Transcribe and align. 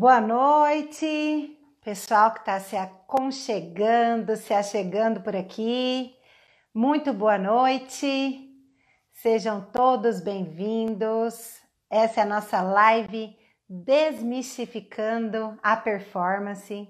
Boa 0.00 0.20
noite, 0.20 1.58
pessoal 1.84 2.30
que 2.30 2.38
está 2.38 2.60
se 2.60 2.76
aconchegando, 2.76 4.36
se 4.36 4.54
achegando 4.54 5.20
por 5.22 5.34
aqui. 5.34 6.14
Muito 6.72 7.12
boa 7.12 7.36
noite, 7.36 8.48
sejam 9.12 9.60
todos 9.72 10.20
bem-vindos. 10.20 11.60
Essa 11.90 12.20
é 12.20 12.22
a 12.22 12.26
nossa 12.26 12.62
live 12.62 13.36
Desmistificando 13.68 15.58
a 15.60 15.76
Performance. 15.76 16.88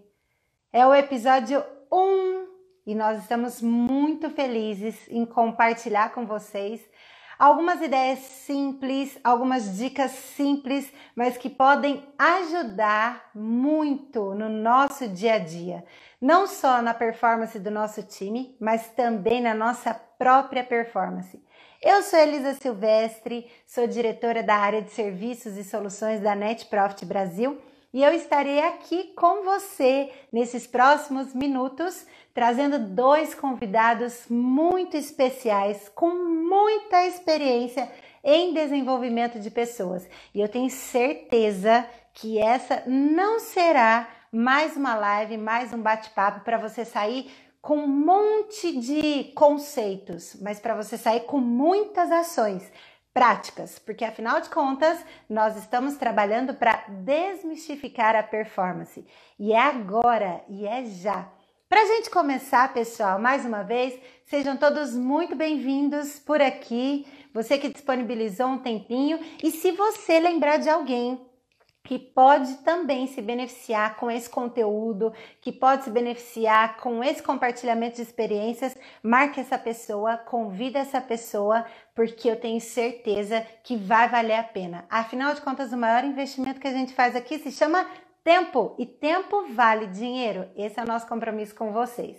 É 0.71 0.87
o 0.87 0.95
episódio 0.95 1.65
1 1.91 2.47
e 2.89 2.95
nós 2.95 3.23
estamos 3.23 3.63
muito 3.63 4.29
felizes 4.29 5.09
em 5.09 5.25
compartilhar 5.25 6.13
com 6.13 6.27
vocês 6.27 6.87
algumas 7.39 7.81
ideias 7.81 8.19
simples, 8.19 9.19
algumas 9.23 9.77
dicas 9.77 10.11
simples, 10.11 10.93
mas 11.15 11.37
que 11.37 11.49
podem 11.49 12.05
ajudar 12.19 13.31
muito 13.35 14.35
no 14.35 14.49
nosso 14.49 15.07
dia 15.09 15.35
a 15.35 15.39
dia, 15.39 15.85
não 16.21 16.47
só 16.47 16.83
na 16.83 16.93
performance 16.93 17.59
do 17.59 17.71
nosso 17.71 18.03
time, 18.03 18.57
mas 18.61 18.89
também 18.89 19.41
na 19.41 19.55
nossa 19.55 19.95
própria 19.95 20.65
performance. 20.65 21.41
Eu 21.81 22.03
sou 22.03 22.19
Elisa 22.19 22.55
Silvestre, 22.55 23.49
sou 23.65 23.87
diretora 23.87 24.43
da 24.43 24.57
área 24.57 24.83
de 24.83 24.91
serviços 24.91 25.57
e 25.57 25.63
soluções 25.63 26.21
da 26.21 26.35
Net 26.35 26.67
Profit 26.67 27.07
Brasil 27.07 27.61
e 27.93 28.03
eu 28.03 28.13
estarei 28.13 28.61
aqui 28.61 29.13
com 29.15 29.45
você 29.45 30.13
nesses 30.31 30.67
próximos 30.67 31.35
minutos, 31.35 32.07
trazendo 32.35 32.79
dois 32.79 33.35
convidados 33.35 34.27
muito 34.29 34.97
especiais, 34.97 35.89
com 35.95 36.11
muita 36.11 37.07
experiência 37.07 37.91
em 38.23 38.53
desenvolvimento 38.53 39.41
de 39.41 39.51
pessoas. 39.51 40.07
E 40.35 40.41
eu 40.41 40.49
tenho 40.49 40.69
certeza 40.69 41.89
que 42.13 42.39
essa 42.39 42.83
não 42.87 43.41
será 43.41 44.07
mais 44.31 44.77
uma 44.77 44.95
live, 44.95 45.39
mais 45.39 45.73
um 45.73 45.81
bate-papo 45.81 46.41
para 46.41 46.59
você 46.59 46.85
sair 46.85 47.31
com 47.63 47.79
um 47.79 47.89
monte 47.89 48.79
de 48.79 49.33
conceitos, 49.35 50.37
mas 50.41 50.61
para 50.61 50.75
você 50.75 50.99
sair 50.99 51.21
com 51.21 51.39
muitas 51.39 52.11
ações 52.13 52.71
práticas, 53.19 53.81
porque 53.81 54.05
afinal 54.05 54.41
de 54.41 54.49
contas, 54.49 55.05
nós 55.29 55.57
estamos 55.57 55.97
trabalhando 55.97 56.55
para 56.55 56.85
desmistificar 56.87 58.15
a 58.15 58.23
performance. 58.23 59.05
E 59.37 59.53
é 59.53 59.61
agora, 59.61 60.41
e 60.49 60.65
é 60.65 60.85
já. 60.85 61.29
Para 61.69 61.83
a 61.83 61.85
gente 61.85 62.11
começar, 62.11 62.73
pessoal, 62.73 63.19
mais 63.19 63.45
uma 63.45 63.65
vez, 63.65 63.99
sejam 64.25 64.57
todos 64.57 64.95
muito 64.95 65.35
bem-vindos 65.35 66.21
por 66.21 66.41
aqui. 66.41 67.09
Você 67.35 67.59
que 67.59 67.69
disponibilizou 67.69 68.47
um 68.47 68.59
tempinho, 68.59 69.19
e 69.43 69.51
se 69.51 69.73
você 69.73 70.21
lembrar 70.21 70.59
de 70.59 70.69
alguém 70.69 71.21
que 71.89 71.99
pode 71.99 72.57
também 72.59 73.07
se 73.07 73.23
beneficiar 73.23 73.97
com 73.97 74.11
esse 74.11 74.29
conteúdo, 74.29 75.11
que 75.41 75.51
pode 75.51 75.85
se 75.85 75.91
beneficiar 75.91 76.77
com 76.77 77.03
esse 77.03 77.23
compartilhamento 77.23 77.97
de 77.97 78.03
experiências, 78.03 78.77
marque 79.03 79.41
essa 79.41 79.57
pessoa, 79.57 80.19
convida 80.19 80.81
essa 80.81 81.01
pessoa, 81.01 81.65
porque 81.95 82.29
eu 82.29 82.39
tenho 82.39 82.61
certeza 82.61 83.41
que 83.65 83.75
vai 83.75 84.07
valer 84.07 84.35
a 84.35 84.43
pena. 84.43 84.85
Afinal 84.91 85.33
de 85.33 85.41
contas, 85.41 85.73
o 85.73 85.79
maior 85.79 86.05
investimento 86.05 86.61
que 86.61 86.69
a 86.69 86.73
gente 86.73 86.93
faz 86.93 87.17
aqui 87.17 87.39
se 87.39 87.51
chama 87.51 87.89
tempo, 88.23 88.75
e 88.79 88.85
tempo 88.85 89.47
vale 89.55 89.87
dinheiro. 89.87 90.47
Esse 90.55 90.79
é 90.79 90.83
o 90.83 90.87
nosso 90.87 91.07
compromisso 91.07 91.55
com 91.55 91.73
vocês. 91.73 92.19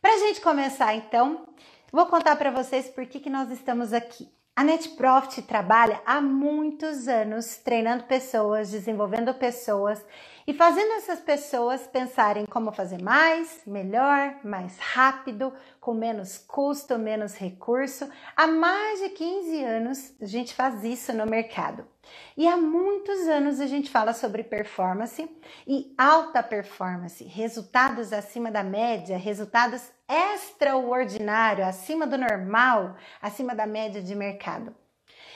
Para 0.00 0.14
a 0.14 0.18
gente 0.18 0.40
começar, 0.40 0.94
então, 0.94 1.44
vou 1.90 2.06
contar 2.06 2.36
para 2.36 2.52
vocês 2.52 2.88
por 2.88 3.04
que, 3.04 3.18
que 3.18 3.28
nós 3.28 3.50
estamos 3.50 3.92
aqui. 3.92 4.37
A 4.58 4.64
NetProfit 4.64 5.42
trabalha 5.42 6.02
há 6.04 6.20
muitos 6.20 7.06
anos 7.06 7.58
treinando 7.58 8.02
pessoas, 8.02 8.72
desenvolvendo 8.72 9.32
pessoas 9.32 10.04
e 10.48 10.54
fazendo 10.54 10.92
essas 10.94 11.20
pessoas 11.20 11.86
pensarem 11.86 12.46
como 12.46 12.72
fazer 12.72 13.02
mais, 13.02 13.60
melhor, 13.66 14.36
mais 14.42 14.78
rápido, 14.78 15.52
com 15.78 15.92
menos 15.92 16.38
custo, 16.38 16.98
menos 16.98 17.36
recurso. 17.36 18.10
Há 18.34 18.46
mais 18.46 18.98
de 18.98 19.10
15 19.10 19.62
anos 19.62 20.14
a 20.18 20.24
gente 20.24 20.54
faz 20.54 20.82
isso 20.84 21.12
no 21.12 21.26
mercado. 21.26 21.86
E 22.34 22.48
há 22.48 22.56
muitos 22.56 23.28
anos 23.28 23.60
a 23.60 23.66
gente 23.66 23.90
fala 23.90 24.14
sobre 24.14 24.42
performance 24.42 25.28
e 25.66 25.94
alta 25.98 26.42
performance, 26.42 27.22
resultados 27.24 28.10
acima 28.10 28.50
da 28.50 28.62
média, 28.62 29.18
resultados 29.18 29.90
extraordinário, 30.08 31.62
acima 31.62 32.06
do 32.06 32.16
normal, 32.16 32.96
acima 33.20 33.54
da 33.54 33.66
média 33.66 34.00
de 34.00 34.14
mercado. 34.14 34.74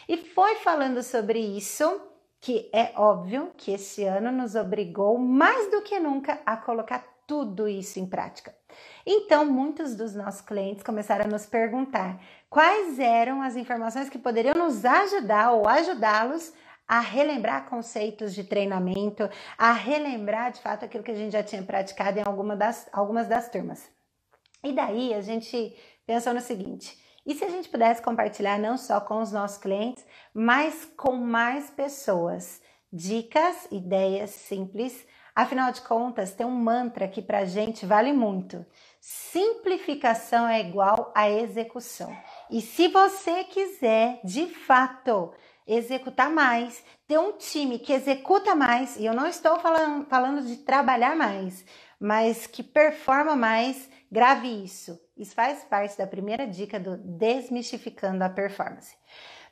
E 0.08 0.16
foi 0.16 0.54
falando 0.54 1.02
sobre 1.02 1.38
isso 1.38 2.00
que 2.42 2.68
é 2.72 2.92
óbvio 2.96 3.52
que 3.56 3.70
esse 3.70 4.02
ano 4.02 4.32
nos 4.32 4.56
obrigou 4.56 5.16
mais 5.16 5.70
do 5.70 5.80
que 5.80 6.00
nunca 6.00 6.40
a 6.44 6.56
colocar 6.56 7.06
tudo 7.24 7.68
isso 7.68 8.00
em 8.00 8.06
prática. 8.06 8.52
Então, 9.06 9.46
muitos 9.46 9.94
dos 9.94 10.12
nossos 10.12 10.40
clientes 10.40 10.82
começaram 10.82 11.24
a 11.24 11.28
nos 11.28 11.46
perguntar 11.46 12.20
quais 12.50 12.98
eram 12.98 13.40
as 13.40 13.54
informações 13.54 14.08
que 14.08 14.18
poderiam 14.18 14.54
nos 14.56 14.84
ajudar 14.84 15.52
ou 15.52 15.68
ajudá-los 15.68 16.52
a 16.88 16.98
relembrar 16.98 17.70
conceitos 17.70 18.34
de 18.34 18.42
treinamento, 18.42 19.30
a 19.56 19.72
relembrar 19.72 20.50
de 20.50 20.60
fato 20.60 20.84
aquilo 20.84 21.04
que 21.04 21.12
a 21.12 21.16
gente 21.16 21.32
já 21.32 21.44
tinha 21.44 21.62
praticado 21.62 22.18
em 22.18 22.24
alguma 22.26 22.56
das, 22.56 22.88
algumas 22.92 23.28
das 23.28 23.48
turmas. 23.48 23.88
E 24.64 24.72
daí 24.72 25.14
a 25.14 25.20
gente 25.20 25.76
pensou 26.04 26.34
no 26.34 26.40
seguinte: 26.40 27.00
e 27.24 27.34
se 27.34 27.44
a 27.44 27.48
gente 27.48 27.68
pudesse 27.68 28.02
compartilhar 28.02 28.58
não 28.58 28.76
só 28.76 29.00
com 29.00 29.20
os 29.20 29.30
nossos 29.30 29.58
clientes, 29.58 30.04
mas 30.34 30.84
com 30.96 31.12
mais 31.12 31.70
pessoas? 31.70 32.60
Dicas, 32.92 33.68
ideias 33.70 34.30
simples. 34.30 35.06
Afinal 35.34 35.72
de 35.72 35.80
contas, 35.80 36.34
tem 36.34 36.44
um 36.44 36.50
mantra 36.50 37.08
que 37.08 37.22
para 37.22 37.38
a 37.38 37.44
gente 37.44 37.86
vale 37.86 38.12
muito: 38.12 38.66
simplificação 39.00 40.46
é 40.46 40.60
igual 40.60 41.10
a 41.14 41.30
execução. 41.30 42.14
E 42.50 42.60
se 42.60 42.88
você 42.88 43.44
quiser, 43.44 44.20
de 44.24 44.46
fato, 44.46 45.32
executar 45.66 46.28
mais, 46.28 46.84
ter 47.06 47.18
um 47.18 47.32
time 47.32 47.78
que 47.78 47.92
executa 47.92 48.54
mais, 48.54 48.96
e 48.96 49.06
eu 49.06 49.14
não 49.14 49.26
estou 49.26 49.58
falando, 49.60 50.04
falando 50.06 50.42
de 50.42 50.56
trabalhar 50.56 51.16
mais, 51.16 51.64
mas 52.02 52.48
que 52.48 52.64
performa 52.64 53.36
mais, 53.36 53.88
grave 54.10 54.48
isso. 54.48 55.00
Isso 55.16 55.36
faz 55.36 55.62
parte 55.62 55.96
da 55.96 56.04
primeira 56.04 56.48
dica 56.48 56.80
do 56.80 56.96
Desmistificando 56.96 58.24
a 58.24 58.28
Performance. 58.28 58.96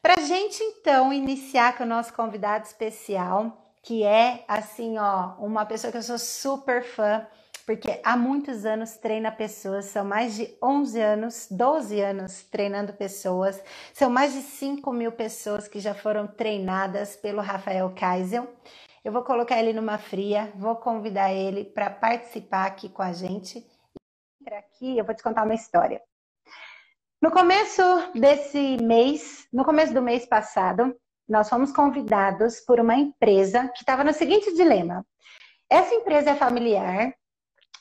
Para 0.03 0.15
a 0.15 0.21
gente 0.21 0.61
então 0.61 1.13
iniciar 1.13 1.77
com 1.77 1.85
o 1.85 1.87
nosso 1.87 2.13
convidado 2.13 2.67
especial, 2.67 3.73
que 3.85 4.03
é 4.03 4.45
assim, 4.49 4.99
ó, 4.99 5.37
uma 5.39 5.65
pessoa 5.65 5.93
que 5.93 5.99
eu 5.99 6.03
sou 6.03 6.19
super 6.19 6.83
fã, 6.83 7.25
porque 7.65 8.01
há 8.03 8.17
muitos 8.17 8.67
anos 8.67 8.97
treina 8.97 9.31
pessoas, 9.31 9.85
são 9.85 10.05
mais 10.05 10.35
de 10.35 10.53
11 10.61 11.01
anos, 11.01 11.47
12 11.49 12.01
anos 12.01 12.43
treinando 12.51 12.93
pessoas, 12.95 13.63
são 13.95 14.11
mais 14.11 14.33
de 14.33 14.43
5 14.43 14.93
mil 14.93 15.13
pessoas 15.13 15.69
que 15.69 15.79
já 15.79 15.95
foram 15.95 16.27
treinadas 16.27 17.15
pelo 17.15 17.41
Rafael 17.41 17.89
Kaisel. 17.95 18.49
Eu 19.03 19.13
vou 19.13 19.25
colocar 19.25 19.59
ele 19.59 19.73
numa 19.73 19.97
fria, 19.97 20.53
vou 20.57 20.77
convidar 20.77 21.33
ele 21.33 21.65
para 21.65 21.89
participar 21.89 22.67
aqui 22.67 22.89
com 22.89 23.01
a 23.01 23.13
gente. 23.13 23.67
Aqui 24.47 24.99
eu 24.99 25.05
vou 25.05 25.15
te 25.15 25.23
contar 25.23 25.45
uma 25.45 25.55
história. 25.55 26.03
No 27.23 27.31
começo 27.31 27.83
desse 28.15 28.77
mês, 28.83 29.47
no 29.53 29.65
começo 29.65 29.95
do 29.95 30.03
mês 30.03 30.27
passado, 30.27 30.95
nós 31.27 31.49
fomos 31.49 31.73
convidados 31.73 32.61
por 32.61 32.79
uma 32.79 32.95
empresa 32.95 33.69
que 33.69 33.81
estava 33.81 34.05
no 34.05 34.13
seguinte 34.13 34.53
dilema. 34.55 35.07
Essa 35.71 35.95
empresa 35.95 36.31
é 36.31 36.35
familiar, 36.35 37.15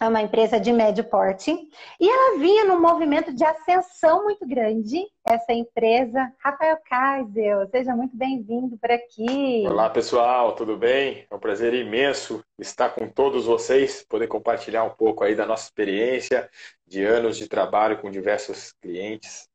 é 0.02 0.08
uma 0.08 0.22
empresa 0.22 0.58
de 0.60 0.72
médio 0.72 1.04
porte, 1.04 1.52
e 2.00 2.10
ela 2.10 2.40
vinha 2.40 2.64
num 2.64 2.80
movimento 2.80 3.34
de 3.34 3.44
ascensão 3.44 4.24
muito 4.24 4.48
grande, 4.48 5.06
essa 5.26 5.52
empresa. 5.52 6.34
Rafael 6.40 6.78
Kaisel, 6.90 7.68
seja 7.70 7.94
muito 7.94 8.16
bem-vindo 8.16 8.78
por 8.78 8.90
aqui. 8.90 9.66
Olá, 9.68 9.90
pessoal, 9.90 10.56
tudo 10.56 10.78
bem? 10.78 11.28
É 11.30 11.36
um 11.36 11.40
prazer 11.40 11.74
imenso 11.74 12.42
estar 12.58 12.92
com 12.92 13.10
todos 13.10 13.46
vocês, 13.46 14.02
poder 14.02 14.28
compartilhar 14.28 14.86
um 14.86 14.92
pouco 14.92 15.26
aí 15.26 15.36
da 15.36 15.46
nossa 15.46 15.66
experiência 15.66 16.50
de 16.88 17.04
anos 17.04 17.36
de 17.36 17.50
trabalho 17.50 18.00
com 18.00 18.10
diversos 18.10 18.72
clientes. 18.72 19.50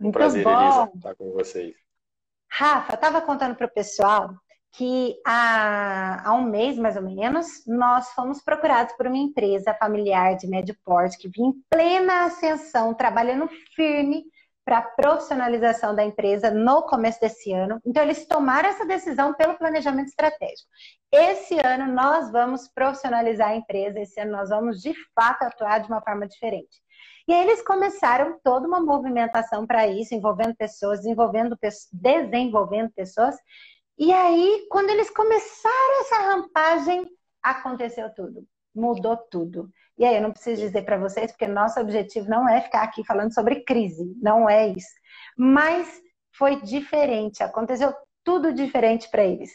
Um 0.00 0.04
muito 0.04 0.14
prazer, 0.14 0.42
bom. 0.42 0.50
Elisa, 0.50 0.90
estar 0.96 1.14
com 1.14 1.30
vocês. 1.30 1.76
Rafa, 2.48 2.94
estava 2.94 3.20
contando 3.20 3.54
para 3.54 3.68
o 3.68 3.70
pessoal 3.70 4.34
que 4.72 5.20
há, 5.26 6.28
há 6.28 6.34
um 6.34 6.44
mês, 6.44 6.78
mais 6.78 6.96
ou 6.96 7.02
menos, 7.02 7.64
nós 7.66 8.10
fomos 8.12 8.42
procurados 8.42 8.94
por 8.94 9.06
uma 9.06 9.18
empresa 9.18 9.74
familiar 9.74 10.36
de 10.36 10.46
médio 10.46 10.76
porte 10.84 11.18
que 11.18 11.28
vinha 11.28 11.48
em 11.48 11.64
plena 11.68 12.24
ascensão, 12.24 12.94
trabalhando 12.94 13.48
firme 13.74 14.24
para 14.64 14.78
a 14.78 14.82
profissionalização 14.82 15.94
da 15.94 16.04
empresa 16.04 16.50
no 16.50 16.82
começo 16.82 17.20
desse 17.20 17.52
ano. 17.52 17.80
Então, 17.84 18.02
eles 18.02 18.26
tomaram 18.26 18.68
essa 18.68 18.86
decisão 18.86 19.34
pelo 19.34 19.58
planejamento 19.58 20.08
estratégico. 20.08 20.68
Esse 21.10 21.58
ano, 21.58 21.92
nós 21.92 22.30
vamos 22.30 22.68
profissionalizar 22.68 23.48
a 23.48 23.56
empresa, 23.56 23.98
esse 23.98 24.20
ano, 24.20 24.32
nós 24.32 24.50
vamos 24.50 24.80
de 24.80 24.94
fato 25.12 25.42
atuar 25.42 25.80
de 25.80 25.88
uma 25.88 26.00
forma 26.00 26.28
diferente. 26.28 26.80
E 27.26 27.32
aí 27.32 27.42
eles 27.42 27.62
começaram 27.62 28.38
toda 28.44 28.66
uma 28.66 28.80
movimentação 28.80 29.66
para 29.66 29.88
isso, 29.88 30.14
envolvendo 30.14 30.54
pessoas, 30.54 31.00
desenvolvendo, 31.00 31.58
desenvolvendo 31.92 32.90
pessoas, 32.92 33.36
E 34.00 34.14
aí, 34.14 34.66
quando 34.70 34.88
eles 34.88 35.10
começaram 35.10 36.00
essa 36.00 36.16
rampagem, 36.22 37.06
aconteceu 37.42 38.08
tudo. 38.14 38.46
Mudou 38.74 39.14
tudo. 39.14 39.68
E 39.98 40.06
aí, 40.06 40.16
eu 40.16 40.22
não 40.22 40.32
preciso 40.32 40.62
dizer 40.62 40.86
para 40.86 40.96
vocês, 40.96 41.30
porque 41.30 41.46
nosso 41.46 41.78
objetivo 41.78 42.26
não 42.26 42.48
é 42.48 42.62
ficar 42.62 42.82
aqui 42.82 43.04
falando 43.04 43.34
sobre 43.34 43.62
crise, 43.62 44.10
não 44.22 44.48
é 44.48 44.68
isso. 44.68 44.88
Mas 45.36 46.00
foi 46.34 46.62
diferente, 46.62 47.42
aconteceu 47.42 47.92
tudo 48.24 48.54
diferente 48.54 49.06
para 49.10 49.22
eles. 49.22 49.50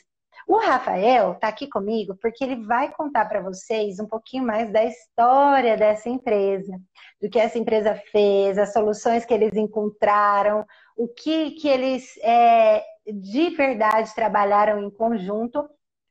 O 0.47 0.57
Rafael 0.57 1.31
está 1.31 1.47
aqui 1.47 1.67
comigo 1.67 2.15
porque 2.21 2.43
ele 2.43 2.63
vai 2.67 2.93
contar 2.93 3.25
para 3.25 3.41
vocês 3.41 3.99
um 3.99 4.05
pouquinho 4.05 4.45
mais 4.45 4.71
da 4.71 4.83
história 4.83 5.75
dessa 5.75 6.07
empresa, 6.07 6.79
do 7.19 7.27
que 7.31 7.39
essa 7.39 7.57
empresa 7.57 7.95
fez, 8.11 8.59
as 8.59 8.71
soluções 8.71 9.25
que 9.25 9.33
eles 9.33 9.55
encontraram, 9.55 10.63
o 10.95 11.07
que, 11.07 11.51
que 11.51 11.67
eles 11.67 12.15
é, 12.21 12.83
de 13.05 13.49
verdade 13.51 14.13
trabalharam 14.15 14.83
em 14.83 14.89
conjunto. 14.89 15.67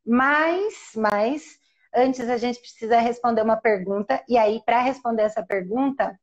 Mas, 0.07 0.93
mas, 0.97 1.59
antes 1.95 2.29
a 2.29 2.37
gente 2.37 2.61
precisa 2.61 2.99
responder 2.99 3.43
uma 3.43 3.57
pergunta, 3.57 4.23
e 4.29 4.37
aí, 4.37 4.61
para 4.65 4.81
responder 4.81 5.23
essa 5.23 5.45
pergunta, 5.45 6.19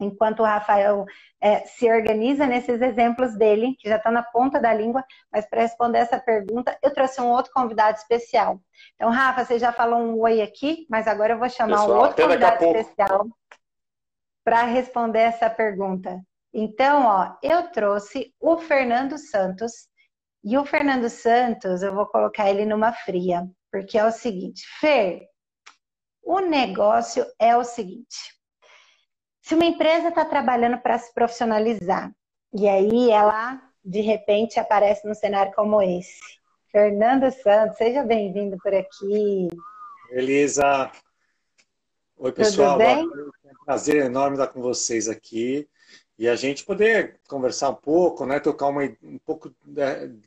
enquanto 0.00 0.40
o 0.40 0.44
Rafael 0.44 1.04
é, 1.40 1.60
se 1.60 1.90
organiza 1.90 2.46
nesses 2.46 2.80
exemplos 2.80 3.36
dele, 3.36 3.76
que 3.78 3.88
já 3.88 3.96
estão 3.96 4.10
na 4.10 4.22
ponta 4.22 4.58
da 4.58 4.72
língua, 4.72 5.04
mas 5.30 5.48
para 5.48 5.60
responder 5.60 5.98
essa 5.98 6.18
pergunta, 6.18 6.76
eu 6.82 6.92
trouxe 6.92 7.20
um 7.20 7.28
outro 7.28 7.52
convidado 7.54 7.98
especial. 7.98 8.60
Então, 8.94 9.10
Rafa, 9.10 9.44
você 9.44 9.58
já 9.58 9.72
falou 9.72 10.00
um 10.00 10.18
oi 10.20 10.40
aqui, 10.40 10.86
mas 10.88 11.06
agora 11.06 11.34
eu 11.34 11.38
vou 11.38 11.48
chamar 11.48 11.78
Pessoal, 11.78 11.98
um 11.98 12.02
outro 12.02 12.22
convidado 12.22 12.64
especial 12.64 13.26
para 14.42 14.62
responder 14.62 15.20
essa 15.20 15.48
pergunta. 15.50 16.20
Então, 16.52 17.06
ó, 17.06 17.36
eu 17.42 17.70
trouxe 17.70 18.34
o 18.40 18.58
Fernando 18.58 19.16
Santos, 19.18 19.88
e 20.42 20.56
o 20.56 20.64
Fernando 20.64 21.08
Santos, 21.08 21.82
eu 21.82 21.94
vou 21.94 22.06
colocar 22.06 22.48
ele 22.48 22.64
numa 22.64 22.92
fria, 22.92 23.46
porque 23.70 23.98
é 23.98 24.04
o 24.04 24.10
seguinte, 24.10 24.62
Fer, 24.80 25.28
o 26.22 26.40
negócio 26.40 27.26
é 27.38 27.56
o 27.56 27.64
seguinte. 27.64 28.34
Se 29.42 29.54
uma 29.54 29.64
empresa 29.64 30.08
está 30.08 30.24
trabalhando 30.24 30.78
para 30.78 30.98
se 30.98 31.12
profissionalizar 31.12 32.12
e 32.54 32.68
aí 32.68 33.10
ela 33.10 33.60
de 33.84 34.00
repente 34.00 34.58
aparece 34.58 35.06
num 35.06 35.14
cenário 35.14 35.52
como 35.54 35.82
esse, 35.82 36.18
Fernando 36.70 37.30
Santos, 37.30 37.76
seja 37.76 38.02
bem-vindo 38.02 38.56
por 38.62 38.74
aqui. 38.74 39.48
Elisa, 40.10 40.90
oi 42.16 42.32
pessoal, 42.32 42.80
é 42.80 43.02
um 43.02 43.64
prazer 43.64 43.96
enorme 43.96 44.36
estar 44.36 44.48
com 44.48 44.60
vocês 44.60 45.08
aqui 45.08 45.68
e 46.20 46.28
a 46.28 46.36
gente 46.36 46.66
poder 46.66 47.18
conversar 47.26 47.70
um 47.70 47.74
pouco, 47.74 48.26
né, 48.26 48.38
tocar 48.38 48.66
uma, 48.66 48.82
um 49.02 49.18
pouco 49.24 49.50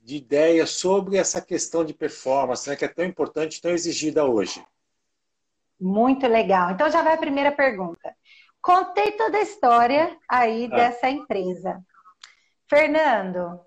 de 0.04 0.16
ideia 0.16 0.66
sobre 0.66 1.18
essa 1.18 1.40
questão 1.40 1.86
de 1.86 1.94
performance, 1.94 2.68
né, 2.68 2.76
que 2.76 2.84
é 2.84 2.88
tão 2.88 3.06
importante, 3.06 3.62
tão 3.62 3.70
exigida 3.70 4.26
hoje. 4.26 4.66
Muito 5.80 6.26
legal. 6.26 6.72
Então 6.72 6.90
já 6.90 7.04
vai 7.04 7.14
a 7.14 7.20
primeira 7.20 7.52
pergunta. 7.52 8.12
Contei 8.60 9.12
toda 9.12 9.38
a 9.38 9.44
história 9.44 10.18
aí 10.28 10.68
ah. 10.72 10.76
dessa 10.76 11.12
empresa. 11.12 11.80
Fernando, 12.68 13.62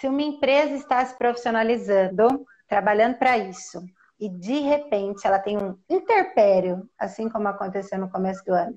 se 0.00 0.08
uma 0.08 0.22
empresa 0.22 0.74
está 0.74 1.06
se 1.06 1.16
profissionalizando, 1.16 2.44
trabalhando 2.66 3.18
para 3.18 3.38
isso, 3.38 3.84
e 4.18 4.28
de 4.28 4.58
repente 4.62 5.24
ela 5.24 5.38
tem 5.38 5.56
um 5.56 5.78
interpério, 5.88 6.90
assim 6.98 7.28
como 7.28 7.46
aconteceu 7.46 8.00
no 8.00 8.10
começo 8.10 8.44
do 8.44 8.52
ano, 8.52 8.76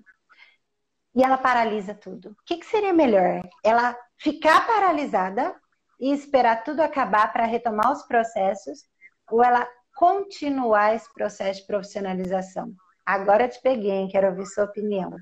e 1.16 1.24
ela 1.24 1.38
paralisa 1.38 1.94
tudo, 1.94 2.32
o 2.32 2.36
que, 2.46 2.58
que 2.58 2.66
seria 2.66 2.94
melhor? 2.94 3.42
Ela 3.64 3.98
ficar 4.18 4.66
paralisada 4.66 5.56
e 6.00 6.14
esperar 6.14 6.64
tudo 6.64 6.82
acabar 6.82 7.32
para 7.34 7.46
retomar 7.46 7.92
os 7.92 8.04
processos, 8.04 8.84
ou 9.30 9.44
ela 9.44 9.68
continuar 9.96 10.96
esse 10.96 11.12
processo 11.14 11.62
de 11.62 11.68
profissionalização? 11.68 12.74
Agora 13.06 13.46
eu 13.46 13.50
te 13.50 13.62
peguei, 13.62 13.92
hein? 13.92 14.08
quero 14.10 14.28
ouvir 14.28 14.46
sua 14.46 14.66
opinião. 14.66 15.16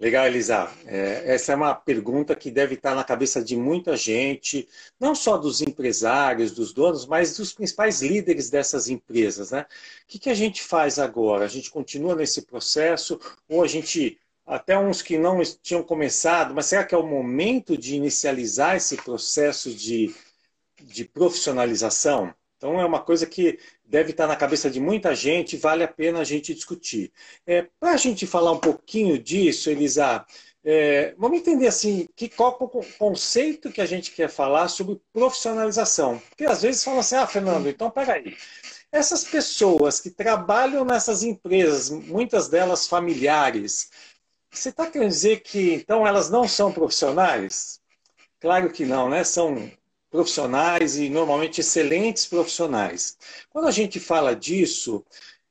Legal, 0.00 0.26
Elisa. 0.26 0.70
É, 0.86 1.34
essa 1.34 1.52
é 1.52 1.54
uma 1.54 1.74
pergunta 1.74 2.34
que 2.34 2.50
deve 2.50 2.74
estar 2.74 2.94
na 2.94 3.04
cabeça 3.04 3.44
de 3.44 3.54
muita 3.54 3.94
gente, 3.98 4.66
não 4.98 5.14
só 5.14 5.36
dos 5.36 5.60
empresários, 5.60 6.52
dos 6.52 6.72
donos, 6.72 7.04
mas 7.04 7.36
dos 7.36 7.52
principais 7.52 8.00
líderes 8.00 8.48
dessas 8.48 8.88
empresas. 8.88 9.50
Né? 9.50 9.60
O 9.60 9.66
que, 10.06 10.18
que 10.18 10.30
a 10.30 10.34
gente 10.34 10.62
faz 10.62 10.98
agora? 10.98 11.44
A 11.44 11.48
gente 11.48 11.70
continua 11.70 12.14
nesse 12.14 12.42
processo 12.46 13.20
ou 13.46 13.62
a 13.62 13.66
gente, 13.66 14.18
até 14.50 14.76
uns 14.76 15.00
que 15.00 15.16
não 15.16 15.40
tinham 15.62 15.82
começado, 15.82 16.52
mas 16.52 16.66
será 16.66 16.84
que 16.84 16.94
é 16.94 16.98
o 16.98 17.06
momento 17.06 17.78
de 17.78 17.94
inicializar 17.94 18.74
esse 18.74 18.96
processo 18.96 19.72
de, 19.72 20.12
de 20.82 21.04
profissionalização? 21.04 22.34
Então 22.56 22.80
é 22.80 22.84
uma 22.84 23.00
coisa 23.00 23.26
que 23.26 23.60
deve 23.84 24.10
estar 24.10 24.26
na 24.26 24.34
cabeça 24.34 24.68
de 24.68 24.80
muita 24.80 25.14
gente, 25.14 25.56
vale 25.56 25.84
a 25.84 25.88
pena 25.88 26.18
a 26.18 26.24
gente 26.24 26.52
discutir. 26.52 27.12
É, 27.46 27.68
Para 27.78 27.92
a 27.92 27.96
gente 27.96 28.26
falar 28.26 28.50
um 28.50 28.58
pouquinho 28.58 29.18
disso, 29.18 29.70
Elisa, 29.70 30.26
é, 30.64 31.14
vamos 31.16 31.38
entender 31.38 31.68
assim, 31.68 32.08
que, 32.16 32.28
qual 32.28 32.58
o 32.60 32.84
conceito 32.98 33.70
que 33.70 33.80
a 33.80 33.86
gente 33.86 34.10
quer 34.10 34.28
falar 34.28 34.68
sobre 34.68 35.00
profissionalização. 35.12 36.20
Porque 36.28 36.44
às 36.44 36.62
vezes 36.62 36.84
falam 36.84 37.00
assim, 37.00 37.14
ah, 37.14 37.26
Fernando, 37.26 37.68
então 37.68 37.88
peraí. 37.88 38.36
Essas 38.92 39.22
pessoas 39.22 40.00
que 40.00 40.10
trabalham 40.10 40.84
nessas 40.84 41.22
empresas, 41.22 41.88
muitas 41.88 42.48
delas 42.48 42.88
familiares, 42.88 43.88
você 44.50 44.70
está 44.70 44.90
querendo 44.90 45.10
dizer 45.10 45.40
que 45.40 45.74
então 45.74 46.06
elas 46.06 46.30
não 46.30 46.46
são 46.46 46.72
profissionais? 46.72 47.80
Claro 48.40 48.70
que 48.70 48.84
não, 48.84 49.08
né? 49.08 49.22
São 49.24 49.70
profissionais 50.10 50.96
e 50.96 51.08
normalmente 51.08 51.60
excelentes 51.60 52.26
profissionais. 52.26 53.16
Quando 53.48 53.68
a 53.68 53.70
gente 53.70 54.00
fala 54.00 54.34
disso, 54.34 55.04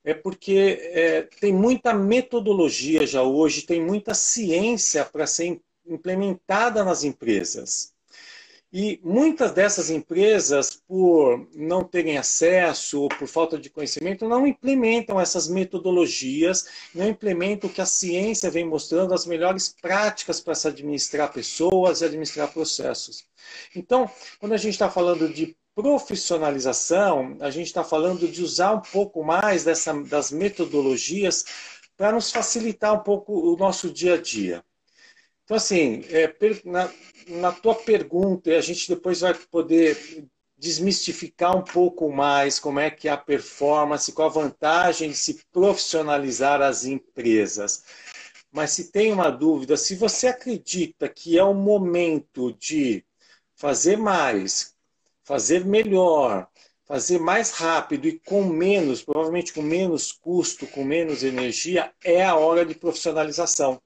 é 0.04 0.14
porque 0.14 0.80
é, 0.92 1.22
tem 1.40 1.54
muita 1.54 1.94
metodologia 1.94 3.06
já 3.08 3.24
hoje, 3.24 3.62
tem 3.62 3.82
muita 3.82 4.14
ciência 4.14 5.06
para 5.06 5.26
ser 5.26 5.62
implementada 5.86 6.84
nas 6.84 7.04
empresas. 7.04 7.94
E 8.72 9.00
muitas 9.04 9.52
dessas 9.52 9.90
empresas, 9.90 10.80
por 10.88 11.48
não 11.56 11.84
terem 11.84 12.20
acesso 12.20 13.02
ou 13.02 13.10
por 13.10 13.28
falta 13.28 13.58
de 13.58 13.68
conhecimento, 13.68 14.30
não 14.30 14.46
implementam 14.46 15.20
essas 15.20 15.48
metodologias, 15.48 16.68
não 16.94 17.08
implementam 17.08 17.68
o 17.68 17.74
que 17.74 17.82
a 17.82 17.86
ciência 17.86 18.52
vem 18.52 18.66
mostrando, 18.66 19.14
as 19.14 19.26
melhores 19.26 19.74
práticas 19.82 20.40
para 20.40 20.54
se 20.54 20.68
administrar 20.68 21.34
pessoas 21.34 22.02
e 22.02 22.06
administrar 22.06 22.54
processos. 22.54 23.26
Então, 23.76 24.10
quando 24.40 24.54
a 24.54 24.58
gente 24.58 24.74
está 24.74 24.90
falando 24.90 25.28
de 25.28 25.58
profissionalização, 25.74 27.38
a 27.40 27.50
gente 27.50 27.68
está 27.68 27.84
falando 27.84 28.28
de 28.28 28.44
usar 28.44 28.74
um 28.74 28.82
pouco 28.82 29.24
mais 29.24 29.64
dessa, 29.64 29.94
das 30.04 30.30
metodologias 30.30 31.44
para 31.98 32.12
nos 32.12 32.32
facilitar 32.32 32.94
um 32.94 33.04
pouco 33.04 33.34
o 33.34 33.58
nosso 33.58 33.90
dia 33.90 34.14
a 34.14 34.22
dia. 34.22 34.64
Então, 35.50 35.58
assim, 35.58 36.04
é, 36.10 36.32
na, 36.64 36.92
na 37.30 37.52
tua 37.52 37.76
pergunta, 37.76 38.50
a 38.50 38.62
gente 38.62 38.88
depois 38.88 39.22
vai 39.22 39.34
poder 39.34 40.28
desmistificar 40.58 41.56
um 41.56 41.64
pouco 41.64 42.12
mais 42.12 42.60
como 42.60 42.80
é 42.80 42.90
que 42.90 43.08
é 43.08 43.12
a 43.12 43.18
performance, 43.18 44.12
qual 44.12 44.28
a 44.28 44.32
vantagem 44.32 45.10
de 45.10 45.16
se 45.16 45.42
profissionalizar 45.52 46.62
as 46.62 46.86
empresas. 46.86 47.84
Mas 48.52 48.72
se 48.72 48.92
tem 48.92 49.14
uma 49.14 49.30
dúvida, 49.30 49.78
se 49.78 49.96
você 49.96 50.28
acredita 50.28 51.08
que 51.08 51.38
é 51.38 51.44
o 51.44 51.54
momento 51.54 52.52
de 52.54 53.06
fazer 53.56 53.96
mais, 53.96 54.76
fazer 55.24 55.64
melhor, 55.64 56.48
fazer 56.84 57.20
mais 57.20 57.52
rápido 57.52 58.08
e 58.08 58.20
com 58.20 58.44
menos, 58.44 59.04
provavelmente 59.04 59.54
com 59.54 59.62
menos 59.62 60.12
custo, 60.12 60.66
com 60.68 60.84
menos 60.84 61.24
energia, 61.24 61.94
é 62.04 62.26
a 62.26 62.36
hora 62.36 62.66
de 62.66 62.74
profissionalização 62.74 63.80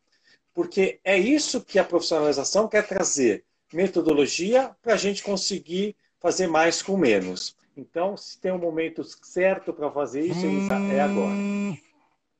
porque 0.53 0.99
é 1.03 1.17
isso 1.17 1.63
que 1.63 1.79
a 1.79 1.83
profissionalização 1.83 2.67
quer 2.67 2.87
trazer 2.87 3.43
metodologia 3.73 4.71
para 4.81 4.93
a 4.93 4.97
gente 4.97 5.23
conseguir 5.23 5.95
fazer 6.19 6.47
mais 6.47 6.81
com 6.81 6.95
menos. 6.95 7.57
Então, 7.75 8.15
se 8.15 8.39
tem 8.39 8.51
um 8.51 8.59
momento 8.59 9.03
certo 9.03 9.73
para 9.73 9.91
fazer 9.91 10.21
isso, 10.21 10.45
é 10.91 11.01
agora. 11.01 11.35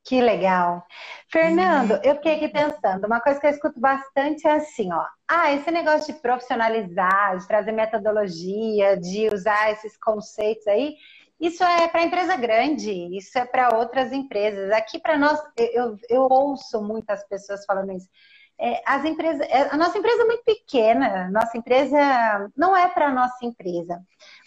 Que 0.05 0.21
legal. 0.21 0.85
Fernando, 1.31 1.97
eu 2.03 2.15
fiquei 2.15 2.35
aqui 2.35 2.49
pensando, 2.49 3.05
uma 3.07 3.21
coisa 3.21 3.39
que 3.39 3.47
eu 3.47 3.51
escuto 3.51 3.79
bastante 3.79 4.45
é 4.45 4.51
assim, 4.51 4.91
ó. 4.91 5.05
Ah, 5.27 5.53
esse 5.53 5.71
negócio 5.71 6.13
de 6.13 6.19
profissionalizar, 6.19 7.37
de 7.37 7.47
trazer 7.47 7.71
metodologia, 7.71 8.97
de 8.97 9.33
usar 9.33 9.71
esses 9.71 9.97
conceitos 9.97 10.67
aí, 10.67 10.95
isso 11.43 11.61
é 11.61 11.89
para 11.89 12.03
empresa 12.03 12.37
grande, 12.37 13.17
isso 13.17 13.37
é 13.37 13.45
para 13.45 13.75
outras 13.75 14.13
empresas. 14.13 14.71
Aqui 14.71 14.97
para 14.97 15.17
nós, 15.17 15.37
eu, 15.57 15.97
eu 16.09 16.27
ouço 16.31 16.81
muitas 16.81 17.21
pessoas 17.27 17.65
falando 17.65 17.91
isso. 17.91 18.07
É, 18.57 18.81
as 18.85 19.03
empresas, 19.03 19.45
é, 19.49 19.67
a 19.69 19.75
nossa 19.75 19.97
empresa 19.97 20.21
é 20.21 20.25
muito 20.25 20.43
pequena, 20.45 21.29
nossa 21.31 21.57
empresa 21.57 21.97
não 22.55 22.77
é 22.77 22.87
para 22.87 23.11
nossa 23.11 23.45
empresa. 23.45 24.01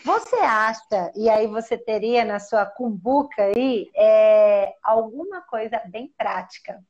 Você 0.05 0.37
acha, 0.37 1.13
e 1.15 1.29
aí 1.29 1.47
você 1.47 1.77
teria 1.77 2.25
na 2.25 2.39
sua 2.39 2.65
cumbuca 2.65 3.43
aí, 3.43 3.91
é, 3.95 4.73
alguma 4.83 5.43
coisa 5.43 5.79
bem 5.87 6.11
prática 6.17 6.83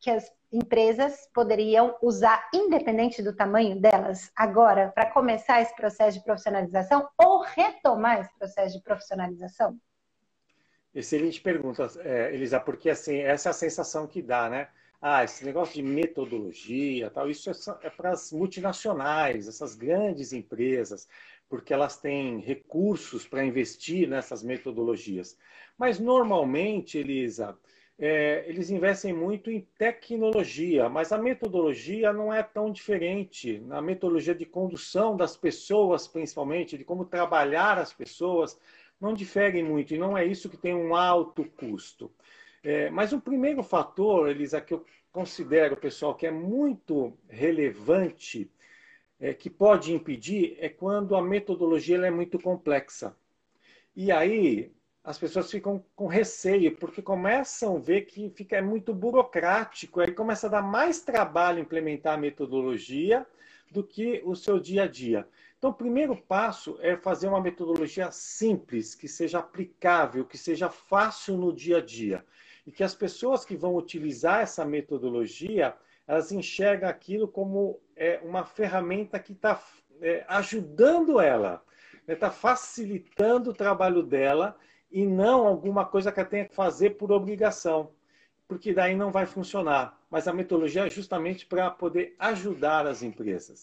que 0.00 0.10
as 0.10 0.28
empresas 0.52 1.28
poderiam 1.34 1.96
usar, 2.02 2.48
independente 2.52 3.22
do 3.22 3.34
tamanho 3.34 3.80
delas, 3.80 4.30
agora, 4.36 4.92
para 4.94 5.06
começar 5.06 5.62
esse 5.62 5.74
processo 5.74 6.18
de 6.18 6.24
profissionalização 6.24 7.08
ou 7.16 7.40
retomar 7.40 8.20
esse 8.20 8.38
processo 8.38 8.76
de 8.76 8.84
profissionalização? 8.84 9.78
Excelente 10.94 11.40
pergunta, 11.40 11.88
é, 12.00 12.34
Elisa, 12.34 12.60
porque 12.60 12.90
assim, 12.90 13.16
essa 13.18 13.48
é 13.48 13.50
a 13.50 13.54
sensação 13.54 14.06
que 14.06 14.20
dá, 14.20 14.50
né? 14.50 14.68
Ah, 15.00 15.24
esse 15.24 15.44
negócio 15.44 15.74
de 15.74 15.82
metodologia, 15.82 17.10
tal, 17.10 17.28
isso 17.30 17.50
é, 17.50 17.54
é 17.86 17.90
para 17.90 18.10
as 18.10 18.30
multinacionais, 18.30 19.48
essas 19.48 19.74
grandes 19.74 20.32
empresas, 20.32 21.08
porque 21.48 21.72
elas 21.72 21.96
têm 21.98 22.38
recursos 22.40 23.26
para 23.26 23.44
investir 23.44 24.06
nessas 24.08 24.42
metodologias. 24.42 25.36
Mas 25.76 25.98
normalmente, 25.98 26.98
Elisa, 26.98 27.58
é, 27.98 28.44
eles 28.48 28.70
investem 28.70 29.12
muito 29.12 29.50
em 29.50 29.60
tecnologia, 29.78 30.88
mas 30.88 31.12
a 31.12 31.18
metodologia 31.18 32.12
não 32.12 32.32
é 32.32 32.42
tão 32.42 32.72
diferente. 32.72 33.60
Na 33.60 33.80
metodologia 33.80 34.34
de 34.34 34.46
condução 34.46 35.16
das 35.16 35.36
pessoas, 35.36 36.08
principalmente, 36.08 36.76
de 36.76 36.84
como 36.84 37.04
trabalhar 37.04 37.78
as 37.78 37.92
pessoas, 37.92 38.58
não 39.00 39.14
difere 39.14 39.62
muito, 39.62 39.94
e 39.94 39.98
não 39.98 40.16
é 40.16 40.24
isso 40.24 40.48
que 40.48 40.56
tem 40.56 40.74
um 40.74 40.94
alto 40.94 41.44
custo. 41.44 42.10
É, 42.62 42.88
mas 42.90 43.12
o 43.12 43.20
primeiro 43.20 43.62
fator, 43.62 44.28
Elisa, 44.28 44.60
que 44.60 44.74
eu 44.74 44.84
considero, 45.10 45.76
pessoal, 45.76 46.14
que 46.14 46.26
é 46.26 46.30
muito 46.30 47.12
relevante, 47.28 48.50
é, 49.20 49.34
que 49.34 49.50
pode 49.50 49.92
impedir, 49.92 50.56
é 50.58 50.68
quando 50.68 51.14
a 51.14 51.22
metodologia 51.22 51.98
é 51.98 52.10
muito 52.10 52.38
complexa. 52.38 53.16
E 53.94 54.10
aí, 54.10 54.72
as 55.04 55.18
pessoas 55.18 55.50
ficam 55.50 55.84
com 55.96 56.06
receio, 56.06 56.76
porque 56.76 57.02
começam 57.02 57.76
a 57.76 57.78
ver 57.78 58.02
que 58.02 58.30
fica 58.30 58.56
é 58.56 58.62
muito 58.62 58.94
burocrático, 58.94 60.00
aí 60.00 60.12
começa 60.12 60.46
a 60.46 60.50
dar 60.50 60.62
mais 60.62 61.00
trabalho 61.00 61.58
implementar 61.58 62.14
a 62.14 62.20
metodologia 62.20 63.26
do 63.70 63.82
que 63.82 64.22
o 64.24 64.36
seu 64.36 64.60
dia 64.60 64.84
a 64.84 64.86
dia. 64.86 65.26
Então, 65.58 65.70
o 65.70 65.74
primeiro 65.74 66.16
passo 66.16 66.78
é 66.80 66.96
fazer 66.96 67.28
uma 67.28 67.40
metodologia 67.40 68.10
simples, 68.12 68.94
que 68.94 69.08
seja 69.08 69.38
aplicável, 69.38 70.24
que 70.24 70.38
seja 70.38 70.68
fácil 70.68 71.36
no 71.36 71.52
dia 71.52 71.78
a 71.78 71.80
dia. 71.80 72.24
E 72.66 72.70
que 72.70 72.84
as 72.84 72.94
pessoas 72.94 73.44
que 73.44 73.56
vão 73.56 73.74
utilizar 73.74 74.40
essa 74.40 74.64
metodologia, 74.64 75.74
elas 76.06 76.30
enxergam 76.30 76.88
aquilo 76.88 77.26
como 77.26 77.80
é, 77.96 78.20
uma 78.22 78.44
ferramenta 78.44 79.18
que 79.18 79.32
está 79.32 79.60
é, 80.00 80.24
ajudando 80.28 81.20
ela, 81.20 81.62
está 82.06 82.28
né? 82.28 82.32
facilitando 82.32 83.50
o 83.50 83.54
trabalho 83.54 84.02
dela 84.02 84.56
e 84.92 85.06
não 85.06 85.46
alguma 85.46 85.84
coisa 85.84 86.12
que 86.12 86.20
ela 86.20 86.28
tenha 86.28 86.48
que 86.48 86.54
fazer 86.54 86.90
por 86.90 87.10
obrigação, 87.10 87.90
porque 88.46 88.74
daí 88.74 88.94
não 88.94 89.10
vai 89.10 89.26
funcionar. 89.26 89.98
Mas 90.10 90.28
a 90.28 90.32
metodologia 90.32 90.86
é 90.86 90.90
justamente 90.90 91.46
para 91.46 91.70
poder 91.70 92.14
ajudar 92.18 92.86
as 92.86 93.02
empresas. 93.02 93.62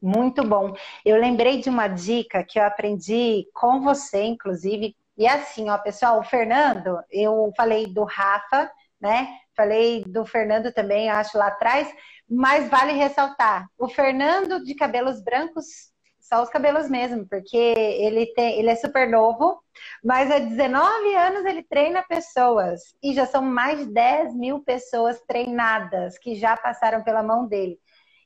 Muito 0.00 0.42
bom. 0.46 0.74
Eu 1.04 1.18
lembrei 1.18 1.60
de 1.60 1.68
uma 1.68 1.88
dica 1.88 2.44
que 2.44 2.58
eu 2.58 2.64
aprendi 2.64 3.46
com 3.52 3.80
você, 3.80 4.22
inclusive. 4.22 4.96
E 5.16 5.26
é 5.26 5.32
assim, 5.32 5.68
ó, 5.68 5.78
pessoal, 5.78 6.20
o 6.20 6.24
Fernando, 6.24 6.98
eu 7.10 7.52
falei 7.56 7.86
do 7.86 8.04
Rafa, 8.04 8.70
né? 9.00 9.28
Falei 9.56 10.04
do 10.04 10.24
Fernando 10.24 10.72
também, 10.72 11.08
acho 11.08 11.38
lá 11.38 11.48
atrás, 11.48 11.92
mas 12.28 12.68
vale 12.68 12.92
ressaltar, 12.92 13.68
o 13.78 13.88
Fernando 13.88 14.62
de 14.62 14.74
cabelos 14.74 15.22
brancos 15.22 15.90
só 16.28 16.42
os 16.42 16.48
cabelos 16.48 16.90
mesmo, 16.90 17.24
porque 17.26 17.56
ele, 17.56 18.26
tem, 18.34 18.58
ele 18.58 18.68
é 18.68 18.74
super 18.74 19.08
novo, 19.08 19.62
mas 20.02 20.28
há 20.30 20.40
19 20.40 21.14
anos 21.14 21.44
ele 21.44 21.62
treina 21.62 22.02
pessoas 22.02 22.80
e 23.00 23.14
já 23.14 23.26
são 23.26 23.42
mais 23.42 23.78
de 23.78 23.92
10 23.92 24.34
mil 24.34 24.60
pessoas 24.60 25.20
treinadas 25.20 26.18
que 26.18 26.34
já 26.34 26.56
passaram 26.56 27.04
pela 27.04 27.22
mão 27.22 27.46
dele. 27.46 27.78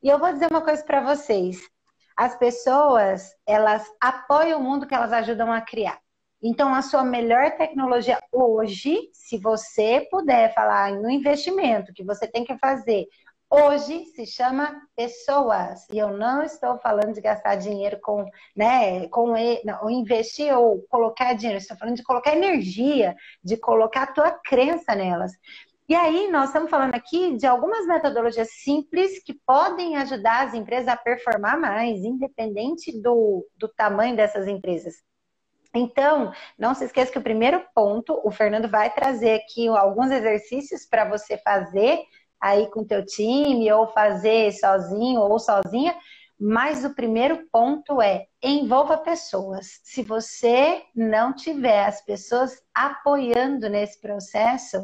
E 0.02 0.08
eu 0.08 0.18
vou 0.18 0.32
dizer 0.32 0.50
uma 0.50 0.62
coisa 0.62 0.82
para 0.82 1.02
vocês: 1.02 1.60
as 2.16 2.34
pessoas 2.36 3.34
elas 3.46 3.86
apoiam 4.00 4.58
o 4.58 4.62
mundo 4.62 4.86
que 4.86 4.94
elas 4.94 5.12
ajudam 5.12 5.52
a 5.52 5.60
criar. 5.60 6.00
Então, 6.42 6.74
a 6.74 6.80
sua 6.80 7.04
melhor 7.04 7.50
tecnologia 7.58 8.18
hoje, 8.32 9.10
se 9.12 9.36
você 9.36 10.08
puder 10.10 10.54
falar 10.54 10.92
no 10.92 11.10
investimento 11.10 11.92
que 11.92 12.02
você 12.02 12.26
tem 12.26 12.44
que 12.44 12.56
fazer 12.56 13.06
hoje 13.50 14.04
se 14.06 14.24
chama 14.24 14.80
pessoas. 14.96 15.86
E 15.92 15.98
eu 15.98 16.16
não 16.16 16.42
estou 16.42 16.78
falando 16.78 17.12
de 17.12 17.20
gastar 17.20 17.56
dinheiro 17.56 17.98
com, 18.00 18.24
né, 18.56 19.08
com 19.08 19.34
não, 19.64 19.90
investir 19.90 20.56
ou 20.56 20.82
colocar 20.88 21.34
dinheiro, 21.34 21.58
estou 21.58 21.76
falando 21.76 21.96
de 21.96 22.04
colocar 22.04 22.34
energia, 22.34 23.16
de 23.42 23.56
colocar 23.56 24.04
a 24.04 24.12
tua 24.12 24.30
crença 24.30 24.94
nelas. 24.94 25.32
E 25.88 25.94
aí, 25.94 26.30
nós 26.30 26.50
estamos 26.50 26.70
falando 26.70 26.94
aqui 26.94 27.36
de 27.36 27.48
algumas 27.48 27.84
metodologias 27.84 28.48
simples 28.62 29.20
que 29.24 29.34
podem 29.44 29.96
ajudar 29.96 30.46
as 30.46 30.54
empresas 30.54 30.86
a 30.86 30.96
performar 30.96 31.58
mais, 31.58 32.04
independente 32.04 32.96
do, 33.02 33.44
do 33.56 33.66
tamanho 33.66 34.14
dessas 34.14 34.46
empresas. 34.46 35.02
Então, 35.74 36.32
não 36.56 36.74
se 36.74 36.84
esqueça 36.84 37.10
que 37.10 37.18
o 37.18 37.22
primeiro 37.22 37.64
ponto, 37.74 38.20
o 38.24 38.30
Fernando 38.30 38.68
vai 38.68 38.92
trazer 38.92 39.34
aqui 39.34 39.66
alguns 39.66 40.12
exercícios 40.12 40.86
para 40.86 41.08
você 41.08 41.36
fazer 41.38 42.04
aí 42.40 42.68
com 42.68 42.84
teu 42.84 43.04
time 43.04 43.70
ou 43.72 43.86
fazer 43.88 44.52
sozinho 44.52 45.20
ou 45.20 45.38
sozinha, 45.38 45.94
mas 46.38 46.84
o 46.86 46.94
primeiro 46.94 47.46
ponto 47.52 48.00
é 48.00 48.26
envolva 48.42 48.96
pessoas. 48.96 49.80
Se 49.84 50.02
você 50.02 50.82
não 50.96 51.34
tiver 51.34 51.84
as 51.84 52.02
pessoas 52.02 52.62
apoiando 52.74 53.68
nesse 53.68 54.00
processo, 54.00 54.78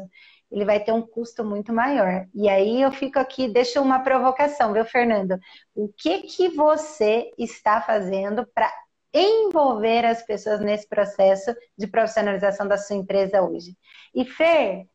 ele 0.51 0.63
vai 0.63 0.79
ter 0.79 0.91
um 0.91 1.01
custo 1.01 1.43
muito 1.43 1.73
maior. 1.73 2.27
E 2.33 2.47
aí 2.47 2.81
eu 2.81 2.91
fico 2.91 3.17
aqui, 3.19 3.47
deixo 3.49 3.81
uma 3.81 3.99
provocação, 3.99 4.71
viu, 4.71 4.85
Fernando? 4.85 5.39
O 5.75 5.89
que 5.89 6.19
que 6.19 6.49
você 6.49 7.31
está 7.37 7.81
fazendo 7.81 8.47
para 8.53 8.71
envolver 9.13 10.05
as 10.05 10.21
pessoas 10.21 10.59
nesse 10.59 10.87
processo 10.87 11.53
de 11.77 11.87
profissionalização 11.87 12.67
da 12.67 12.77
sua 12.77 12.95
empresa 12.95 13.41
hoje? 13.41 13.75
E 14.13 14.23
Fer, 14.23 14.87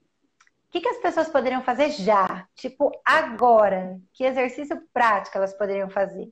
que, 0.73 0.81
que 0.81 0.89
as 0.89 0.99
pessoas 0.99 1.29
poderiam 1.29 1.63
fazer 1.63 1.91
já? 1.91 2.49
Tipo, 2.55 2.91
agora? 3.05 4.01
Que 4.15 4.25
exercício 4.25 4.83
prático 4.93 5.37
elas 5.37 5.53
poderiam 5.53 5.91
fazer? 5.91 6.31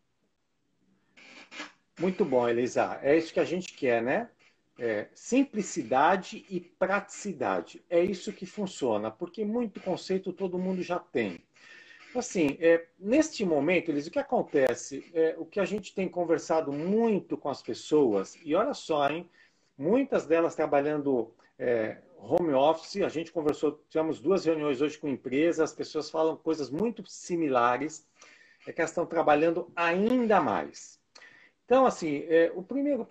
Muito 1.98 2.24
bom, 2.24 2.48
Elisa. 2.48 2.98
É 3.02 3.14
isso 3.18 3.34
que 3.34 3.40
a 3.40 3.44
gente 3.44 3.74
quer, 3.74 4.02
né? 4.02 4.30
É, 4.78 5.08
simplicidade 5.12 6.46
e 6.48 6.58
praticidade. 6.58 7.84
É 7.90 8.02
isso 8.02 8.32
que 8.32 8.46
funciona, 8.46 9.10
porque 9.10 9.44
muito 9.44 9.78
conceito 9.78 10.32
todo 10.32 10.58
mundo 10.58 10.82
já 10.82 10.98
tem. 10.98 11.44
Assim, 12.16 12.56
é, 12.60 12.86
neste 12.98 13.44
momento, 13.44 13.90
Elisa, 13.90 14.08
o 14.08 14.12
que 14.12 14.18
acontece? 14.18 15.04
É, 15.12 15.34
o 15.36 15.44
que 15.44 15.60
a 15.60 15.66
gente 15.66 15.94
tem 15.94 16.08
conversado 16.08 16.72
muito 16.72 17.36
com 17.36 17.50
as 17.50 17.60
pessoas, 17.60 18.38
e 18.42 18.54
olha 18.54 18.72
só, 18.72 19.06
hein? 19.10 19.28
Muitas 19.76 20.24
delas 20.26 20.54
trabalhando 20.54 21.34
é, 21.58 21.98
home 22.22 22.52
office, 22.52 23.02
a 23.02 23.08
gente 23.08 23.32
conversou, 23.32 23.84
tivemos 23.88 24.20
duas 24.20 24.44
reuniões 24.44 24.80
hoje 24.80 24.98
com 24.98 25.08
empresas, 25.08 25.70
as 25.70 25.72
pessoas 25.72 26.10
falam 26.10 26.36
coisas 26.36 26.70
muito 26.70 27.04
similares, 27.06 28.06
é 28.66 28.72
que 28.72 28.80
elas 28.80 28.90
estão 28.90 29.06
trabalhando 29.06 29.72
ainda 29.74 30.40
mais. 30.40 31.00
Então, 31.64 31.86
assim, 31.86 32.24
é, 32.28 32.50
o 32.54 32.62
primeiro. 32.62 33.06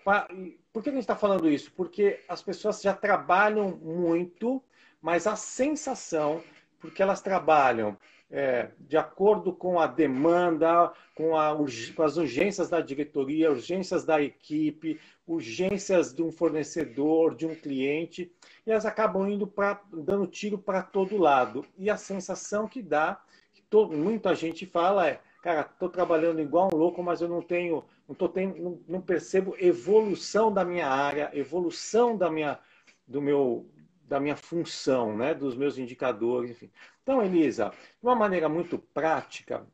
Por 0.73 0.83
que 0.83 0.89
a 0.89 0.91
gente 0.91 1.01
está 1.01 1.15
falando 1.15 1.49
isso? 1.49 1.71
Porque 1.71 2.19
as 2.27 2.43
pessoas 2.43 2.81
já 2.81 2.93
trabalham 2.93 3.69
muito, 3.77 4.61
mas 5.01 5.25
a 5.25 5.35
sensação, 5.35 6.43
porque 6.79 7.01
elas 7.01 7.21
trabalham 7.21 7.97
é, 8.31 8.69
de 8.79 8.95
acordo 8.95 9.51
com 9.51 9.79
a 9.79 9.87
demanda, 9.87 10.91
com, 11.15 11.35
a, 11.35 11.55
com, 11.95 12.03
as 12.03 12.17
urgências 12.17 12.69
da 12.69 12.79
diretoria, 12.79 13.51
urgências 13.51 14.05
da 14.05 14.21
equipe, 14.21 14.99
urgências 15.25 16.13
de 16.13 16.21
um 16.21 16.31
fornecedor, 16.31 17.35
de 17.35 17.47
um 17.47 17.55
cliente, 17.55 18.31
e 18.65 18.71
elas 18.71 18.85
acabam 18.85 19.27
indo 19.27 19.47
pra, 19.47 19.81
dando 19.91 20.27
tiro 20.27 20.57
para 20.57 20.83
todo 20.83 21.17
lado. 21.17 21.65
E 21.77 21.89
a 21.89 21.97
sensação 21.97 22.67
que 22.67 22.81
dá, 22.81 23.19
que 23.53 23.61
todo, 23.63 23.97
muita 23.97 24.35
gente 24.35 24.65
fala 24.65 25.07
é, 25.07 25.19
cara, 25.41 25.61
estou 25.61 25.89
trabalhando 25.89 26.39
igual 26.39 26.69
um 26.71 26.77
louco, 26.77 27.01
mas 27.01 27.21
eu 27.21 27.27
não 27.27 27.41
tenho, 27.41 27.83
não, 28.07 28.13
tô 28.13 28.29
tendo, 28.29 28.61
não, 28.61 28.79
não 28.87 29.01
percebo 29.01 29.55
evolução 29.59 30.53
da 30.53 30.63
minha 30.63 30.87
área, 30.87 31.31
evolução 31.33 32.15
da 32.15 32.29
minha, 32.29 32.59
do 33.07 33.21
meu, 33.21 33.67
da 34.09 34.19
minha 34.19 34.35
função, 34.35 35.15
né, 35.15 35.35
dos 35.35 35.55
meus 35.55 35.77
indicadores, 35.77 36.49
enfim. 36.49 36.71
Então, 37.03 37.23
Elisa, 37.23 37.69
de 37.69 38.05
uma 38.05 38.15
maneira 38.15 38.49
muito 38.49 38.79
prática, 38.79 39.67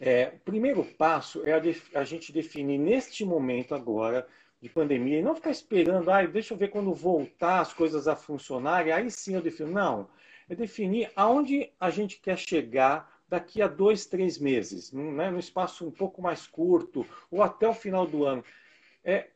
é, 0.00 0.32
o 0.36 0.38
primeiro 0.40 0.84
passo 0.84 1.42
é 1.44 1.52
a, 1.52 2.00
a, 2.00 2.04
gente 2.04 2.32
definir 2.32 2.78
neste 2.78 3.24
momento 3.24 3.74
agora 3.74 4.26
de 4.60 4.68
pandemia 4.68 5.18
e 5.18 5.22
não 5.22 5.34
ficar 5.34 5.50
esperando, 5.50 6.08
ah, 6.08 6.24
deixa 6.24 6.54
eu 6.54 6.58
ver 6.58 6.68
quando 6.68 6.94
voltar 6.94 7.60
as 7.60 7.74
coisas 7.74 8.06
a 8.06 8.14
funcionar, 8.14 8.86
e 8.86 8.92
aí 8.92 9.10
sim 9.10 9.34
eu 9.34 9.42
defino. 9.42 9.72
Não, 9.72 10.08
é 10.48 10.54
definir 10.54 11.10
aonde 11.16 11.72
a 11.80 11.90
gente 11.90 12.20
quer 12.20 12.38
chegar 12.38 13.12
daqui 13.28 13.60
a 13.60 13.66
dois, 13.66 14.06
três 14.06 14.38
meses, 14.38 14.92
né, 14.92 15.30
no 15.30 15.38
espaço 15.38 15.84
um 15.84 15.90
pouco 15.90 16.22
mais 16.22 16.46
curto, 16.46 17.04
ou 17.28 17.42
até 17.42 17.66
o 17.66 17.74
final 17.74 18.06
do 18.06 18.24
ano. 18.24 18.44
É, 19.04 19.30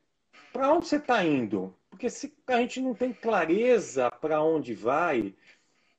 para 0.53 0.73
onde 0.73 0.87
você 0.87 0.97
está 0.97 1.25
indo? 1.25 1.75
Porque 1.97 2.11
se 2.11 2.31
a 2.49 2.59
gente 2.59 2.79
não 2.79 2.95
tem 2.95 3.11
clareza 3.11 4.11
para 4.11 4.43
onde 4.43 4.75
vai, 4.75 5.35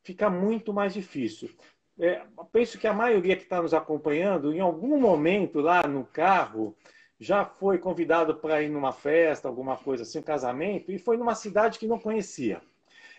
fica 0.03 0.29
muito 0.29 0.71
mais 0.71 0.93
difícil. 0.93 1.49
É, 1.97 2.21
penso 2.51 2.77
que 2.77 2.85
a 2.85 2.93
maioria 2.93 3.35
que 3.35 3.41
está 3.41 3.59
nos 3.59 3.73
acompanhando, 3.73 4.53
em 4.53 4.59
algum 4.59 4.99
momento 4.99 5.59
lá 5.59 5.87
no 5.87 6.05
carro, 6.05 6.77
já 7.19 7.43
foi 7.43 7.79
convidado 7.79 8.35
para 8.35 8.61
ir 8.61 8.69
numa 8.69 8.91
festa, 8.91 9.47
alguma 9.47 9.75
coisa 9.75 10.03
assim, 10.03 10.19
um 10.19 10.21
casamento, 10.21 10.91
e 10.91 10.99
foi 10.99 11.17
numa 11.17 11.33
cidade 11.33 11.79
que 11.79 11.87
não 11.87 11.97
conhecia. 11.97 12.61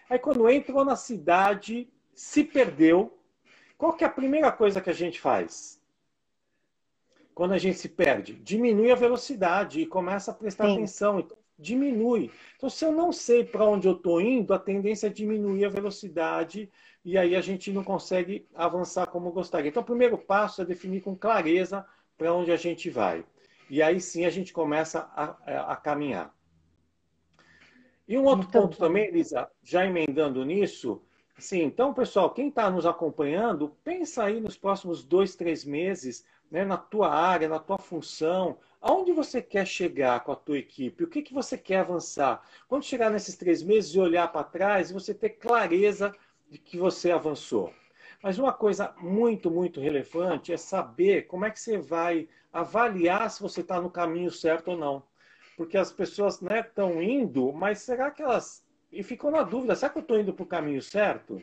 Aí 0.09 0.21
quando 0.21 0.49
entrou 0.49 0.85
na 0.85 0.95
cidade, 0.95 1.93
se 2.15 2.45
perdeu. 2.45 3.19
Qual 3.77 3.93
que 3.93 4.05
é 4.05 4.07
a 4.07 4.11
primeira 4.11 4.53
coisa 4.53 4.81
que 4.81 4.89
a 4.89 4.95
gente 4.95 5.21
faz? 5.21 5.83
Quando 7.35 7.55
a 7.55 7.59
gente 7.59 7.77
se 7.77 7.89
perde, 7.89 8.35
diminui 8.35 8.93
a 8.93 8.95
velocidade 8.95 9.81
e 9.81 9.87
começa 9.87 10.31
a 10.31 10.35
prestar 10.35 10.67
Sim. 10.67 10.75
atenção. 10.75 11.19
Então, 11.19 11.37
diminui. 11.59 12.31
Então, 12.57 12.71
se 12.71 12.85
eu 12.85 12.93
não 12.93 13.13
sei 13.13 13.45
para 13.45 13.65
onde 13.65 13.89
eu 13.89 13.95
estou 13.95 14.21
indo, 14.21 14.55
a 14.55 14.59
tendência 14.59 15.09
é 15.09 15.11
diminuir 15.11 15.65
a 15.65 15.71
velocidade 15.71 16.71
e 17.05 17.19
aí 17.19 17.35
a 17.35 17.41
gente 17.41 17.73
não 17.73 17.83
consegue 17.83 18.47
avançar 18.55 19.07
como 19.07 19.33
gostaria. 19.33 19.69
Então, 19.69 19.83
o 19.83 19.87
primeiro 19.87 20.17
passo 20.17 20.63
é 20.63 20.65
definir 20.65 21.01
com 21.01 21.17
clareza 21.17 21.85
para 22.17 22.33
onde 22.33 22.53
a 22.53 22.57
gente 22.57 22.89
vai. 22.89 23.25
E 23.69 23.83
aí 23.83 24.01
sim 24.01 24.25
a 24.25 24.31
gente 24.31 24.53
começa 24.53 25.11
a, 25.15 25.73
a 25.73 25.77
caminhar. 25.77 26.35
E 28.07 28.17
um 28.17 28.25
outro 28.25 28.39
Muito 28.45 28.53
ponto 28.53 28.79
bom. 28.79 28.87
também, 28.87 29.09
Elisa, 29.09 29.51
já 29.63 29.85
emendando 29.85 30.43
nisso, 30.45 31.03
sim, 31.39 31.63
então, 31.63 31.93
pessoal, 31.93 32.31
quem 32.31 32.49
está 32.49 32.71
nos 32.71 32.87
acompanhando, 32.87 33.77
pensa 33.85 34.25
aí 34.25 34.41
nos 34.41 34.57
próximos 34.57 35.05
dois, 35.05 35.37
três 35.37 35.63
meses, 35.65 36.25
né, 36.51 36.65
na 36.65 36.79
tua 36.79 37.15
área, 37.15 37.49
na 37.49 37.59
tua 37.59 37.77
função, 37.77 38.57
aonde 38.81 39.13
você 39.13 39.43
quer 39.43 39.67
chegar 39.67 40.21
com 40.21 40.33
a 40.33 40.37
tua 40.37 40.59
equipe, 40.59 41.05
o 41.05 41.09
que, 41.09 41.23
que 41.23 41.35
você 41.35 41.57
quer 41.59 41.79
avançar. 41.79 42.43
Quando 42.67 42.85
chegar 42.85 43.11
nesses 43.11 43.37
três 43.37 43.63
meses 43.63 43.95
e 43.95 43.99
olhar 43.99 44.29
para 44.29 44.45
trás, 44.45 44.91
você 44.91 45.13
ter 45.13 45.31
clareza 45.31 46.15
de 46.49 46.59
que 46.59 46.77
você 46.79 47.11
avançou. 47.11 47.73
Mas 48.23 48.39
uma 48.39 48.53
coisa 48.53 48.95
muito, 49.01 49.51
muito 49.51 49.81
relevante 49.81 50.53
é 50.53 50.57
saber 50.57 51.27
como 51.27 51.45
é 51.45 51.51
que 51.51 51.61
você 51.61 51.79
vai 51.79 52.29
avaliar 52.53 53.31
se 53.31 53.43
você 53.43 53.61
está 53.61 53.81
no 53.81 53.91
caminho 53.91 54.31
certo 54.31 54.73
ou 54.73 54.77
não 54.77 55.03
porque 55.59 55.77
as 55.77 55.91
pessoas 55.91 56.41
estão 56.41 56.95
né, 56.95 57.05
indo, 57.05 57.53
mas 57.53 57.81
será 57.81 58.13
que 58.13 58.23
elas. 58.23 58.65
E 58.93 59.03
ficam 59.03 59.29
na 59.29 59.43
dúvida: 59.43 59.75
será 59.75 59.91
que 59.91 59.99
eu 59.99 60.03
estou 60.03 60.21
indo 60.21 60.33
para 60.33 60.45
o 60.45 60.47
caminho 60.47 60.81
certo? 60.81 61.43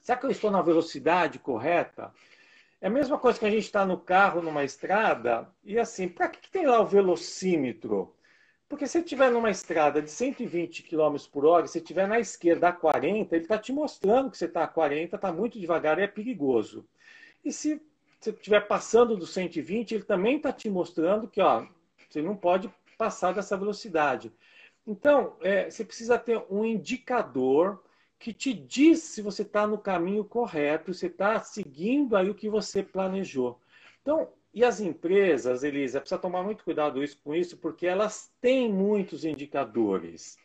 Será 0.00 0.18
que 0.18 0.26
eu 0.26 0.30
estou 0.32 0.50
na 0.50 0.60
velocidade 0.60 1.38
correta? 1.38 2.12
É 2.80 2.86
a 2.86 2.90
mesma 2.90 3.18
coisa 3.18 3.38
que 3.38 3.44
a 3.44 3.50
gente 3.50 3.64
está 3.64 3.84
no 3.84 3.98
carro, 3.98 4.40
numa 4.40 4.64
estrada, 4.64 5.46
e 5.62 5.78
assim, 5.78 6.08
para 6.08 6.28
que, 6.28 6.40
que 6.40 6.50
tem 6.50 6.66
lá 6.66 6.80
o 6.80 6.86
velocímetro? 6.86 8.16
Porque 8.66 8.86
se 8.86 8.98
estiver 9.00 9.30
numa 9.30 9.50
estrada 9.50 10.00
de 10.00 10.10
120 10.10 10.84
km 10.84 11.16
por 11.30 11.44
hora, 11.44 11.66
se 11.66 11.78
estiver 11.78 12.08
na 12.08 12.18
esquerda 12.18 12.68
a 12.68 12.72
40, 12.72 13.34
ele 13.34 13.44
está 13.44 13.58
te 13.58 13.72
mostrando 13.72 14.30
que 14.30 14.38
você 14.38 14.46
está 14.46 14.64
a 14.64 14.68
40, 14.68 15.16
está 15.16 15.32
muito 15.32 15.58
devagar 15.60 15.98
e 15.98 16.02
é 16.02 16.06
perigoso. 16.06 16.88
E 17.44 17.52
se 17.52 17.82
você 18.18 18.30
estiver 18.30 18.66
passando 18.66 19.16
do 19.16 19.26
120, 19.26 19.96
ele 19.96 20.04
também 20.04 20.36
está 20.36 20.52
te 20.52 20.70
mostrando 20.70 21.28
que 21.28 21.40
ó, 21.40 21.66
você 22.08 22.22
não 22.22 22.36
pode 22.36 22.72
passar 22.96 23.32
dessa 23.34 23.56
velocidade. 23.56 24.32
Então, 24.86 25.36
é, 25.42 25.70
você 25.70 25.84
precisa 25.84 26.18
ter 26.18 26.42
um 26.50 26.64
indicador 26.64 27.82
que 28.20 28.34
te 28.34 28.52
diz 28.52 29.00
se 29.02 29.22
você 29.22 29.40
está 29.40 29.66
no 29.66 29.78
caminho 29.78 30.22
correto, 30.22 30.92
se 30.92 31.06
está 31.06 31.40
seguindo 31.40 32.14
aí 32.14 32.28
o 32.28 32.34
que 32.34 32.50
você 32.50 32.82
planejou. 32.82 33.58
Então, 34.02 34.28
e 34.52 34.62
as 34.62 34.78
empresas, 34.78 35.64
Elisa, 35.64 36.00
precisa 36.00 36.20
tomar 36.20 36.42
muito 36.42 36.62
cuidado 36.62 37.00
com 37.24 37.34
isso, 37.34 37.56
porque 37.56 37.86
elas 37.86 38.30
têm 38.38 38.70
muitos 38.70 39.24
indicadores. 39.24 40.36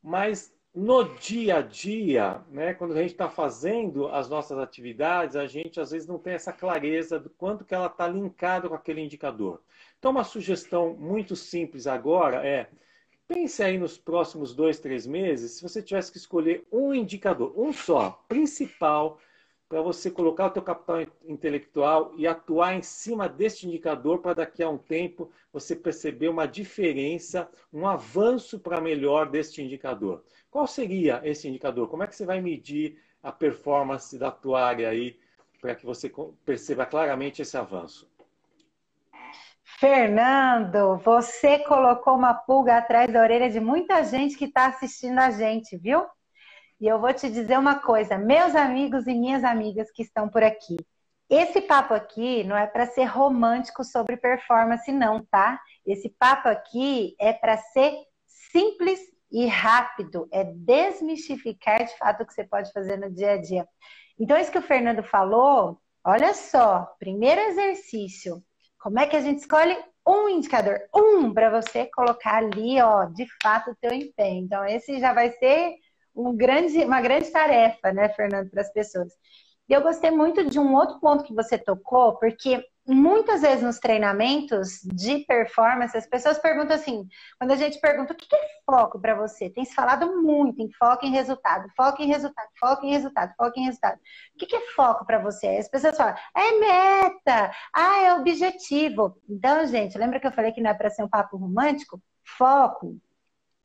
Mas 0.00 0.54
no 0.72 1.02
dia 1.16 1.56
a 1.56 1.62
dia, 1.62 2.44
né, 2.48 2.74
quando 2.74 2.92
a 2.92 3.00
gente 3.02 3.10
está 3.10 3.28
fazendo 3.28 4.06
as 4.08 4.28
nossas 4.28 4.56
atividades, 4.56 5.34
a 5.34 5.46
gente 5.46 5.80
às 5.80 5.90
vezes 5.90 6.06
não 6.06 6.18
tem 6.18 6.34
essa 6.34 6.52
clareza 6.52 7.18
do 7.18 7.28
quanto 7.30 7.64
que 7.64 7.74
ela 7.74 7.86
está 7.86 8.06
linkada 8.06 8.68
com 8.68 8.74
aquele 8.76 9.00
indicador. 9.00 9.60
Então, 9.98 10.12
uma 10.12 10.22
sugestão 10.22 10.94
muito 10.94 11.34
simples 11.34 11.88
agora 11.88 12.46
é 12.46 12.68
pense 13.28 13.62
aí 13.62 13.76
nos 13.76 13.98
próximos 13.98 14.54
dois, 14.54 14.80
três 14.80 15.06
meses, 15.06 15.52
se 15.52 15.62
você 15.62 15.82
tivesse 15.82 16.10
que 16.10 16.16
escolher 16.16 16.66
um 16.72 16.94
indicador, 16.94 17.52
um 17.56 17.72
só, 17.72 18.24
principal, 18.26 19.20
para 19.68 19.82
você 19.82 20.10
colocar 20.10 20.46
o 20.46 20.50
teu 20.50 20.62
capital 20.62 21.06
intelectual 21.26 22.14
e 22.16 22.26
atuar 22.26 22.74
em 22.74 22.80
cima 22.80 23.28
deste 23.28 23.66
indicador 23.66 24.20
para 24.20 24.32
daqui 24.32 24.62
a 24.62 24.70
um 24.70 24.78
tempo 24.78 25.30
você 25.52 25.76
perceber 25.76 26.28
uma 26.28 26.46
diferença, 26.46 27.50
um 27.70 27.86
avanço 27.86 28.58
para 28.58 28.80
melhor 28.80 29.28
deste 29.28 29.62
indicador. 29.62 30.24
Qual 30.50 30.66
seria 30.66 31.20
esse 31.22 31.46
indicador? 31.46 31.86
Como 31.88 32.02
é 32.02 32.06
que 32.06 32.16
você 32.16 32.24
vai 32.24 32.40
medir 32.40 32.98
a 33.22 33.30
performance 33.30 34.18
da 34.18 34.30
tua 34.30 34.62
área 34.64 34.88
aí 34.88 35.18
para 35.60 35.74
que 35.74 35.84
você 35.84 36.10
perceba 36.46 36.86
claramente 36.86 37.42
esse 37.42 37.56
avanço? 37.58 38.08
Fernando, 39.78 40.98
você 41.04 41.60
colocou 41.60 42.16
uma 42.16 42.34
pulga 42.34 42.78
atrás 42.78 43.12
da 43.12 43.20
orelha 43.20 43.48
de 43.48 43.60
muita 43.60 44.02
gente 44.02 44.36
que 44.36 44.46
está 44.46 44.66
assistindo 44.66 45.20
a 45.20 45.30
gente, 45.30 45.76
viu? 45.76 46.04
E 46.80 46.86
eu 46.88 47.00
vou 47.00 47.14
te 47.14 47.30
dizer 47.30 47.56
uma 47.56 47.76
coisa, 47.76 48.18
meus 48.18 48.56
amigos 48.56 49.06
e 49.06 49.14
minhas 49.14 49.44
amigas 49.44 49.88
que 49.92 50.02
estão 50.02 50.28
por 50.28 50.42
aqui. 50.42 50.76
Esse 51.30 51.60
papo 51.60 51.94
aqui 51.94 52.42
não 52.42 52.56
é 52.56 52.66
para 52.66 52.86
ser 52.86 53.04
romântico 53.04 53.84
sobre 53.84 54.16
performance, 54.16 54.90
não, 54.90 55.24
tá? 55.24 55.60
Esse 55.86 56.08
papo 56.08 56.48
aqui 56.48 57.14
é 57.20 57.32
para 57.32 57.56
ser 57.56 57.94
simples 58.26 58.98
e 59.30 59.46
rápido, 59.46 60.28
é 60.32 60.42
desmistificar 60.42 61.84
de 61.84 61.96
fato 61.96 62.24
o 62.24 62.26
que 62.26 62.34
você 62.34 62.42
pode 62.42 62.72
fazer 62.72 62.96
no 62.96 63.12
dia 63.12 63.34
a 63.34 63.40
dia. 63.40 63.68
Então, 64.18 64.36
isso 64.36 64.50
que 64.50 64.58
o 64.58 64.62
Fernando 64.62 65.04
falou, 65.04 65.80
olha 66.02 66.34
só, 66.34 66.96
primeiro 66.98 67.40
exercício, 67.42 68.42
como 68.78 68.98
é 68.98 69.06
que 69.06 69.16
a 69.16 69.20
gente 69.20 69.40
escolhe 69.40 69.76
um 70.06 70.28
indicador, 70.28 70.80
um 70.94 71.32
para 71.32 71.50
você 71.50 71.86
colocar 71.86 72.36
ali, 72.36 72.80
ó, 72.80 73.04
de 73.06 73.26
fato 73.42 73.70
o 73.70 73.76
teu 73.76 73.92
empenho. 73.92 74.44
Então 74.44 74.64
esse 74.64 74.98
já 74.98 75.12
vai 75.12 75.30
ser 75.32 75.74
um 76.14 76.36
grande, 76.36 76.84
uma 76.84 77.00
grande 77.00 77.30
tarefa, 77.30 77.92
né, 77.92 78.08
Fernando, 78.10 78.50
para 78.50 78.62
as 78.62 78.72
pessoas. 78.72 79.12
E 79.68 79.72
eu 79.72 79.82
gostei 79.82 80.10
muito 80.10 80.48
de 80.48 80.58
um 80.58 80.74
outro 80.74 80.98
ponto 80.98 81.24
que 81.24 81.34
você 81.34 81.58
tocou, 81.58 82.18
porque 82.18 82.64
muitas 82.94 83.42
vezes 83.42 83.62
nos 83.62 83.78
treinamentos 83.78 84.80
de 84.82 85.18
performance, 85.20 85.96
as 85.96 86.06
pessoas 86.06 86.38
perguntam 86.38 86.74
assim, 86.74 87.06
quando 87.38 87.50
a 87.50 87.56
gente 87.56 87.78
pergunta 87.80 88.12
o 88.12 88.16
que 88.16 88.34
é 88.34 88.48
foco 88.64 88.98
para 88.98 89.14
você, 89.14 89.50
tem 89.50 89.64
se 89.64 89.74
falado 89.74 90.22
muito 90.22 90.62
em 90.62 90.70
foco 90.72 91.04
em 91.04 91.10
resultado, 91.10 91.68
foco 91.76 92.02
em 92.02 92.06
resultado, 92.06 92.48
foco 92.58 92.86
em 92.86 92.90
resultado, 92.90 93.34
foco 93.36 93.60
em 93.60 93.64
resultado. 93.64 93.98
O 94.34 94.38
que 94.38 94.56
é 94.56 94.60
foco 94.74 95.04
para 95.04 95.18
você? 95.18 95.46
As 95.58 95.68
pessoas 95.68 95.96
falam, 95.96 96.14
é 96.36 96.58
meta, 96.58 97.52
ah, 97.74 98.02
é 98.02 98.14
objetivo. 98.14 99.16
Então, 99.28 99.66
gente, 99.66 99.98
lembra 99.98 100.18
que 100.18 100.26
eu 100.26 100.32
falei 100.32 100.52
que 100.52 100.60
não 100.60 100.70
é 100.70 100.74
para 100.74 100.90
ser 100.90 101.02
um 101.02 101.08
papo 101.08 101.36
romântico? 101.36 102.00
Foco, 102.36 102.98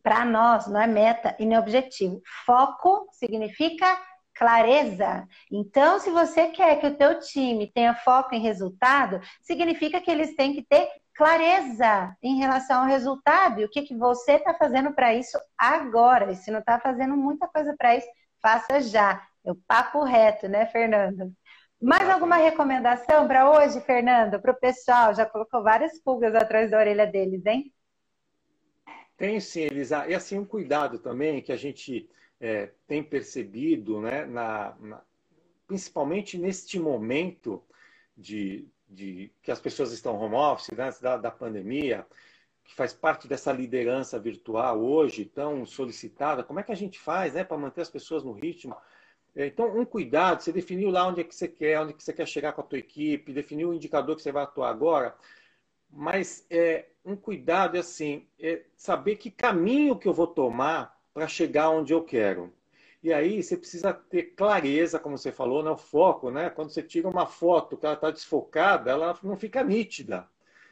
para 0.04 0.26
nós, 0.26 0.68
não 0.68 0.82
é 0.82 0.88
meta 0.88 1.36
e 1.40 1.46
nem 1.46 1.58
objetivo. 1.58 2.22
Foco 2.46 3.08
significa 3.14 3.98
clareza. 4.36 5.28
Então, 5.52 6.00
se 6.00 6.10
você 6.10 6.48
quer 6.48 6.80
que 6.80 6.88
o 6.88 6.96
teu 6.96 7.20
time 7.20 7.72
tenha 7.72 7.94
foco 7.96 8.34
em 8.34 8.42
resultado, 8.42 9.22
significa 9.42 10.02
que 10.02 10.12
eles 10.12 10.36
têm 10.36 10.54
que 10.54 10.64
ter 10.64 10.90
clareza 11.16 12.16
em 12.22 12.38
relação 12.38 12.82
ao 12.82 12.88
resultado 12.88 13.62
e 13.62 13.66
o 13.66 13.70
que, 13.70 13.84
que 13.84 13.96
você 13.96 14.34
está 14.34 14.54
fazendo 14.54 14.94
para 14.94 15.14
isso 15.14 15.38
agora. 15.58 16.32
E 16.32 16.36
se 16.36 16.52
não 16.52 16.60
está 16.60 16.80
fazendo 16.80 17.16
muita 17.16 17.48
coisa 17.48 17.76
para 17.78 17.96
isso, 17.96 18.08
faça 18.42 18.82
já. 18.82 19.26
É 19.46 19.52
o 19.52 19.56
papo 19.68 20.04
reto, 20.04 20.48
né, 20.48 20.66
Fernando? 20.66 21.32
Mais 21.82 22.10
alguma 22.10 22.38
recomendação 22.38 23.28
para 23.28 23.50
hoje, 23.52 23.82
Fernando, 23.82 24.42
para 24.42 24.52
o 24.52 24.60
pessoal? 24.60 25.14
Já 25.14 25.26
colocou 25.26 25.62
várias 25.62 26.02
pulgas 26.02 26.34
atrás 26.34 26.72
da 26.72 26.80
orelha 26.80 27.06
deles, 27.06 27.46
hein? 27.46 27.74
Tem 29.18 29.40
sim, 29.40 29.64
Elisa. 29.64 30.08
E 30.08 30.16
assim, 30.16 30.40
um 30.40 30.46
cuidado 30.46 30.98
também 30.98 31.42
que 31.42 31.52
a 31.52 31.58
gente 31.58 32.10
é, 32.44 32.72
tem 32.86 33.02
percebido, 33.02 34.02
né, 34.02 34.26
na, 34.26 34.76
na, 34.82 35.02
principalmente 35.66 36.38
neste 36.38 36.78
momento 36.78 37.64
de, 38.18 38.68
de, 38.86 39.32
que 39.42 39.50
as 39.50 39.62
pessoas 39.62 39.94
estão 39.94 40.20
home 40.20 40.36
office, 40.36 40.72
né, 40.72 40.94
da, 41.02 41.16
da 41.16 41.32
pandemia, 41.32 42.06
que 42.66 42.76
faz 42.76 42.92
parte 42.92 43.30
dessa 43.30 43.54
liderança 43.54 44.20
virtual 44.20 44.84
hoje 44.84 45.24
tão 45.24 45.66
solicitada, 45.66 46.44
como 46.44 46.60
é 46.60 46.64
que 46.64 46.74
a 46.74 46.76
gente 46.76 47.00
faz 47.00 47.34
né, 47.34 47.46
para 47.46 47.58
manter 47.58 47.80
as 47.80 47.90
pessoas 47.90 48.26
no 48.26 48.34
ritmo? 48.34 48.76
É, 49.34 49.48
então, 49.48 49.80
um 49.80 49.86
cuidado, 49.86 50.42
você 50.42 50.52
definiu 50.52 50.90
lá 50.90 51.08
onde 51.08 51.22
é 51.22 51.24
que 51.24 51.34
você 51.34 51.48
quer, 51.48 51.80
onde 51.80 51.94
é 51.94 51.96
que 51.96 52.04
você 52.04 52.12
quer 52.12 52.28
chegar 52.28 52.52
com 52.52 52.60
a 52.60 52.66
tua 52.66 52.78
equipe, 52.78 53.32
definiu 53.32 53.70
o 53.70 53.74
indicador 53.74 54.18
que 54.18 54.22
você 54.22 54.34
vai 54.34 54.44
atuar 54.44 54.70
agora, 54.70 55.16
mas 55.90 56.46
é, 56.50 56.88
um 57.06 57.16
cuidado 57.16 57.78
é 57.78 57.80
assim, 57.80 58.28
é 58.38 58.64
saber 58.76 59.16
que 59.16 59.32
caminho 59.32 59.98
que 59.98 60.10
eu 60.10 60.14
vou 60.14 60.28
tomar 60.28 60.93
para 61.14 61.28
chegar 61.28 61.70
onde 61.70 61.94
eu 61.94 62.04
quero. 62.04 62.54
E 63.04 63.12
aí 63.12 63.44
você 63.44 63.58
precisa 63.58 63.94
ter 63.94 64.34
clareza, 64.36 64.98
como 64.98 65.18
você 65.18 65.32
falou, 65.32 65.62
né? 65.62 65.70
o 65.70 65.78
foco, 65.78 66.32
né? 66.32 66.50
Quando 66.50 66.70
você 66.70 66.82
tira 66.82 67.08
uma 67.08 67.26
foto 67.26 67.78
que 67.78 67.86
ela 67.86 67.96
está 67.96 68.10
desfocada, 68.10 68.92
ela 68.92 69.20
não 69.22 69.36
fica 69.36 69.64
nítida. 69.64 70.28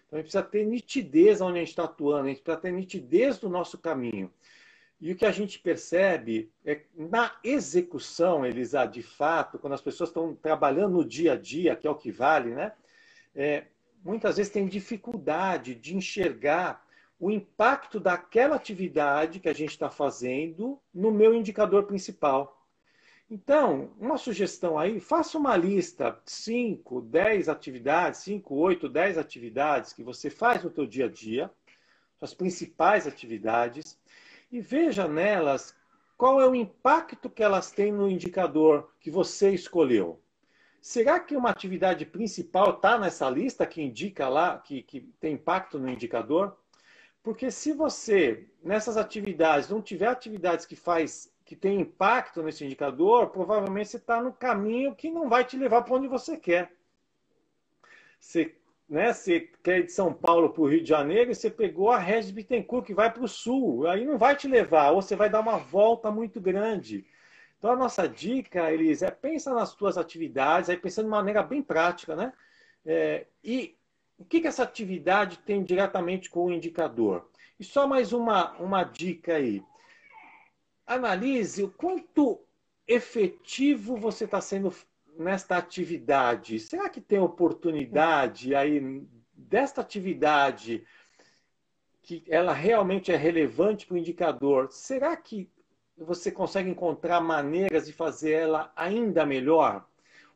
Então 0.08 0.18
a 0.18 0.22
gente 0.22 0.32
precisa 0.32 0.44
ter 0.44 0.66
nitidez 0.66 1.42
onde 1.42 1.58
a 1.58 1.60
gente 1.60 1.70
está 1.70 1.84
atuando, 1.84 2.26
a 2.26 2.30
gente 2.30 2.42
precisa 2.42 2.62
ter 2.62 2.72
nitidez 2.72 3.38
do 3.38 3.50
nosso 3.50 3.78
caminho. 3.78 4.32
E 5.00 5.12
o 5.12 5.16
que 5.16 5.26
a 5.26 5.32
gente 5.32 5.60
percebe 5.60 6.52
é 6.64 6.82
na 6.96 7.36
execução, 7.44 8.46
Elisa, 8.46 8.86
de 8.86 9.02
fato, 9.02 9.58
quando 9.58 9.74
as 9.74 9.82
pessoas 9.82 10.10
estão 10.10 10.36
trabalhando 10.36 10.94
no 10.94 11.06
dia 11.06 11.34
a 11.34 11.36
dia, 11.36 11.76
que 11.76 11.88
é 11.88 11.90
o 11.90 11.96
que 11.96 12.12
vale, 12.12 12.52
né? 12.52 12.72
É, 13.36 13.66
muitas 14.04 14.38
vezes 14.38 14.52
tem 14.52 14.68
dificuldade 14.68 15.76
de 15.76 15.98
enxergar 15.98 16.86
o 17.22 17.30
impacto 17.30 18.00
daquela 18.00 18.56
atividade 18.56 19.40
que 19.40 19.48
a 19.48 19.54
gente 19.54 19.70
está 19.70 19.92
fazendo 19.92 20.82
no 20.92 21.12
meu 21.12 21.36
indicador 21.36 21.84
principal. 21.84 22.68
Então, 23.30 23.92
uma 24.00 24.18
sugestão 24.18 24.76
aí, 24.78 25.00
faça 25.00 25.38
uma 25.38 25.56
lista, 25.56 26.20
5, 26.26 27.00
10 27.00 27.48
atividades, 27.48 28.22
5, 28.22 28.56
8, 28.56 28.90
10 28.90 29.20
atividades 29.20 29.94
que 29.94 30.04
você 30.04 30.32
faz 30.32 30.64
no 30.64 30.74
seu 30.74 30.88
dia 30.88 31.06
a 31.06 31.08
dia, 31.08 31.52
as 32.20 32.34
principais 32.34 33.06
atividades, 33.06 34.00
e 34.52 34.60
veja 34.60 35.08
nelas 35.08 35.76
qual 36.18 36.42
é 36.42 36.48
o 36.48 36.56
impacto 36.56 37.30
que 37.30 37.44
elas 37.44 37.72
têm 37.72 37.92
no 37.92 38.10
indicador 38.10 38.92
que 39.00 39.12
você 39.12 39.52
escolheu. 39.52 40.20
Será 40.82 41.20
que 41.20 41.36
uma 41.36 41.52
atividade 41.52 42.04
principal 42.04 42.72
está 42.72 42.98
nessa 42.98 43.30
lista 43.30 43.68
que 43.68 43.80
indica 43.80 44.28
lá, 44.28 44.58
que, 44.58 44.82
que 44.82 45.02
tem 45.20 45.36
impacto 45.36 45.78
no 45.78 45.88
indicador? 45.88 46.58
Porque 47.24 47.52
se 47.52 47.72
você, 47.72 48.48
nessas 48.64 48.98
atividades, 48.98 49.70
não 49.70 49.82
tiver 49.82 50.08
atividades 50.08 50.66
que 50.66 50.76
faz 50.76 51.32
que 51.46 51.56
tem 51.56 51.82
impacto 51.82 52.42
nesse 52.42 52.64
indicador, 52.64 53.30
provavelmente 53.30 53.90
você 53.90 53.98
está 53.98 54.22
no 54.22 54.32
caminho 54.32 54.96
que 54.96 55.12
não 55.12 55.28
vai 55.28 55.44
te 55.44 55.58
levar 55.58 55.82
para 55.82 55.96
onde 55.96 56.08
você 56.08 56.38
quer. 56.38 56.72
Você 58.20 58.56
né, 58.92 59.14
você 59.14 59.50
quer 59.64 59.80
ir 59.80 59.86
de 59.86 59.94
São 59.94 60.14
Paulo 60.14 60.50
para 60.50 60.62
o 60.62 60.68
Rio 60.68 60.84
de 60.84 60.90
Janeiro 60.90 61.32
e 61.32 61.36
você 61.36 61.50
pegou 61.50 61.92
a 61.92 61.98
Regis 61.98 62.30
Bittencourt, 62.30 62.86
que 62.86 62.94
vai 62.94 63.10
para 63.10 63.24
o 63.24 63.28
sul. 63.28 63.88
Aí 63.88 64.06
não 64.06 64.18
vai 64.18 64.36
te 64.36 64.50
levar, 64.50 64.92
ou 64.92 65.02
você 65.02 65.16
vai 65.16 65.30
dar 65.30 65.40
uma 65.40 65.58
volta 65.58 66.12
muito 66.12 66.42
grande. 66.42 67.06
Então 67.58 67.72
a 67.72 67.76
nossa 67.76 68.06
dica, 68.06 68.70
Elis, 68.70 69.02
é 69.02 69.10
pensa 69.10 69.54
nas 69.54 69.74
tuas 69.74 69.98
atividades, 69.98 70.70
aí 70.70 70.76
pensando 70.76 71.06
de 71.06 71.12
maneira 71.12 71.42
bem 71.42 71.62
prática, 71.62 72.18
né? 72.18 72.34
É, 72.86 73.28
e 73.42 73.78
o 74.22 74.24
que, 74.24 74.40
que 74.40 74.48
essa 74.48 74.62
atividade 74.62 75.40
tem 75.40 75.64
diretamente 75.64 76.30
com 76.30 76.46
o 76.46 76.54
indicador? 76.54 77.28
E 77.60 77.64
só 77.64 77.88
mais 77.88 78.14
uma, 78.14 78.52
uma 78.60 78.84
dica 78.84 79.34
aí. 79.34 79.64
Analise 80.86 81.64
o 81.64 81.72
quanto 81.72 82.40
efetivo 82.88 83.96
você 83.96 84.26
está 84.26 84.40
sendo 84.40 84.72
nesta 85.18 85.58
atividade, 85.58 86.60
será 86.60 86.88
que 86.88 87.02
tem 87.02 87.20
oportunidade 87.20 88.54
aí 88.54 89.04
desta 89.34 89.82
atividade 89.82 90.86
que 92.04 92.24
ela 92.28 92.54
realmente 92.54 93.12
é 93.12 93.16
relevante 93.16 93.88
para 93.88 93.96
o 93.96 93.98
indicador? 93.98 94.72
Será 94.72 95.18
que 95.18 95.50
você 95.98 96.32
consegue 96.32 96.70
encontrar 96.70 97.20
maneiras 97.22 97.88
de 97.88 97.94
fazer 97.94 98.34
ela 98.34 98.72
ainda 98.76 99.26
melhor? 99.26 99.88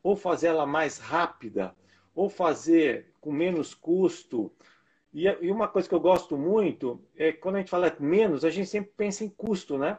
Ou 0.02 0.16
fazer 0.16 0.48
ela 0.48 0.66
mais 0.66 0.98
rápida? 0.98 1.74
Ou 2.16 2.28
fazer 2.28 3.12
com 3.20 3.30
menos 3.30 3.74
custo? 3.74 4.50
E 5.14 5.28
uma 5.50 5.68
coisa 5.68 5.88
que 5.88 5.94
eu 5.94 6.00
gosto 6.00 6.36
muito 6.36 7.00
é 7.16 7.30
quando 7.30 7.54
a 7.54 7.58
gente 7.58 7.70
fala 7.70 7.94
menos, 8.00 8.44
a 8.44 8.50
gente 8.50 8.68
sempre 8.68 8.90
pensa 8.96 9.24
em 9.24 9.28
custo, 9.28 9.78
né? 9.78 9.98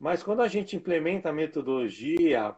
Mas 0.00 0.22
quando 0.22 0.40
a 0.40 0.48
gente 0.48 0.74
implementa 0.74 1.28
a 1.28 1.32
metodologia, 1.32 2.56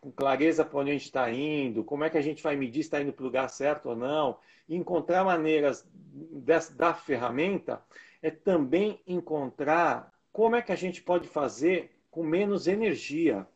com 0.00 0.10
clareza 0.10 0.64
para 0.64 0.78
onde 0.78 0.90
a 0.90 0.92
gente 0.92 1.04
está 1.04 1.30
indo, 1.30 1.84
como 1.84 2.04
é 2.04 2.10
que 2.10 2.18
a 2.18 2.22
gente 2.22 2.42
vai 2.42 2.56
medir 2.56 2.82
se 2.82 2.88
está 2.88 3.00
indo 3.00 3.12
para 3.12 3.22
o 3.22 3.26
lugar 3.26 3.48
certo 3.48 3.90
ou 3.90 3.96
não, 3.96 4.38
encontrar 4.68 5.24
maneiras 5.24 5.88
dessa, 5.94 6.74
da 6.74 6.94
ferramenta 6.94 7.82
é 8.22 8.30
também 8.30 9.00
encontrar 9.06 10.12
como 10.32 10.56
é 10.56 10.62
que 10.62 10.72
a 10.72 10.76
gente 10.76 11.02
pode 11.02 11.28
fazer 11.28 11.90
com 12.10 12.22
menos 12.22 12.66
energia. 12.66 13.46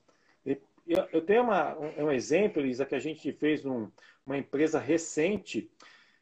Eu, 0.87 1.09
eu 1.13 1.23
tenho 1.23 1.43
uma, 1.43 1.77
um, 1.79 2.05
um, 2.05 2.13
exemplo, 2.13 2.61
Elisa, 2.61 2.85
que 2.85 2.95
a 2.95 2.99
gente 2.99 3.33
fez 3.33 3.65
numa 3.65 3.91
empresa 4.37 4.79
recente. 4.79 5.71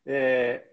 É, 0.07 0.65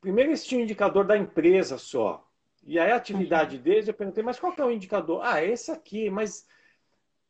primeiro 0.00 0.30
eles 0.30 0.44
tinham 0.44 0.60
um 0.60 0.64
indicador 0.64 1.04
da 1.04 1.16
empresa 1.16 1.76
só. 1.78 2.26
E 2.62 2.78
aí 2.78 2.90
a 2.90 2.96
atividade 2.96 3.56
uhum. 3.56 3.62
deles, 3.62 3.88
eu 3.88 3.94
perguntei, 3.94 4.22
mas 4.24 4.38
qual 4.38 4.54
que 4.54 4.60
é 4.60 4.64
o 4.64 4.70
indicador? 4.70 5.20
Ah, 5.22 5.44
esse 5.44 5.70
aqui, 5.70 6.08
mas 6.08 6.46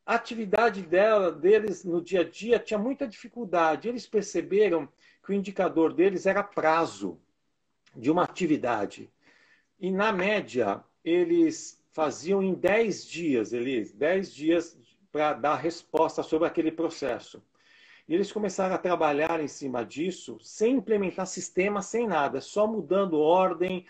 a 0.06 0.14
atividade 0.14 0.82
dela, 0.82 1.32
deles 1.32 1.84
no 1.84 2.00
dia 2.00 2.20
a 2.20 2.24
dia 2.24 2.58
tinha 2.58 2.78
muita 2.78 3.08
dificuldade. 3.08 3.88
Eles 3.88 4.06
perceberam 4.06 4.88
que 5.24 5.32
o 5.32 5.34
indicador 5.34 5.92
deles 5.92 6.26
era 6.26 6.42
prazo 6.42 7.20
de 7.96 8.10
uma 8.10 8.22
atividade. 8.22 9.10
E, 9.80 9.90
na 9.90 10.12
média, 10.12 10.84
eles 11.04 11.82
faziam 11.90 12.42
em 12.42 12.54
10 12.54 13.06
dias, 13.06 13.52
eles 13.52 13.92
10 13.92 14.32
dias 14.32 14.78
para 15.14 15.32
dar 15.32 15.54
resposta 15.54 16.24
sobre 16.24 16.48
aquele 16.48 16.72
processo. 16.72 17.40
E 18.08 18.12
eles 18.12 18.32
começaram 18.32 18.74
a 18.74 18.78
trabalhar 18.78 19.40
em 19.40 19.46
cima 19.46 19.84
disso, 19.84 20.40
sem 20.40 20.74
implementar 20.74 21.24
sistema, 21.28 21.80
sem 21.82 22.08
nada, 22.08 22.40
só 22.40 22.66
mudando 22.66 23.20
ordem, 23.20 23.86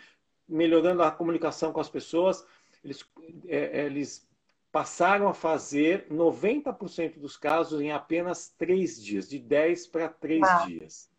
melhorando 0.47 1.03
a 1.03 1.11
comunicação 1.11 1.73
com 1.73 1.81
as 1.81 1.89
pessoas. 1.89 2.47
Eles, 2.85 3.03
é, 3.47 3.87
eles 3.87 4.29
passaram 4.71 5.27
a 5.27 5.33
fazer 5.33 6.07
90% 6.11 7.19
dos 7.19 7.39
casos 7.39 7.81
em 7.81 7.91
apenas 7.91 8.51
três 8.59 9.03
dias, 9.03 9.27
de 9.27 9.39
10 9.39 9.87
para 9.87 10.11
3 10.11 10.43
dias. 10.67 11.11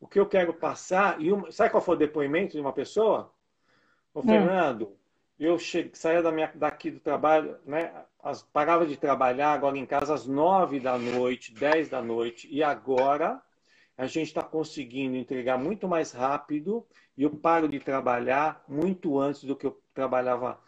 O 0.00 0.08
que 0.08 0.18
eu 0.18 0.26
quero 0.26 0.54
passar, 0.54 1.20
e 1.20 1.30
uma, 1.30 1.52
sabe 1.52 1.68
qual 1.68 1.82
foi 1.82 1.96
o 1.96 1.98
depoimento 1.98 2.54
de 2.54 2.60
uma 2.62 2.72
pessoa? 2.72 3.30
Ô, 4.14 4.20
hum. 4.20 4.22
Fernando, 4.22 4.96
eu 5.38 5.58
cheguei, 5.58 5.92
saía 5.94 6.22
da 6.22 6.30
minha, 6.30 6.50
daqui 6.54 6.90
do 6.90 7.00
trabalho, 7.00 7.56
né, 7.66 7.92
as, 8.22 8.42
parava 8.42 8.86
de 8.86 8.96
trabalhar 8.96 9.52
agora 9.52 9.76
em 9.76 9.86
casa 9.86 10.14
às 10.14 10.26
9 10.26 10.80
da 10.80 10.96
noite, 10.96 11.52
10 11.52 11.88
da 11.88 12.00
noite, 12.00 12.48
e 12.50 12.62
agora 12.62 13.42
a 13.96 14.06
gente 14.06 14.28
está 14.28 14.42
conseguindo 14.42 15.16
entregar 15.16 15.58
muito 15.58 15.86
mais 15.86 16.12
rápido 16.12 16.86
e 17.16 17.22
eu 17.22 17.30
paro 17.30 17.68
de 17.68 17.78
trabalhar 17.78 18.64
muito 18.68 19.18
antes 19.18 19.44
do 19.44 19.54
que 19.54 19.66
eu 19.66 19.80
trabalhava 19.92 20.58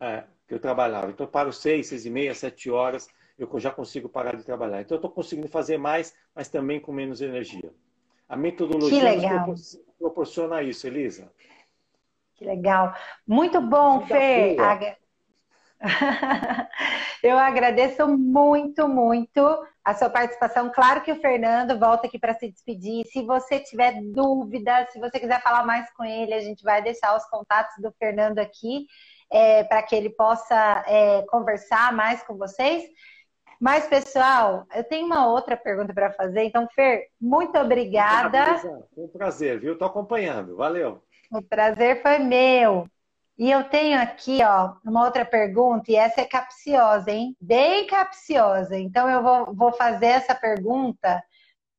é, 0.00 0.24
que 0.46 0.54
eu 0.54 0.58
trabalhava. 0.58 1.10
Então, 1.10 1.26
eu 1.26 1.30
paro 1.30 1.52
seis, 1.52 1.86
seis 1.86 2.04
e 2.04 2.10
meia, 2.10 2.34
sete 2.34 2.70
horas, 2.70 3.08
eu 3.38 3.48
já 3.58 3.70
consigo 3.70 4.08
parar 4.08 4.36
de 4.36 4.44
trabalhar. 4.44 4.82
Então, 4.82 4.96
eu 4.96 4.98
estou 4.98 5.10
conseguindo 5.10 5.48
fazer 5.48 5.78
mais, 5.78 6.14
mas 6.34 6.48
também 6.48 6.78
com 6.78 6.92
menos 6.92 7.20
energia. 7.20 7.72
A 8.28 8.36
metodologia 8.36 9.00
proporciona 9.98 10.62
isso, 10.62 10.86
Elisa. 10.86 11.30
Que 12.44 12.50
legal. 12.50 12.94
Muito 13.26 13.60
bom, 13.60 14.06
Fê. 14.06 14.56
Eu 17.22 17.38
agradeço 17.38 18.06
muito, 18.06 18.86
muito 18.86 19.40
a 19.82 19.94
sua 19.94 20.10
participação. 20.10 20.70
Claro 20.70 21.00
que 21.02 21.12
o 21.12 21.20
Fernando 21.20 21.78
volta 21.78 22.06
aqui 22.06 22.18
para 22.18 22.34
se 22.34 22.50
despedir. 22.50 23.06
Se 23.06 23.22
você 23.22 23.60
tiver 23.60 24.00
dúvida, 24.12 24.86
se 24.90 24.98
você 24.98 25.18
quiser 25.18 25.42
falar 25.42 25.64
mais 25.64 25.90
com 25.94 26.04
ele, 26.04 26.34
a 26.34 26.40
gente 26.40 26.62
vai 26.62 26.82
deixar 26.82 27.16
os 27.16 27.24
contatos 27.26 27.74
do 27.82 27.90
Fernando 27.98 28.38
aqui 28.38 28.86
é, 29.30 29.64
para 29.64 29.82
que 29.82 29.94
ele 29.96 30.10
possa 30.10 30.84
é, 30.86 31.22
conversar 31.22 31.92
mais 31.92 32.22
com 32.22 32.36
vocês. 32.36 32.84
Mas, 33.60 33.86
pessoal, 33.86 34.66
eu 34.74 34.84
tenho 34.84 35.06
uma 35.06 35.26
outra 35.28 35.56
pergunta 35.56 35.94
para 35.94 36.12
fazer. 36.12 36.44
Então, 36.44 36.68
Fer, 36.74 37.08
muito 37.20 37.58
obrigada. 37.58 38.58
Foi 38.58 39.04
um 39.04 39.08
prazer, 39.08 39.60
viu? 39.60 39.72
Estou 39.72 39.88
acompanhando. 39.88 40.56
Valeu. 40.56 41.02
O 41.30 41.42
prazer 41.42 42.02
foi 42.02 42.18
meu. 42.18 42.88
E 43.36 43.50
eu 43.50 43.64
tenho 43.64 44.00
aqui, 44.00 44.38
ó, 44.44 44.74
uma 44.84 45.04
outra 45.04 45.24
pergunta, 45.24 45.90
e 45.90 45.96
essa 45.96 46.20
é 46.20 46.24
capciosa, 46.24 47.10
hein? 47.10 47.36
Bem 47.40 47.86
capciosa. 47.86 48.78
Então, 48.78 49.10
eu 49.10 49.22
vou, 49.22 49.54
vou 49.54 49.72
fazer 49.72 50.06
essa 50.06 50.34
pergunta 50.34 51.22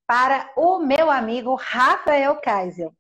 para 0.06 0.52
o 0.58 0.80
meu 0.80 1.10
amigo 1.10 1.56
Rafael 1.56 2.36
Kaisel. 2.42 2.94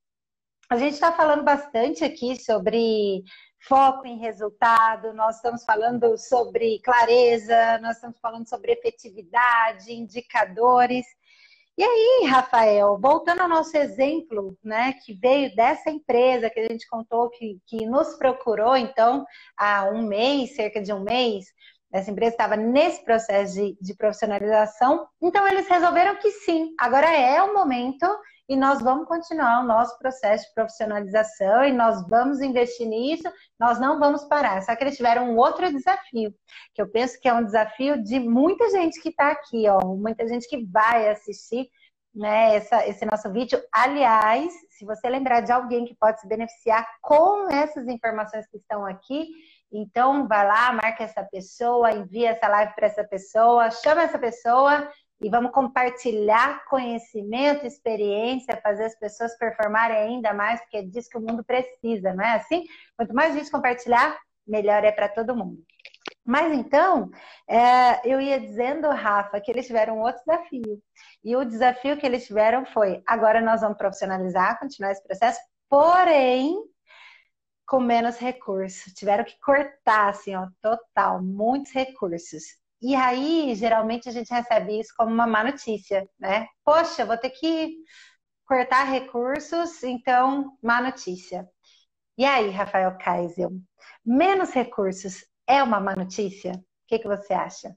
A 0.69 0.77
gente 0.77 0.93
está 0.93 1.11
falando 1.11 1.43
bastante 1.43 2.03
aqui 2.03 2.41
sobre 2.41 3.23
foco 3.67 4.05
em 4.07 4.19
resultado, 4.19 5.13
nós 5.13 5.35
estamos 5.37 5.63
falando 5.63 6.17
sobre 6.17 6.79
clareza, 6.79 7.77
nós 7.79 7.95
estamos 7.95 8.19
falando 8.19 8.47
sobre 8.47 8.71
efetividade, 8.71 9.91
indicadores. 9.91 11.05
E 11.77 11.83
aí, 11.83 12.25
Rafael, 12.29 12.97
voltando 13.01 13.41
ao 13.41 13.49
nosso 13.49 13.75
exemplo, 13.75 14.57
né, 14.63 14.93
que 14.93 15.13
veio 15.13 15.53
dessa 15.55 15.89
empresa 15.89 16.49
que 16.49 16.59
a 16.61 16.69
gente 16.69 16.87
contou 16.87 17.29
que, 17.29 17.59
que 17.67 17.85
nos 17.85 18.15
procurou, 18.17 18.77
então, 18.77 19.25
há 19.57 19.89
um 19.89 20.07
mês, 20.07 20.55
cerca 20.55 20.81
de 20.81 20.93
um 20.93 21.03
mês, 21.03 21.47
essa 21.95 22.11
empresa 22.11 22.33
estava 22.33 22.57
nesse 22.57 23.03
processo 23.05 23.53
de, 23.53 23.77
de 23.79 23.95
profissionalização, 23.95 25.07
então 25.21 25.47
eles 25.47 25.65
resolveram 25.67 26.17
que 26.17 26.29
sim, 26.29 26.73
agora 26.77 27.09
é 27.09 27.41
o 27.41 27.53
momento 27.53 28.05
e 28.49 28.55
nós 28.55 28.81
vamos 28.81 29.07
continuar 29.07 29.63
o 29.63 29.67
nosso 29.67 29.97
processo 29.97 30.45
de 30.45 30.53
profissionalização 30.53 31.63
e 31.63 31.71
nós 31.71 32.05
vamos 32.07 32.41
investir 32.41 32.85
nisso, 32.85 33.23
nós 33.57 33.79
não 33.79 33.97
vamos 33.97 34.25
parar. 34.25 34.61
Só 34.61 34.75
que 34.75 34.83
eles 34.83 34.97
tiveram 34.97 35.31
um 35.31 35.37
outro 35.37 35.71
desafio, 35.71 36.33
que 36.73 36.81
eu 36.81 36.91
penso 36.91 37.19
que 37.19 37.29
é 37.29 37.33
um 37.33 37.45
desafio 37.45 38.03
de 38.03 38.19
muita 38.19 38.69
gente 38.69 39.01
que 39.01 39.09
está 39.09 39.31
aqui, 39.31 39.63
ó, 39.69 39.79
muita 39.95 40.27
gente 40.27 40.47
que 40.49 40.65
vai 40.65 41.09
assistir 41.09 41.69
né, 42.13 42.55
essa, 42.55 42.87
esse 42.87 43.05
nosso 43.05 43.31
vídeo. 43.31 43.61
Aliás, 43.71 44.53
se 44.69 44.85
você 44.85 45.09
lembrar 45.09 45.41
de 45.41 45.51
alguém 45.51 45.85
que 45.85 45.95
pode 45.95 46.19
se 46.19 46.27
beneficiar 46.27 46.85
com 47.01 47.49
essas 47.49 47.87
informações 47.87 48.45
que 48.47 48.57
estão 48.57 48.85
aqui, 48.85 49.27
Então, 49.71 50.27
vai 50.27 50.45
lá, 50.47 50.71
marca 50.71 51.03
essa 51.03 51.23
pessoa, 51.23 51.91
envia 51.91 52.29
essa 52.29 52.47
live 52.47 52.73
para 52.75 52.87
essa 52.87 53.03
pessoa, 53.03 53.71
chama 53.71 54.03
essa 54.03 54.17
pessoa 54.17 54.89
e 55.21 55.29
vamos 55.29 55.51
compartilhar 55.51 56.63
conhecimento, 56.65 57.65
experiência, 57.65 58.59
fazer 58.61 58.85
as 58.85 58.97
pessoas 58.99 59.37
performarem 59.37 59.97
ainda 59.97 60.33
mais, 60.33 60.59
porque 60.61 60.77
é 60.77 60.81
disso 60.83 61.09
que 61.09 61.17
o 61.17 61.21
mundo 61.21 61.43
precisa, 61.43 62.13
não 62.13 62.23
é 62.23 62.35
assim? 62.35 62.63
Quanto 62.97 63.13
mais 63.13 63.33
gente 63.33 63.49
compartilhar, 63.49 64.17
melhor 64.45 64.83
é 64.83 64.91
para 64.91 65.09
todo 65.09 65.35
mundo. 65.35 65.63
Mas 66.25 66.51
então, 66.53 67.11
é, 67.47 68.01
eu 68.03 68.19
ia 68.19 68.39
dizendo, 68.39 68.89
Rafa, 68.89 69.39
que 69.39 69.51
eles 69.51 69.67
tiveram 69.67 69.99
outro 69.99 70.21
desafio. 70.25 70.81
E 71.23 71.35
o 71.35 71.45
desafio 71.45 71.97
que 71.97 72.05
eles 72.05 72.25
tiveram 72.25 72.65
foi: 72.65 73.01
agora 73.05 73.39
nós 73.41 73.61
vamos 73.61 73.77
profissionalizar, 73.77 74.59
continuar 74.59 74.91
esse 74.91 75.03
processo, 75.03 75.39
porém, 75.69 76.55
com 77.65 77.79
menos 77.79 78.17
recursos. 78.17 78.93
Tiveram 78.93 79.23
que 79.23 79.39
cortar, 79.39 80.09
assim, 80.09 80.35
ó, 80.35 80.47
total, 80.61 81.21
muitos 81.21 81.71
recursos. 81.71 82.43
E 82.81 82.95
aí, 82.95 83.55
geralmente, 83.55 84.09
a 84.09 84.11
gente 84.11 84.29
recebe 84.29 84.79
isso 84.79 84.93
como 84.95 85.11
uma 85.11 85.25
má 85.25 85.43
notícia, 85.43 86.07
né? 86.19 86.47
Poxa, 86.63 87.05
vou 87.05 87.17
ter 87.17 87.31
que 87.31 87.77
cortar 88.45 88.83
recursos, 88.83 89.83
então, 89.83 90.57
má 90.61 90.81
notícia. 90.81 91.47
E 92.17 92.23
aí, 92.25 92.49
Rafael 92.49 92.97
Kaisel, 92.97 93.51
menos 94.05 94.51
recursos 94.51 95.25
é 95.47 95.61
uma 95.63 95.79
má 95.79 95.95
notícia? 95.95 96.53
O 96.53 96.87
que, 96.87 96.99
que 96.99 97.07
você 97.07 97.33
acha? 97.33 97.75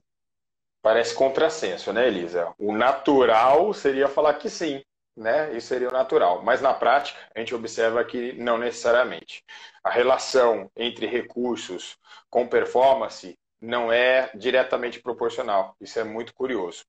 Parece 0.81 1.13
contrassenso, 1.13 1.91
né, 1.91 2.07
Elisa? 2.07 2.53
O 2.57 2.71
natural 2.71 3.73
seria 3.73 4.07
falar 4.07 4.35
que 4.35 4.49
sim, 4.49 4.81
né? 5.19 5.55
Isso 5.55 5.67
seria 5.67 5.89
o 5.89 5.91
natural. 5.91 6.41
Mas 6.41 6.61
na 6.61 6.73
prática, 6.73 7.19
a 7.35 7.39
gente 7.39 7.53
observa 7.53 8.03
que 8.03 8.33
não 8.33 8.57
necessariamente. 8.57 9.43
A 9.83 9.89
relação 9.89 10.71
entre 10.75 11.05
recursos 11.05 11.97
com 12.29 12.47
performance 12.47 13.37
não 13.61 13.91
é 13.91 14.31
diretamente 14.33 15.01
proporcional. 15.01 15.75
Isso 15.81 15.99
é 15.99 16.03
muito 16.03 16.33
curioso. 16.33 16.85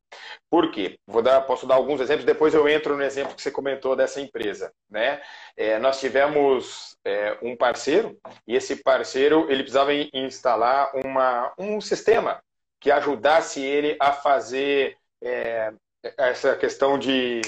Por 0.49 0.71
quê? 0.71 0.99
Vou 1.05 1.21
dar, 1.21 1.41
posso 1.41 1.67
dar 1.67 1.75
alguns 1.75 2.01
exemplos, 2.01 2.25
depois 2.25 2.55
eu 2.55 2.69
entro 2.69 2.97
no 2.97 3.03
exemplo 3.03 3.35
que 3.35 3.43
você 3.43 3.51
comentou 3.51 3.97
dessa 3.97 4.21
empresa. 4.21 4.73
Né? 4.89 5.21
É, 5.57 5.81
nós 5.81 5.99
tivemos 5.99 6.97
é, 7.05 7.37
um 7.43 7.57
parceiro 7.57 8.17
e 8.47 8.55
esse 8.55 8.77
parceiro 8.77 9.51
ele 9.51 9.65
precisava 9.65 9.93
instalar 9.93 10.93
uma, 10.95 11.53
um 11.59 11.81
sistema 11.81 12.41
que 12.79 12.91
ajudasse 12.91 13.61
ele 13.61 13.97
a 14.01 14.13
fazer 14.13 14.97
é, 15.23 15.73
essa 16.17 16.57
questão 16.57 16.99
de 16.99 17.41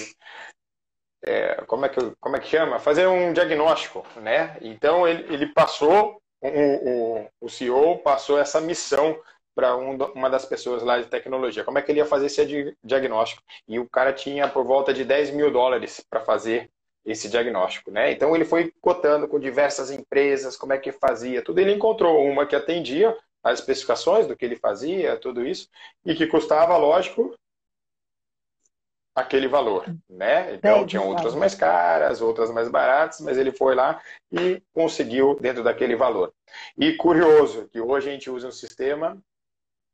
é, 1.25 1.55
como, 1.67 1.87
é 1.87 1.89
que, 1.89 2.13
como 2.21 2.37
é 2.37 2.41
que 2.41 2.49
chama? 2.49 2.79
Fazer 2.79 3.07
um 3.07 3.33
diagnóstico, 3.33 4.05
né? 4.21 4.57
Então 4.61 5.07
ele, 5.07 5.33
ele 5.33 5.47
passou 5.47 6.21
o, 6.43 7.21
o, 7.21 7.29
o 7.43 7.49
CEO 7.49 7.99
passou 7.99 8.39
essa 8.39 8.61
missão 8.61 9.17
para 9.55 9.77
um, 9.77 9.97
uma 10.15 10.29
das 10.29 10.45
pessoas 10.45 10.83
lá 10.83 10.99
de 10.99 11.07
tecnologia. 11.07 11.63
Como 11.63 11.79
é 11.79 11.83
que 11.83 11.93
ele 11.93 12.01
ia 12.01 12.07
fazer 12.07 12.27
esse 12.27 12.75
diagnóstico? 12.83 13.43
E 13.69 13.79
o 13.79 13.89
cara 13.89 14.13
tinha 14.13 14.49
por 14.49 14.65
volta 14.65 14.93
de 14.93 15.05
10 15.05 15.31
mil 15.31 15.51
dólares 15.51 16.05
para 16.11 16.21
fazer 16.21 16.69
esse 17.05 17.29
diagnóstico, 17.29 17.91
né? 17.91 18.13
Então 18.13 18.35
ele 18.35 18.45
foi 18.45 18.73
cotando 18.81 19.29
com 19.29 19.39
diversas 19.39 19.91
empresas 19.91 20.57
como 20.57 20.73
é 20.73 20.79
que 20.79 20.93
fazia, 20.93 21.43
tudo. 21.43 21.59
Ele 21.59 21.73
encontrou 21.73 22.25
uma 22.25 22.47
que 22.47 22.57
atendia 22.57 23.17
as 23.43 23.59
especificações 23.59 24.27
do 24.27 24.37
que 24.37 24.45
ele 24.45 24.57
fazia, 24.57 25.17
tudo 25.17 25.45
isso, 25.45 25.69
e 26.07 26.15
que 26.15 26.29
custava, 26.29 26.77
lógico, 26.77 27.37
aquele 29.15 29.47
valor, 29.47 29.85
né? 30.09 30.55
Então 30.55 30.87
tinha 30.87 31.03
outras 31.03 31.35
mais 31.35 31.55
caras, 31.55 32.21
outras 32.21 32.51
mais 32.51 32.69
baratas, 32.69 33.21
mas 33.21 33.37
ele 33.37 33.53
foi 33.53 33.75
lá 33.75 34.01
e 34.31 34.63
conseguiu 34.73 35.39
dentro 35.41 35.63
daquele 35.63 35.95
valor. 35.95 36.33
E 36.77 36.93
curioso 36.95 37.69
que 37.69 37.81
hoje 37.81 38.09
a 38.09 38.13
gente 38.13 38.31
usa 38.31 38.49
um 38.49 38.53
sistema 38.53 39.23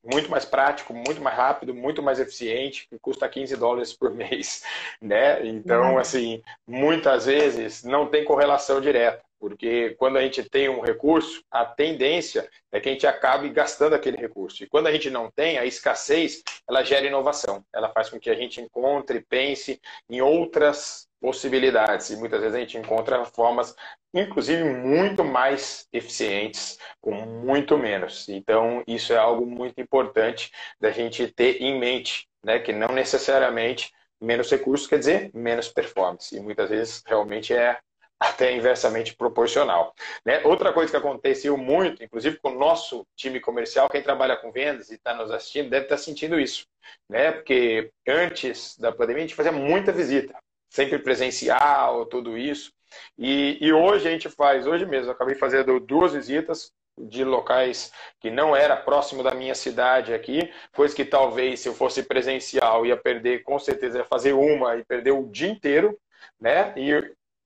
muito 0.04 0.31
mais 0.31 0.44
prático, 0.44 0.94
muito 0.94 1.20
mais 1.20 1.37
rápido, 1.37 1.74
muito 1.74 2.02
mais 2.02 2.20
eficiente, 2.20 2.87
que 2.88 2.98
custa 2.98 3.28
15 3.28 3.57
dólares 3.57 3.92
por 3.92 4.12
mês, 4.12 4.62
né? 5.02 5.46
Então, 5.46 5.98
assim, 5.98 6.42
muitas 6.66 7.26
vezes 7.26 7.83
não 7.85 8.07
tem 8.07 8.24
correlação 8.24 8.81
direta. 8.81 9.22
Porque 9.38 9.94
quando 9.98 10.16
a 10.16 10.22
gente 10.22 10.42
tem 10.48 10.68
um 10.68 10.81
recurso, 10.81 11.42
a 11.51 11.64
tendência 11.64 12.48
é 12.72 12.81
que 12.81 12.88
a 12.88 12.92
gente 12.92 13.07
acabe 13.07 13.48
gastando 13.51 13.94
aquele 13.94 14.16
recurso. 14.16 14.62
E 14.62 14.68
quando 14.68 14.88
a 14.88 14.92
gente 14.92 15.11
não 15.11 15.31
tem, 15.31 15.59
a 15.59 15.64
escassez, 15.64 16.42
ela 16.68 16.83
gera 16.83 17.07
inovação. 17.07 17.64
Ela 17.72 17.88
faz 17.90 18.09
com 18.11 18.18
que 18.18 18.31
a 18.31 18.35
gente 18.35 18.61
encontre, 18.61 19.20
pense 19.20 19.81
em 20.11 20.20
outras 20.20 21.09
possibilidades. 21.20 22.11
E 22.11 22.16
muitas 22.16 22.40
vezes 22.40 22.57
a 22.57 22.61
gente 22.61 22.79
encontra 22.79 23.24
formas, 23.24 23.74
inclusive, 24.12 24.64
muito 24.64 25.24
mais 25.24 25.87
eficientes, 25.92 26.79
com 27.01 27.12
muito 27.12 27.77
menos. 27.79 28.29
Então, 28.29 28.83
isso 28.87 29.12
é 29.12 29.16
algo 29.16 29.46
muito 29.46 29.81
importante 29.81 30.51
da 30.81 30.90
gente 30.90 31.27
ter 31.29 31.62
em 31.62 31.79
mente, 31.79 32.29
né? 32.42 32.59
que 32.59 32.72
não 32.72 32.88
necessariamente 32.88 33.92
menos 34.20 34.51
recursos 34.51 34.87
quer 34.87 34.98
dizer 34.98 35.31
menos 35.33 35.68
performance. 35.68 36.37
E 36.37 36.40
muitas 36.40 36.68
vezes 36.68 37.03
realmente 37.07 37.55
é 37.55 37.79
até 38.20 38.52
inversamente 38.52 39.14
proporcional. 39.14 39.94
Né? 40.24 40.40
Outra 40.44 40.72
coisa 40.72 40.90
que 40.90 40.96
aconteceu 40.96 41.57
muito, 41.57 42.02
inclusive 42.02 42.38
com 42.38 42.50
o 42.50 42.59
nosso 42.59 43.07
time 43.16 43.40
comercial, 43.40 43.88
quem 43.88 44.02
trabalha 44.02 44.37
com 44.37 44.50
vendas 44.50 44.90
e 44.90 44.94
está 44.94 45.14
nos 45.14 45.31
assistindo, 45.31 45.70
deve 45.70 45.85
estar 45.85 45.96
tá 45.96 46.02
sentindo 46.02 46.38
isso. 46.38 46.66
Né? 47.09 47.31
Porque 47.33 47.90
antes 48.07 48.76
da 48.78 48.90
pandemia 48.90 49.24
a 49.24 49.26
gente 49.26 49.37
fazia 49.37 49.52
muita 49.52 49.92
visita, 49.92 50.35
sempre 50.68 50.98
presencial, 50.98 52.07
tudo 52.07 52.37
isso. 52.37 52.72
E, 53.16 53.59
e 53.61 53.72
hoje 53.72 54.09
a 54.09 54.11
gente 54.11 54.28
faz, 54.28 54.66
hoje 54.66 54.85
mesmo, 54.85 55.12
acabei 55.12 55.35
fazendo 55.35 55.78
duas 55.78 56.12
visitas 56.12 56.72
de 57.00 57.22
locais 57.22 57.92
que 58.18 58.31
não 58.31 58.57
era 58.57 58.76
próximo 58.76 59.22
da 59.22 59.33
minha 59.33 59.54
cidade 59.54 60.12
aqui, 60.12 60.52
coisa 60.74 60.94
que 60.96 61.04
talvez 61.04 61.61
se 61.61 61.68
eu 61.68 61.74
fosse 61.74 62.02
presencial 62.02 62.85
ia 62.85 62.96
perder, 62.96 63.44
com 63.44 63.59
certeza 63.59 63.98
ia 63.98 64.04
fazer 64.04 64.33
uma 64.33 64.76
e 64.76 64.85
perder 64.85 65.12
o 65.12 65.28
dia 65.31 65.48
inteiro, 65.48 65.96
né? 66.40 66.72
E 66.76 66.92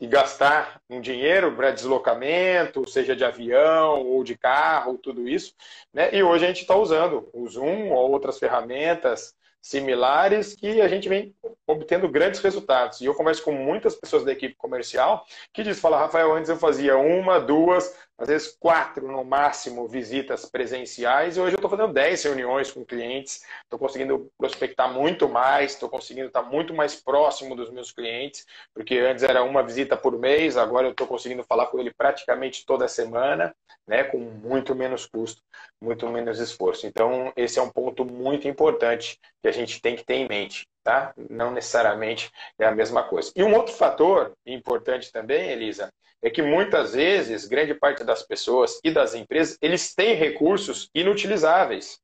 e 0.02 0.06
gastar 0.08 0.82
um 0.90 1.00
dinheiro 1.00 1.54
para 1.54 1.70
deslocamento, 1.70 2.90
seja 2.90 3.14
de 3.14 3.24
avião 3.24 4.04
ou 4.04 4.24
de 4.24 4.36
carro, 4.36 4.98
tudo 4.98 5.28
isso. 5.28 5.54
Né? 5.94 6.12
E 6.12 6.20
hoje 6.24 6.44
a 6.44 6.48
gente 6.48 6.62
está 6.62 6.74
usando 6.74 7.30
o 7.32 7.48
Zoom 7.48 7.92
ou 7.92 8.10
outras 8.10 8.36
ferramentas 8.36 9.32
similares 9.62 10.56
que 10.56 10.80
a 10.80 10.88
gente 10.88 11.08
vem 11.08 11.32
obtendo 11.64 12.08
grandes 12.08 12.40
resultados. 12.40 13.00
E 13.00 13.04
eu 13.04 13.14
converso 13.14 13.44
com 13.44 13.52
muitas 13.52 13.94
pessoas 13.94 14.24
da 14.24 14.32
equipe 14.32 14.56
comercial 14.56 15.24
que 15.52 15.62
dizem, 15.62 15.80
fala, 15.80 16.00
Rafael, 16.00 16.34
antes 16.34 16.50
eu 16.50 16.56
fazia 16.56 16.98
uma, 16.98 17.38
duas, 17.38 17.96
às 18.18 18.28
vezes 18.28 18.56
quatro 18.58 19.10
no 19.10 19.24
máximo 19.24 19.88
visitas 19.88 20.44
presenciais, 20.44 21.36
e 21.36 21.40
hoje 21.40 21.54
eu 21.54 21.56
estou 21.56 21.70
fazendo 21.70 21.92
dez 21.92 22.22
reuniões 22.22 22.70
com 22.70 22.84
clientes, 22.84 23.42
estou 23.64 23.78
conseguindo 23.78 24.30
prospectar 24.38 24.92
muito 24.92 25.28
mais, 25.28 25.72
estou 25.72 25.88
conseguindo 25.88 26.28
estar 26.28 26.42
muito 26.42 26.74
mais 26.74 26.94
próximo 26.94 27.56
dos 27.56 27.70
meus 27.70 27.90
clientes, 27.90 28.46
porque 28.74 28.98
antes 28.98 29.24
era 29.24 29.42
uma 29.42 29.62
visita 29.62 29.96
por 29.96 30.18
mês, 30.18 30.56
agora 30.56 30.86
eu 30.86 30.92
estou 30.92 31.06
conseguindo 31.06 31.42
falar 31.44 31.66
com 31.66 31.78
ele 31.78 31.92
praticamente 31.92 32.64
toda 32.64 32.86
semana, 32.86 33.54
né, 33.86 34.04
com 34.04 34.18
muito 34.18 34.74
menos 34.74 35.06
custo, 35.06 35.42
muito 35.80 36.08
menos 36.08 36.38
esforço. 36.38 36.86
Então, 36.86 37.32
esse 37.36 37.58
é 37.58 37.62
um 37.62 37.70
ponto 37.70 38.04
muito 38.04 38.46
importante 38.46 39.18
que 39.42 39.48
a 39.48 39.52
gente 39.52 39.80
tem 39.80 39.96
que 39.96 40.04
ter 40.04 40.14
em 40.14 40.28
mente 40.28 40.66
tá? 40.82 41.14
Não 41.30 41.52
necessariamente 41.52 42.30
é 42.58 42.66
a 42.66 42.72
mesma 42.72 43.02
coisa. 43.04 43.32
E 43.36 43.42
um 43.42 43.54
outro 43.54 43.72
fator 43.72 44.32
importante 44.44 45.12
também, 45.12 45.50
Elisa, 45.50 45.92
é 46.22 46.30
que 46.30 46.40
muitas 46.40 46.94
vezes, 46.94 47.46
grande 47.46 47.74
parte 47.74 48.04
das 48.04 48.22
pessoas 48.22 48.78
e 48.84 48.90
das 48.90 49.14
empresas, 49.14 49.58
eles 49.60 49.92
têm 49.94 50.14
recursos 50.14 50.88
inutilizáveis. 50.94 52.00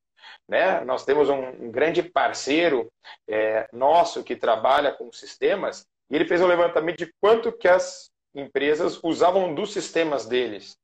Né? 0.47 0.81
Nós 0.81 1.05
temos 1.05 1.29
um, 1.29 1.71
grande 1.71 2.03
parceiro 2.03 2.91
é, 3.27 3.69
nosso 3.71 4.23
que 4.23 4.35
trabalha 4.35 4.91
com 4.91 5.11
sistemas 5.11 5.87
e 6.09 6.15
ele 6.15 6.25
fez 6.25 6.41
um 6.41 6.47
levantamento 6.47 6.97
de 6.97 7.13
quanto 7.21 7.51
que 7.51 7.67
as 7.67 8.11
empresas 8.35 8.99
usavam 9.03 9.53
dos 9.53 9.71
sistemas 9.71 10.25
deles. 10.25 10.77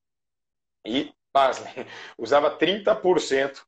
E, 0.85 1.11
pasmem, 1.33 1.73
usava 2.17 2.55
30% 2.57 3.63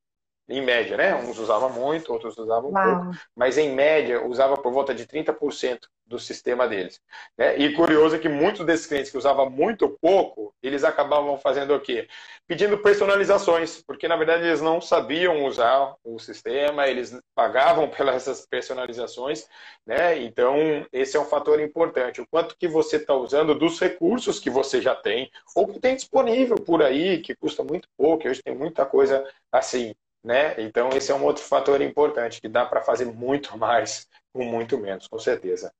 em 0.49 0.61
média, 0.61 0.95
né? 0.95 1.15
Uns 1.15 1.37
usavam 1.39 1.69
muito, 1.69 2.13
outros 2.13 2.37
usavam 2.37 2.71
Uau. 2.71 3.03
pouco, 3.03 3.17
mas 3.35 3.57
em 3.57 3.73
média 3.73 4.25
usava 4.25 4.55
por 4.55 4.71
volta 4.71 4.95
de 4.95 5.05
30% 5.05 5.79
do 6.07 6.17
sistema 6.17 6.67
deles. 6.67 7.01
Né? 7.37 7.57
E 7.57 7.73
curioso 7.73 8.15
é 8.15 8.19
que 8.19 8.29
muitos 8.29 8.65
desses 8.65 8.85
clientes 8.85 9.11
que 9.11 9.17
usavam 9.17 9.49
muito 9.49 9.89
pouco, 10.01 10.53
eles 10.63 10.83
acabavam 10.83 11.37
fazendo 11.37 11.75
o 11.75 11.79
quê? 11.79 12.07
Pedindo 12.47 12.77
personalizações, 12.77 13.83
porque 13.85 14.07
na 14.07 14.15
verdade 14.15 14.43
eles 14.43 14.61
não 14.61 14.79
sabiam 14.79 15.45
usar 15.45 15.95
o 16.03 16.17
sistema, 16.17 16.87
eles 16.87 17.19
pagavam 17.35 17.89
pelas 17.91 18.45
personalizações, 18.49 19.47
né? 19.85 20.17
Então 20.19 20.85
esse 20.91 21.17
é 21.17 21.19
um 21.19 21.25
fator 21.25 21.59
importante. 21.59 22.21
O 22.21 22.27
quanto 22.27 22.55
que 22.57 22.67
você 22.67 22.95
está 22.97 23.13
usando 23.13 23.53
dos 23.53 23.79
recursos 23.79 24.39
que 24.39 24.49
você 24.49 24.81
já 24.81 24.95
tem, 24.95 25.29
ou 25.55 25.67
que 25.67 25.79
tem 25.79 25.95
disponível 25.95 26.55
por 26.57 26.81
aí, 26.81 27.21
que 27.21 27.35
custa 27.35 27.63
muito 27.63 27.87
pouco, 27.97 28.27
hoje 28.27 28.41
tem 28.41 28.55
muita 28.55 28.85
coisa 28.85 29.23
assim 29.51 29.93
né? 30.27 30.55
Então, 30.61 30.89
esse 30.89 31.09
é 31.09 31.15
um 31.15 31.23
outro 31.23 31.41
fator 31.41 31.81
importante, 31.81 32.41
que 32.41 32.49
dá 32.49 32.65
para 32.65 32.81
fazer 32.81 33.05
muito 33.05 33.55
mais 33.57 34.07
com 34.33 34.43
muito 34.43 34.77
menos, 34.77 35.07
com 35.07 35.17
certeza. 35.17 35.73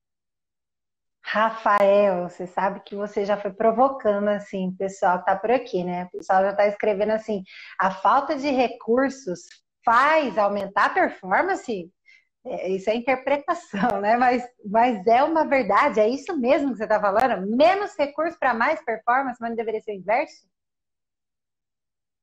Rafael, 1.30 2.30
você 2.30 2.48
sabe 2.48 2.80
que 2.86 2.96
você 2.96 3.26
já 3.26 3.36
foi 3.36 3.52
provocando 3.52 4.30
assim, 4.30 4.70
o 4.70 4.78
pessoal 4.78 5.20
que 5.20 5.26
tá 5.26 5.36
por 5.36 5.52
aqui, 5.52 5.84
né? 5.84 6.06
O 6.06 6.18
pessoal 6.18 6.42
já 6.42 6.52
está 6.52 6.66
escrevendo 6.68 7.12
assim: 7.12 7.44
a 7.78 7.92
falta 7.92 8.38
de 8.38 8.50
recursos 8.50 9.42
faz 9.84 10.38
aumentar 10.38 10.86
a 10.86 10.90
performance? 10.90 11.92
É, 12.46 12.70
isso 12.70 12.90
é 12.90 12.96
interpretação, 12.96 14.00
né? 14.00 14.16
Mas, 14.16 14.42
mas 14.66 15.06
é 15.06 15.22
uma 15.22 15.46
verdade, 15.46 16.00
é 16.00 16.08
isso 16.08 16.38
mesmo 16.40 16.72
que 16.72 16.78
você 16.78 16.84
está 16.84 17.00
falando? 17.00 17.46
Menos 17.58 17.94
recursos 17.98 18.40
para 18.40 18.54
mais 18.54 18.82
performance, 18.86 19.38
mas 19.42 19.50
não 19.50 19.58
deveria 19.58 19.82
ser 19.82 19.92
o 19.92 19.96
inverso? 19.96 20.48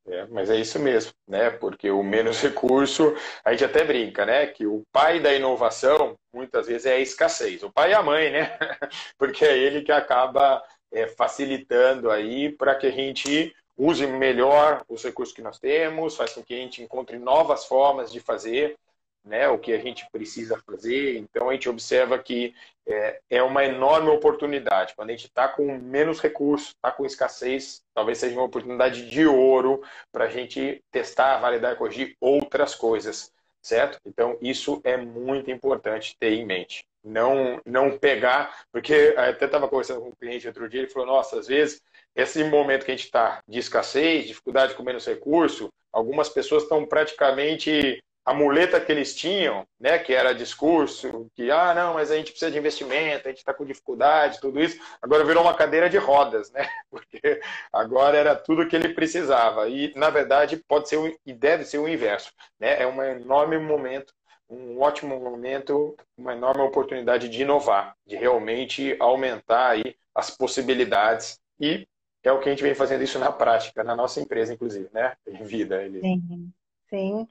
É, 0.06 0.26
mas 0.26 0.50
é 0.50 0.56
isso 0.56 0.78
mesmo, 0.78 1.12
né? 1.26 1.50
Porque 1.50 1.90
o 1.90 2.02
menos 2.02 2.40
recurso, 2.42 3.14
a 3.44 3.52
gente 3.52 3.64
até 3.64 3.84
brinca, 3.84 4.26
né? 4.26 4.46
Que 4.46 4.66
o 4.66 4.82
pai 4.92 5.20
da 5.20 5.32
inovação, 5.32 6.14
muitas 6.32 6.66
vezes, 6.66 6.86
é 6.86 6.94
a 6.94 7.00
escassez. 7.00 7.62
O 7.62 7.72
pai 7.72 7.90
e 7.90 7.94
a 7.94 8.02
mãe, 8.02 8.30
né? 8.30 8.58
Porque 9.18 9.44
é 9.44 9.56
ele 9.56 9.82
que 9.82 9.92
acaba 9.92 10.62
é, 10.92 11.06
facilitando 11.06 12.10
aí 12.10 12.52
para 12.52 12.74
que 12.74 12.86
a 12.86 12.90
gente 12.90 13.54
use 13.76 14.06
melhor 14.06 14.84
os 14.88 15.02
recursos 15.02 15.34
que 15.34 15.42
nós 15.42 15.58
temos, 15.58 16.16
faz 16.16 16.32
com 16.32 16.42
que 16.42 16.54
a 16.54 16.58
gente 16.58 16.82
encontre 16.82 17.18
novas 17.18 17.64
formas 17.64 18.12
de 18.12 18.20
fazer 18.20 18.76
né, 19.24 19.48
o 19.48 19.58
que 19.58 19.72
a 19.72 19.78
gente 19.78 20.06
precisa 20.12 20.62
fazer. 20.66 21.16
Então, 21.16 21.48
a 21.48 21.52
gente 21.52 21.68
observa 21.68 22.18
que 22.18 22.54
é, 22.86 23.20
é 23.30 23.42
uma 23.42 23.64
enorme 23.64 24.10
oportunidade. 24.10 24.94
Quando 24.94 25.10
a 25.10 25.12
gente 25.12 25.26
está 25.26 25.48
com 25.48 25.78
menos 25.78 26.20
recursos, 26.20 26.68
está 26.68 26.92
com 26.92 27.06
escassez, 27.06 27.82
talvez 27.94 28.18
seja 28.18 28.36
uma 28.36 28.44
oportunidade 28.44 29.08
de 29.08 29.26
ouro 29.26 29.82
para 30.12 30.24
a 30.24 30.28
gente 30.28 30.82
testar, 30.90 31.38
validar 31.38 31.72
e 31.72 31.76
corrigir 31.76 32.16
outras 32.20 32.74
coisas, 32.74 33.32
certo? 33.62 33.98
Então, 34.04 34.36
isso 34.42 34.80
é 34.84 34.96
muito 34.96 35.50
importante 35.50 36.16
ter 36.18 36.32
em 36.34 36.44
mente. 36.44 36.84
Não, 37.02 37.60
não 37.66 37.98
pegar, 37.98 38.64
porque 38.72 39.14
até 39.16 39.46
estava 39.46 39.68
conversando 39.68 40.00
com 40.00 40.08
um 40.08 40.14
cliente 40.14 40.46
outro 40.46 40.68
dia, 40.68 40.80
ele 40.80 40.90
falou, 40.90 41.08
nossa, 41.08 41.38
às 41.38 41.46
vezes, 41.46 41.82
esse 42.14 42.44
momento 42.44 42.84
que 42.84 42.92
a 42.92 42.96
gente 42.96 43.06
está 43.06 43.42
de 43.46 43.58
escassez, 43.58 44.26
dificuldade 44.26 44.74
com 44.74 44.82
menos 44.82 45.06
recurso, 45.06 45.70
algumas 45.92 46.28
pessoas 46.28 46.62
estão 46.62 46.86
praticamente 46.86 48.02
a 48.24 48.32
muleta 48.32 48.80
que 48.80 48.90
eles 48.90 49.14
tinham, 49.14 49.66
né, 49.78 49.98
que 49.98 50.14
era 50.14 50.34
discurso, 50.34 51.30
que, 51.34 51.50
ah, 51.50 51.74
não, 51.74 51.94
mas 51.94 52.10
a 52.10 52.16
gente 52.16 52.30
precisa 52.30 52.50
de 52.50 52.58
investimento, 52.58 53.28
a 53.28 53.30
gente 53.30 53.38
está 53.38 53.52
com 53.52 53.64
dificuldade, 53.64 54.40
tudo 54.40 54.60
isso, 54.60 54.80
agora 55.02 55.24
virou 55.24 55.42
uma 55.42 55.54
cadeira 55.54 55.90
de 55.90 55.98
rodas, 55.98 56.50
né, 56.50 56.66
porque 56.90 57.40
agora 57.72 58.16
era 58.16 58.34
tudo 58.34 58.66
que 58.66 58.74
ele 58.74 58.94
precisava. 58.94 59.68
E, 59.68 59.92
na 59.94 60.08
verdade, 60.08 60.56
pode 60.66 60.88
ser 60.88 61.16
e 61.26 61.32
deve 61.32 61.64
ser 61.64 61.78
o 61.78 61.88
inverso, 61.88 62.32
né, 62.58 62.80
é 62.80 62.86
um 62.86 63.02
enorme 63.02 63.58
momento, 63.58 64.14
um 64.48 64.80
ótimo 64.80 65.18
momento, 65.20 65.96
uma 66.16 66.32
enorme 66.32 66.62
oportunidade 66.62 67.28
de 67.28 67.42
inovar, 67.42 67.94
de 68.06 68.16
realmente 68.16 68.96
aumentar 69.00 69.70
aí 69.70 69.96
as 70.14 70.30
possibilidades 70.30 71.38
e 71.60 71.86
é 72.22 72.32
o 72.32 72.40
que 72.40 72.48
a 72.48 72.52
gente 72.52 72.62
vem 72.62 72.74
fazendo 72.74 73.04
isso 73.04 73.18
na 73.18 73.30
prática, 73.30 73.84
na 73.84 73.94
nossa 73.94 74.18
empresa, 74.18 74.54
inclusive, 74.54 74.88
né, 74.92 75.14
em 75.26 75.44
vida. 75.44 75.82
Ele... 75.82 76.00
Sim, 76.00 76.52
sim. 76.88 77.28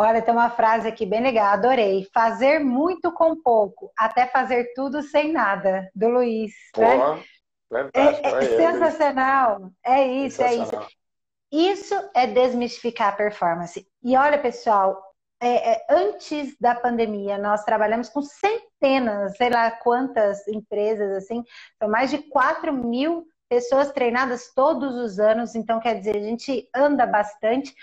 Olha, 0.00 0.22
tem 0.22 0.32
uma 0.32 0.48
frase 0.48 0.88
aqui 0.88 1.04
bem 1.04 1.20
legal, 1.20 1.52
adorei. 1.52 2.08
Fazer 2.14 2.58
muito 2.58 3.12
com 3.12 3.36
pouco, 3.36 3.92
até 3.98 4.26
fazer 4.26 4.72
tudo 4.74 5.02
sem 5.02 5.30
nada, 5.30 5.90
do 5.94 6.08
Luiz. 6.08 6.52
Né? 6.74 7.22
é, 7.92 8.00
é, 8.00 8.30
é 8.30 8.42
sensacional. 8.56 9.70
É 9.84 10.06
isso, 10.06 10.38
sensacional. 10.38 10.82
é 10.82 10.86
isso. 10.86 11.92
Isso 11.92 12.10
é 12.14 12.26
desmistificar 12.26 13.08
a 13.08 13.16
performance. 13.16 13.86
E 14.02 14.16
olha, 14.16 14.38
pessoal, 14.38 14.98
é, 15.38 15.72
é, 15.72 15.86
antes 15.90 16.56
da 16.58 16.74
pandemia, 16.74 17.36
nós 17.36 17.62
trabalhamos 17.64 18.08
com 18.08 18.22
centenas, 18.22 19.36
sei 19.36 19.50
lá 19.50 19.70
quantas 19.70 20.48
empresas, 20.48 21.12
assim, 21.12 21.44
são 21.78 21.90
mais 21.90 22.08
de 22.08 22.16
4 22.16 22.72
mil 22.72 23.26
pessoas 23.50 23.92
treinadas 23.92 24.50
todos 24.54 24.94
os 24.94 25.18
anos, 25.18 25.54
então 25.54 25.78
quer 25.78 25.98
dizer, 25.98 26.16
a 26.16 26.20
gente 26.20 26.70
anda 26.74 27.04
bastante. 27.04 27.74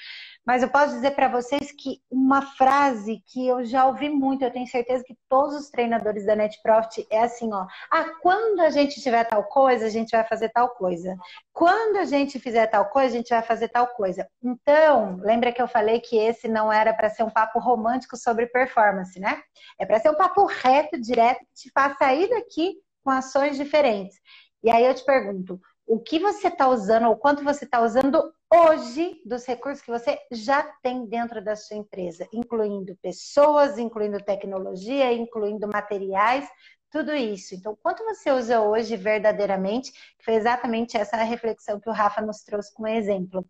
Mas 0.47 0.63
eu 0.63 0.69
posso 0.69 0.93
dizer 0.93 1.12
para 1.12 1.27
vocês 1.27 1.73
que 1.73 2.01
uma 2.10 2.41
frase 2.41 3.21
que 3.27 3.45
eu 3.45 3.65
já 3.65 3.86
ouvi 3.86 4.07
muito, 4.07 4.45
eu 4.45 4.49
tenho 4.51 4.65
certeza 4.65 5.03
que 5.03 5.17
todos 5.27 5.53
os 5.57 5.69
treinadores 5.69 6.25
da 6.25 6.38
Net 6.38 6.57
Profit 6.63 7.05
é 7.12 7.23
assim, 7.23 7.53
ó. 7.53 7.67
Ah, 7.91 8.05
quando 8.21 8.62
a 8.62 8.69
gente 8.69 9.01
tiver 9.01 9.25
tal 9.25 9.43
coisa, 9.43 9.86
a 9.86 9.89
gente 9.89 10.12
vai 10.12 10.23
fazer 10.23 10.47
tal 10.47 10.69
coisa. 10.69 11.17
Quando 11.51 11.97
a 11.97 12.05
gente 12.05 12.39
fizer 12.39 12.65
tal 12.67 12.86
coisa, 12.86 13.13
a 13.13 13.17
gente 13.17 13.29
vai 13.29 13.41
fazer 13.41 13.67
tal 13.67 13.88
coisa. 13.88 14.25
Então, 14.41 15.17
lembra 15.21 15.51
que 15.51 15.62
eu 15.62 15.67
falei 15.67 15.99
que 15.99 16.15
esse 16.15 16.47
não 16.47 16.71
era 16.71 16.93
para 16.93 17.10
ser 17.10 17.23
um 17.23 17.29
papo 17.29 17.60
romântico 17.60 18.15
sobre 18.15 18.47
performance, 18.47 19.19
né? 19.19 19.41
É 19.77 19.86
para 19.86 19.99
ser 19.99 20.12
um 20.12 20.15
papo 20.15 20.45
reto, 20.45 20.97
direto, 20.97 21.39
que 21.39 21.63
te 21.63 21.71
faça 21.73 21.97
sair 21.97 22.29
daqui 22.29 22.75
com 23.03 23.10
ações 23.10 23.57
diferentes. 23.57 24.17
E 24.63 24.69
aí 24.69 24.86
eu 24.86 24.93
te 24.93 25.03
pergunto, 25.03 25.60
o 25.88 26.00
que 26.00 26.19
você 26.19 26.50
está 26.50 26.67
usando 26.67 27.08
ou 27.08 27.15
quanto 27.15 27.43
você 27.43 27.63
está 27.63 27.82
usando 27.82 28.21
hoje 28.54 29.21
dos 29.26 29.45
recursos 29.45 29.84
que 29.84 29.89
você 29.89 30.19
já 30.32 30.62
tem 30.84 31.06
dentro 31.06 31.41
da 31.43 31.56
sua 31.56 31.78
empresa, 31.78 32.28
incluindo 32.34 32.97
pessoas, 33.02 33.78
incluindo 33.78 34.23
tecnologia, 34.23 35.13
incluindo 35.13 35.67
materiais, 35.67 36.47
tudo 36.91 37.13
isso. 37.15 37.56
Então, 37.56 37.78
quanto 37.82 38.04
você 38.04 38.32
usa 38.32 38.62
hoje 38.62 38.97
verdadeiramente? 38.97 39.91
Foi 40.23 40.34
exatamente 40.36 40.97
essa 40.97 41.17
reflexão 41.17 41.80
que 41.80 41.89
o 41.89 41.93
Rafa 41.93 42.21
nos 42.21 42.43
trouxe 42.43 42.73
como 42.73 42.88
exemplo. 42.88 43.45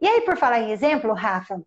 E 0.00 0.06
aí, 0.06 0.20
por 0.20 0.36
falar 0.36 0.60
em 0.60 0.70
exemplo, 0.70 1.14
Rafa, 1.14 1.62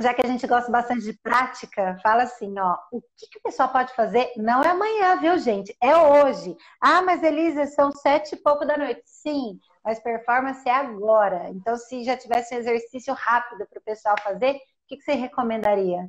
já 0.00 0.12
que 0.12 0.24
a 0.24 0.28
gente 0.28 0.46
gosta 0.46 0.70
bastante 0.70 1.02
de 1.02 1.12
prática, 1.14 1.98
fala 2.02 2.24
assim, 2.24 2.58
ó, 2.58 2.76
o 2.92 3.00
que, 3.00 3.28
que 3.30 3.38
o 3.38 3.42
pessoal 3.42 3.70
pode 3.70 3.94
fazer? 3.94 4.30
Não 4.36 4.62
é 4.62 4.68
amanhã, 4.68 5.16
viu, 5.16 5.38
gente? 5.38 5.74
É 5.80 5.96
hoje. 5.96 6.56
Ah, 6.80 7.00
mas 7.02 7.22
Elisa, 7.22 7.66
são 7.66 7.90
sete 7.90 8.34
e 8.34 8.36
pouco 8.36 8.66
da 8.66 8.76
noite. 8.76 9.02
Sim, 9.06 9.58
mas 9.82 9.98
performance 9.98 10.68
é 10.68 10.72
agora. 10.72 11.48
Então, 11.50 11.76
se 11.76 12.04
já 12.04 12.16
tivesse 12.16 12.54
um 12.54 12.58
exercício 12.58 13.14
rápido 13.14 13.66
para 13.66 13.78
o 13.78 13.84
pessoal 13.84 14.16
fazer, 14.22 14.52
o 14.52 14.60
que, 14.86 14.96
que 14.96 15.02
você 15.02 15.14
recomendaria? 15.14 16.08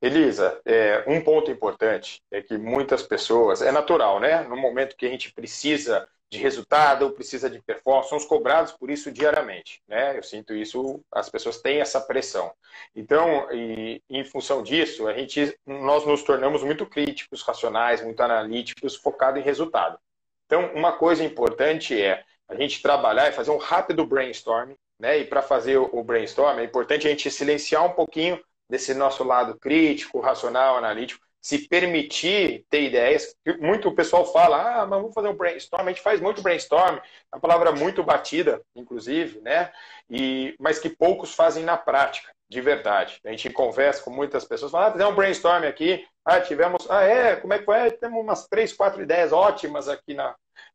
Elisa, 0.00 0.60
é, 0.64 1.04
um 1.06 1.22
ponto 1.22 1.50
importante 1.50 2.22
é 2.30 2.42
que 2.42 2.58
muitas 2.58 3.02
pessoas, 3.02 3.62
é 3.62 3.70
natural, 3.70 4.18
né? 4.18 4.42
No 4.42 4.56
momento 4.56 4.96
que 4.96 5.06
a 5.06 5.08
gente 5.08 5.32
precisa 5.32 6.06
de 6.30 6.38
resultado, 6.38 7.12
precisa 7.12 7.48
de 7.48 7.60
performance, 7.62 8.08
somos 8.08 8.24
cobrados 8.24 8.72
por 8.72 8.90
isso 8.90 9.12
diariamente, 9.12 9.80
né? 9.86 10.18
Eu 10.18 10.22
sinto 10.22 10.54
isso, 10.54 11.00
as 11.12 11.28
pessoas 11.28 11.60
têm 11.60 11.80
essa 11.80 12.00
pressão. 12.00 12.52
Então, 12.94 13.48
e, 13.52 14.02
em 14.10 14.24
função 14.24 14.62
disso, 14.62 15.06
a 15.06 15.14
gente, 15.14 15.56
nós 15.64 16.04
nos 16.04 16.22
tornamos 16.22 16.62
muito 16.64 16.84
críticos, 16.84 17.42
racionais, 17.42 18.02
muito 18.02 18.20
analíticos, 18.20 18.96
focados 18.96 19.40
em 19.40 19.44
resultado. 19.44 19.98
Então, 20.46 20.72
uma 20.74 20.92
coisa 20.92 21.24
importante 21.24 22.00
é 22.00 22.24
a 22.48 22.54
gente 22.54 22.82
trabalhar 22.82 23.28
e 23.28 23.32
fazer 23.32 23.50
um 23.50 23.56
rápido 23.56 24.06
brainstorm, 24.06 24.72
né? 24.98 25.18
E 25.18 25.24
para 25.24 25.42
fazer 25.42 25.76
o 25.76 26.02
brainstorm 26.02 26.58
é 26.58 26.64
importante 26.64 27.06
a 27.06 27.10
gente 27.10 27.30
silenciar 27.30 27.84
um 27.84 27.92
pouquinho 27.92 28.40
desse 28.68 28.94
nosso 28.94 29.22
lado 29.22 29.58
crítico, 29.58 30.20
racional, 30.20 30.76
analítico, 30.76 31.25
se 31.46 31.68
permitir 31.68 32.66
ter 32.68 32.82
ideias. 32.82 33.36
Muito 33.60 33.88
o 33.88 33.94
pessoal 33.94 34.26
fala, 34.32 34.80
ah, 34.80 34.84
mas 34.84 34.98
vamos 35.00 35.14
fazer 35.14 35.28
um 35.28 35.36
brainstorm. 35.36 35.86
A 35.86 35.90
gente 35.90 36.02
faz 36.02 36.20
muito 36.20 36.42
brainstorm, 36.42 36.98
uma 37.32 37.40
palavra 37.40 37.70
muito 37.70 38.02
batida, 38.02 38.60
inclusive, 38.74 39.40
né? 39.42 39.70
E, 40.10 40.56
mas 40.58 40.80
que 40.80 40.90
poucos 40.90 41.36
fazem 41.36 41.62
na 41.62 41.76
prática, 41.76 42.32
de 42.48 42.60
verdade. 42.60 43.20
A 43.24 43.30
gente 43.30 43.48
conversa 43.50 44.02
com 44.02 44.10
muitas 44.10 44.44
pessoas, 44.44 44.72
fala, 44.72 44.88
ah, 44.88 44.92
fizer 44.92 45.06
um 45.06 45.14
brainstorm 45.14 45.62
aqui. 45.68 46.04
Ah, 46.24 46.40
tivemos, 46.40 46.84
ah, 46.90 47.04
é, 47.04 47.36
como 47.36 47.52
é 47.52 47.60
que 47.60 47.64
foi? 47.64 47.92
Temos 47.92 48.20
umas 48.20 48.48
três, 48.48 48.72
quatro 48.72 49.00
ideias 49.00 49.32
ótimas 49.32 49.88
aqui 49.88 50.14
na. 50.14 50.34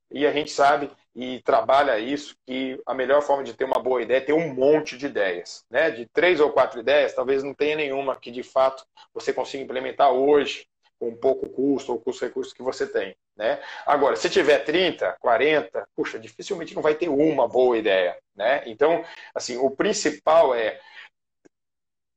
E 0.09 0.25
a 0.25 0.31
gente 0.31 0.51
sabe 0.51 0.89
e 1.15 1.41
trabalha 1.41 1.99
isso, 1.99 2.35
que 2.45 2.79
a 2.85 2.93
melhor 2.93 3.21
forma 3.21 3.43
de 3.43 3.53
ter 3.53 3.65
uma 3.65 3.81
boa 3.81 4.01
ideia 4.01 4.19
é 4.19 4.21
ter 4.21 4.33
um 4.33 4.53
monte 4.53 4.97
de 4.97 5.07
ideias. 5.07 5.65
Né? 5.69 5.91
De 5.91 6.05
três 6.07 6.39
ou 6.39 6.51
quatro 6.51 6.79
ideias, 6.79 7.13
talvez 7.13 7.43
não 7.43 7.53
tenha 7.53 7.75
nenhuma 7.75 8.15
que 8.15 8.31
de 8.31 8.43
fato 8.43 8.85
você 9.13 9.33
consiga 9.33 9.63
implementar 9.63 10.11
hoje, 10.11 10.65
com 10.99 11.15
pouco 11.15 11.49
custo 11.49 11.93
ou 11.93 11.99
com 11.99 12.11
os 12.11 12.21
recursos 12.21 12.53
que 12.53 12.61
você 12.61 12.85
tem. 12.85 13.15
Né? 13.35 13.59
Agora, 13.85 14.15
se 14.15 14.29
tiver 14.29 14.59
30, 14.59 15.17
40, 15.19 15.87
puxa, 15.95 16.19
dificilmente 16.19 16.75
não 16.75 16.81
vai 16.81 16.93
ter 16.93 17.09
uma 17.09 17.47
boa 17.47 17.77
ideia. 17.77 18.15
Né? 18.35 18.61
Então, 18.67 19.03
assim, 19.33 19.57
o 19.57 19.71
principal 19.71 20.53
é 20.53 20.79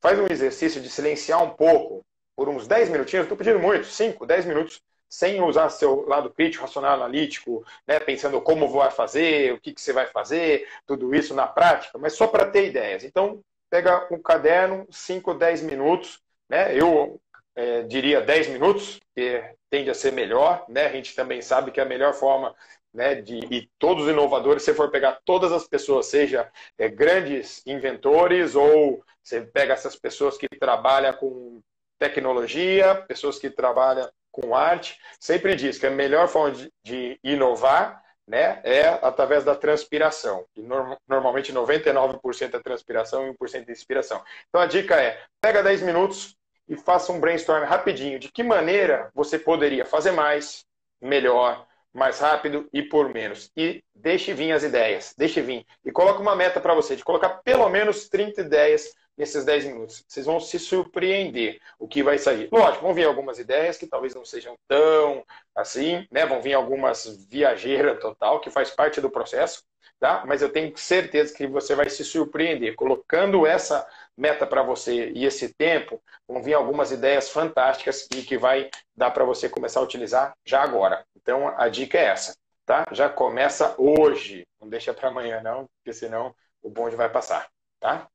faz 0.02 0.18
um 0.18 0.26
exercício 0.30 0.82
de 0.82 0.90
silenciar 0.90 1.42
um 1.42 1.50
pouco 1.50 2.04
por 2.36 2.46
uns 2.46 2.66
10 2.66 2.90
minutinhos, 2.90 3.24
estou 3.24 3.38
pedindo 3.38 3.58
muito, 3.58 3.86
5, 3.86 4.26
10 4.26 4.44
minutos, 4.44 4.82
sem 5.14 5.40
usar 5.40 5.68
seu 5.68 6.04
lado 6.08 6.28
crítico, 6.28 6.64
racional, 6.64 6.94
analítico, 6.94 7.64
né, 7.86 8.00
pensando 8.00 8.40
como 8.40 8.68
vai 8.68 8.90
fazer, 8.90 9.52
o 9.52 9.60
que, 9.60 9.72
que 9.72 9.80
você 9.80 9.92
vai 9.92 10.06
fazer, 10.06 10.68
tudo 10.84 11.14
isso 11.14 11.32
na 11.34 11.46
prática, 11.46 11.96
mas 11.98 12.14
só 12.14 12.26
para 12.26 12.50
ter 12.50 12.66
ideias. 12.66 13.04
Então, 13.04 13.40
pega 13.70 14.08
um 14.10 14.20
caderno, 14.20 14.84
5, 14.90 15.34
10 15.34 15.62
minutos, 15.62 16.20
né, 16.48 16.76
eu 16.76 17.20
é, 17.54 17.82
diria 17.84 18.20
10 18.20 18.48
minutos, 18.48 19.00
que 19.14 19.40
tende 19.70 19.88
a 19.88 19.94
ser 19.94 20.12
melhor, 20.12 20.64
né, 20.68 20.86
a 20.86 20.92
gente 20.92 21.14
também 21.14 21.40
sabe 21.40 21.70
que 21.70 21.80
a 21.80 21.84
melhor 21.84 22.12
forma 22.14 22.52
né, 22.92 23.14
de, 23.14 23.38
e 23.52 23.70
todos 23.78 24.04
os 24.04 24.10
inovadores, 24.10 24.64
se 24.64 24.74
for 24.74 24.90
pegar 24.90 25.20
todas 25.24 25.52
as 25.52 25.68
pessoas, 25.68 26.06
seja 26.06 26.50
é, 26.76 26.88
grandes 26.88 27.62
inventores 27.64 28.56
ou 28.56 29.00
você 29.22 29.42
pega 29.42 29.74
essas 29.74 29.94
pessoas 29.94 30.36
que 30.36 30.48
trabalham 30.48 31.12
com 31.14 31.60
tecnologia, 32.00 32.96
pessoas 33.06 33.38
que 33.38 33.48
trabalham 33.48 34.10
com 34.34 34.54
arte, 34.54 34.98
sempre 35.20 35.54
diz 35.54 35.78
que 35.78 35.86
a 35.86 35.90
melhor 35.90 36.26
forma 36.26 36.50
de, 36.50 36.72
de 36.82 37.20
inovar 37.22 38.02
né, 38.26 38.60
é 38.64 38.88
através 39.02 39.44
da 39.44 39.54
transpiração. 39.54 40.44
E 40.56 40.62
no, 40.62 40.96
normalmente 41.06 41.52
99% 41.52 42.54
é 42.54 42.58
transpiração 42.58 43.28
e 43.28 43.34
1% 43.34 43.64
de 43.64 43.72
inspiração. 43.72 44.22
Então 44.48 44.60
a 44.60 44.66
dica 44.66 45.00
é: 45.00 45.22
pega 45.40 45.62
10 45.62 45.82
minutos 45.82 46.36
e 46.68 46.76
faça 46.76 47.12
um 47.12 47.20
brainstorm 47.20 47.64
rapidinho 47.64 48.18
de 48.18 48.32
que 48.32 48.42
maneira 48.42 49.10
você 49.14 49.38
poderia 49.38 49.84
fazer 49.84 50.10
mais, 50.10 50.64
melhor, 51.00 51.66
mais 51.92 52.18
rápido 52.18 52.68
e 52.72 52.82
por 52.82 53.10
menos. 53.10 53.52
E 53.56 53.84
deixe 53.94 54.32
vir 54.32 54.50
as 54.50 54.64
ideias, 54.64 55.14
deixe 55.16 55.40
vir. 55.40 55.64
E 55.84 55.92
coloque 55.92 56.20
uma 56.20 56.34
meta 56.34 56.60
para 56.60 56.74
você 56.74 56.96
de 56.96 57.04
colocar 57.04 57.40
pelo 57.44 57.68
menos 57.68 58.08
30 58.08 58.40
ideias 58.40 58.92
nesses 59.16 59.44
10 59.44 59.66
minutos. 59.66 60.04
Vocês 60.06 60.26
vão 60.26 60.40
se 60.40 60.58
surpreender 60.58 61.60
o 61.78 61.86
que 61.86 62.02
vai 62.02 62.18
sair. 62.18 62.48
Lógico, 62.50 62.84
vão 62.84 62.94
vir 62.94 63.04
algumas 63.04 63.38
ideias 63.38 63.76
que 63.76 63.86
talvez 63.86 64.14
não 64.14 64.24
sejam 64.24 64.56
tão 64.68 65.24
assim, 65.54 66.06
né? 66.10 66.26
Vão 66.26 66.42
vir 66.42 66.54
algumas 66.54 67.26
viajeiras 67.28 68.00
total, 68.00 68.40
que 68.40 68.50
faz 68.50 68.70
parte 68.70 69.00
do 69.00 69.10
processo, 69.10 69.62
tá? 70.00 70.24
Mas 70.26 70.42
eu 70.42 70.50
tenho 70.50 70.76
certeza 70.76 71.34
que 71.34 71.46
você 71.46 71.74
vai 71.74 71.88
se 71.88 72.04
surpreender. 72.04 72.74
Colocando 72.74 73.46
essa 73.46 73.86
meta 74.16 74.46
para 74.46 74.62
você 74.62 75.10
e 75.10 75.24
esse 75.24 75.54
tempo, 75.54 76.02
vão 76.26 76.42
vir 76.42 76.54
algumas 76.54 76.90
ideias 76.90 77.28
fantásticas 77.28 78.06
e 78.14 78.22
que 78.22 78.38
vai 78.38 78.70
dar 78.96 79.10
para 79.10 79.24
você 79.24 79.48
começar 79.48 79.80
a 79.80 79.84
utilizar 79.84 80.36
já 80.44 80.62
agora. 80.62 81.04
Então, 81.16 81.48
a 81.56 81.68
dica 81.68 81.98
é 81.98 82.06
essa, 82.06 82.36
tá? 82.66 82.84
Já 82.92 83.08
começa 83.08 83.74
hoje. 83.78 84.46
Não 84.60 84.68
deixa 84.68 84.94
para 84.94 85.08
amanhã, 85.08 85.40
não, 85.42 85.66
porque 85.76 85.92
senão 85.92 86.34
o 86.62 86.70
bonde 86.70 86.96
vai 86.96 87.10
passar, 87.10 87.48
tá? 87.80 88.08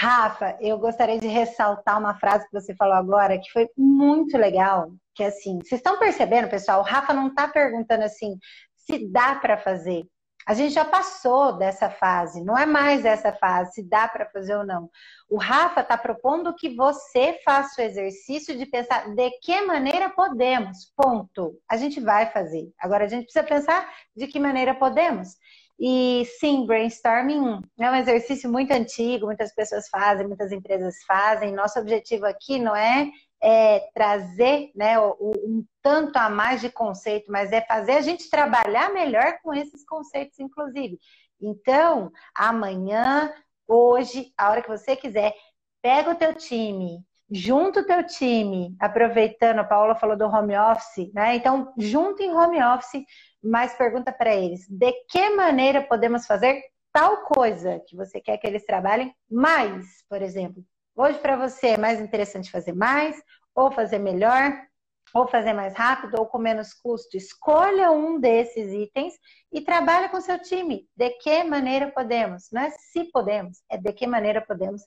Rafa, 0.00 0.56
eu 0.60 0.78
gostaria 0.78 1.18
de 1.18 1.26
ressaltar 1.26 1.98
uma 1.98 2.14
frase 2.14 2.46
que 2.46 2.52
você 2.52 2.72
falou 2.76 2.94
agora 2.94 3.36
que 3.36 3.50
foi 3.50 3.68
muito 3.76 4.38
legal, 4.38 4.92
que 5.12 5.24
é 5.24 5.26
assim, 5.26 5.58
vocês 5.58 5.80
estão 5.80 5.98
percebendo, 5.98 6.48
pessoal? 6.48 6.78
O 6.78 6.84
Rafa 6.84 7.12
não 7.12 7.26
está 7.26 7.48
perguntando 7.48 8.04
assim 8.04 8.38
se 8.76 9.10
dá 9.10 9.34
para 9.34 9.58
fazer. 9.58 10.06
A 10.46 10.54
gente 10.54 10.72
já 10.72 10.84
passou 10.84 11.58
dessa 11.58 11.90
fase, 11.90 12.44
não 12.44 12.56
é 12.56 12.64
mais 12.64 13.04
essa 13.04 13.32
fase, 13.32 13.72
se 13.72 13.82
dá 13.82 14.06
para 14.06 14.30
fazer 14.30 14.54
ou 14.56 14.64
não. 14.64 14.88
O 15.28 15.36
Rafa 15.36 15.80
está 15.80 15.98
propondo 15.98 16.54
que 16.54 16.76
você 16.76 17.40
faça 17.44 17.82
o 17.82 17.84
exercício 17.84 18.56
de 18.56 18.66
pensar 18.66 19.12
de 19.12 19.30
que 19.42 19.62
maneira 19.62 20.08
podemos, 20.10 20.92
ponto. 20.96 21.58
A 21.68 21.76
gente 21.76 21.98
vai 21.98 22.30
fazer. 22.30 22.70
Agora 22.78 23.04
a 23.04 23.08
gente 23.08 23.24
precisa 23.24 23.44
pensar 23.44 23.92
de 24.16 24.28
que 24.28 24.38
maneira 24.38 24.76
podemos. 24.76 25.30
E 25.80 26.24
sim, 26.40 26.66
brainstorming 26.66 27.60
é 27.78 27.90
um 27.90 27.94
exercício 27.94 28.50
muito 28.50 28.72
antigo, 28.72 29.26
muitas 29.26 29.54
pessoas 29.54 29.88
fazem, 29.88 30.26
muitas 30.26 30.50
empresas 30.50 30.96
fazem. 31.06 31.52
Nosso 31.52 31.78
objetivo 31.78 32.26
aqui 32.26 32.58
não 32.58 32.74
é, 32.74 33.08
é 33.40 33.80
trazer 33.94 34.72
né, 34.74 34.98
um 34.98 35.64
tanto 35.80 36.16
a 36.16 36.28
mais 36.28 36.60
de 36.60 36.68
conceito, 36.68 37.30
mas 37.30 37.52
é 37.52 37.60
fazer 37.60 37.92
a 37.92 38.00
gente 38.00 38.28
trabalhar 38.28 38.92
melhor 38.92 39.38
com 39.42 39.54
esses 39.54 39.84
conceitos, 39.84 40.40
inclusive. 40.40 40.98
Então, 41.40 42.10
amanhã, 42.34 43.32
hoje, 43.66 44.32
a 44.36 44.50
hora 44.50 44.62
que 44.62 44.68
você 44.68 44.96
quiser, 44.96 45.32
pega 45.80 46.10
o 46.10 46.16
teu 46.16 46.34
time, 46.34 47.04
junta 47.30 47.80
o 47.80 47.84
teu 47.84 48.04
time, 48.04 48.74
aproveitando, 48.80 49.60
a 49.60 49.64
Paula 49.64 49.94
falou 49.94 50.16
do 50.16 50.26
home 50.26 50.56
office, 50.56 51.12
né? 51.14 51.36
Então, 51.36 51.72
junto 51.78 52.22
em 52.22 52.32
home 52.32 52.60
office, 52.62 53.04
mas 53.42 53.74
pergunta 53.74 54.12
para 54.12 54.34
eles: 54.34 54.66
de 54.68 54.92
que 55.08 55.30
maneira 55.30 55.82
podemos 55.82 56.26
fazer 56.26 56.62
tal 56.92 57.22
coisa 57.24 57.80
que 57.86 57.96
você 57.96 58.20
quer 58.20 58.38
que 58.38 58.46
eles 58.46 58.64
trabalhem 58.64 59.14
mais, 59.30 60.04
por 60.08 60.22
exemplo? 60.22 60.64
Hoje 60.96 61.18
para 61.18 61.36
você 61.36 61.68
é 61.68 61.78
mais 61.78 62.00
interessante 62.00 62.50
fazer 62.50 62.72
mais, 62.72 63.16
ou 63.54 63.70
fazer 63.70 63.98
melhor, 63.98 64.52
ou 65.14 65.26
fazer 65.26 65.52
mais 65.52 65.74
rápido, 65.74 66.18
ou 66.18 66.26
com 66.26 66.38
menos 66.38 66.74
custo. 66.74 67.16
Escolha 67.16 67.90
um 67.90 68.18
desses 68.18 68.72
itens 68.72 69.14
e 69.52 69.60
trabalhe 69.60 70.08
com 70.08 70.20
seu 70.20 70.40
time. 70.40 70.88
De 70.96 71.10
que 71.10 71.44
maneira 71.44 71.90
podemos? 71.90 72.48
Não 72.52 72.62
é 72.62 72.70
se 72.70 73.04
podemos, 73.12 73.62
é 73.70 73.76
de 73.76 73.92
que 73.92 74.06
maneira 74.06 74.40
podemos. 74.40 74.82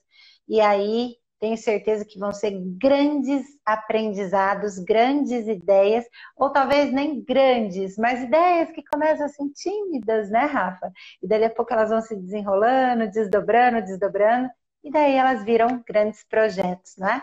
E 0.48 0.60
aí 0.60 1.16
tenho 1.42 1.56
certeza 1.56 2.04
que 2.04 2.20
vão 2.20 2.32
ser 2.32 2.52
grandes 2.78 3.44
aprendizados, 3.66 4.78
grandes 4.78 5.48
ideias, 5.48 6.04
ou 6.36 6.50
talvez 6.50 6.92
nem 6.92 7.20
grandes, 7.20 7.98
mas 7.98 8.22
ideias 8.22 8.70
que 8.70 8.80
começam 8.84 9.26
assim 9.26 9.48
tímidas, 9.50 10.30
né, 10.30 10.44
Rafa? 10.44 10.92
E 11.20 11.26
daí 11.26 11.42
a 11.44 11.50
pouco 11.50 11.72
elas 11.72 11.90
vão 11.90 12.00
se 12.00 12.14
desenrolando, 12.14 13.10
desdobrando, 13.10 13.82
desdobrando, 13.82 14.48
e 14.84 14.90
daí 14.92 15.14
elas 15.16 15.44
viram 15.44 15.82
grandes 15.84 16.22
projetos, 16.22 16.96
né? 16.96 17.20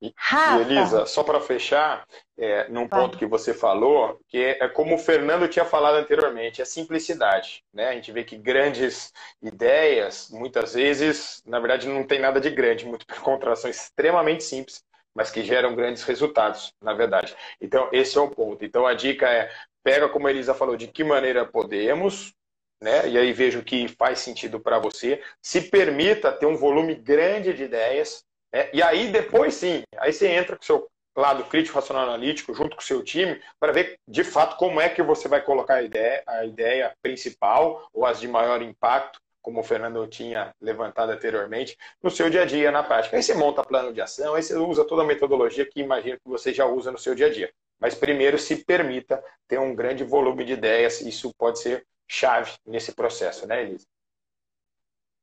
E, 0.00 0.12
Rafa. 0.16 0.62
Elisa, 0.62 1.06
só 1.06 1.22
para 1.22 1.40
fechar, 1.40 2.06
é, 2.38 2.68
num 2.68 2.88
Vai. 2.88 3.00
ponto 3.00 3.18
que 3.18 3.26
você 3.26 3.52
falou, 3.52 4.18
que 4.28 4.38
é, 4.38 4.64
é, 4.64 4.68
como 4.68 4.94
o 4.94 4.98
Fernando 4.98 5.46
tinha 5.46 5.64
falado 5.64 5.96
anteriormente, 5.96 6.62
é 6.62 6.64
simplicidade. 6.64 7.62
Né? 7.72 7.88
A 7.88 7.92
gente 7.92 8.10
vê 8.10 8.24
que 8.24 8.36
grandes 8.36 9.12
ideias, 9.42 10.30
muitas 10.30 10.74
vezes, 10.74 11.42
na 11.44 11.58
verdade, 11.58 11.86
não 11.86 12.06
tem 12.06 12.18
nada 12.18 12.40
de 12.40 12.50
grande, 12.50 12.86
muito 12.86 13.06
pelo 13.06 13.20
contrário, 13.20 13.60
são 13.60 13.70
extremamente 13.70 14.42
simples, 14.42 14.82
mas 15.14 15.30
que 15.30 15.42
geram 15.42 15.74
grandes 15.74 16.02
resultados, 16.02 16.72
na 16.80 16.94
verdade. 16.94 17.36
Então, 17.60 17.88
esse 17.92 18.16
é 18.16 18.20
o 18.20 18.30
ponto. 18.30 18.64
Então, 18.64 18.86
a 18.86 18.94
dica 18.94 19.28
é, 19.28 19.50
pega 19.82 20.08
como 20.08 20.26
a 20.26 20.30
Elisa 20.30 20.54
falou, 20.54 20.76
de 20.76 20.86
que 20.86 21.04
maneira 21.04 21.44
podemos, 21.44 22.32
né? 22.80 23.06
E 23.08 23.18
aí 23.18 23.32
veja 23.32 23.58
o 23.58 23.64
que 23.64 23.88
faz 23.88 24.20
sentido 24.20 24.58
para 24.58 24.78
você. 24.78 25.22
Se 25.42 25.60
permita 25.60 26.32
ter 26.32 26.46
um 26.46 26.56
volume 26.56 26.94
grande 26.94 27.52
de 27.52 27.64
ideias, 27.64 28.24
é, 28.52 28.70
e 28.74 28.82
aí 28.82 29.10
depois 29.10 29.54
sim, 29.54 29.82
aí 29.98 30.12
você 30.12 30.28
entra 30.28 30.56
com 30.56 30.62
o 30.62 30.66
seu 30.66 30.90
lado 31.16 31.44
crítico, 31.44 31.76
racional, 31.76 32.04
analítico, 32.04 32.54
junto 32.54 32.76
com 32.76 32.82
o 32.82 32.84
seu 32.84 33.02
time, 33.02 33.40
para 33.58 33.72
ver 33.72 33.98
de 34.06 34.24
fato 34.24 34.56
como 34.56 34.80
é 34.80 34.88
que 34.88 35.02
você 35.02 35.28
vai 35.28 35.42
colocar 35.42 35.74
a 35.74 35.82
ideia, 35.82 36.22
a 36.26 36.44
ideia 36.44 36.94
principal 37.02 37.88
ou 37.92 38.06
as 38.06 38.20
de 38.20 38.28
maior 38.28 38.62
impacto, 38.62 39.20
como 39.42 39.60
o 39.60 39.64
Fernando 39.64 40.06
tinha 40.06 40.54
levantado 40.60 41.10
anteriormente, 41.10 41.76
no 42.02 42.10
seu 42.10 42.28
dia 42.28 42.42
a 42.42 42.44
dia, 42.44 42.70
na 42.70 42.82
prática. 42.82 43.16
Aí 43.16 43.22
você 43.22 43.34
monta 43.34 43.64
plano 43.64 43.92
de 43.92 44.00
ação, 44.00 44.34
aí 44.34 44.42
você 44.42 44.54
usa 44.54 44.84
toda 44.84 45.02
a 45.02 45.06
metodologia 45.06 45.66
que 45.66 45.80
imagino 45.80 46.18
que 46.18 46.28
você 46.28 46.52
já 46.52 46.66
usa 46.66 46.92
no 46.92 46.98
seu 46.98 47.14
dia 47.14 47.26
a 47.26 47.32
dia. 47.32 47.50
Mas 47.78 47.94
primeiro 47.94 48.38
se 48.38 48.64
permita 48.64 49.22
ter 49.48 49.58
um 49.58 49.74
grande 49.74 50.04
volume 50.04 50.44
de 50.44 50.52
ideias, 50.52 51.00
isso 51.00 51.32
pode 51.38 51.58
ser 51.58 51.86
chave 52.06 52.52
nesse 52.66 52.92
processo, 52.92 53.46
né, 53.46 53.62
Elisa? 53.62 53.86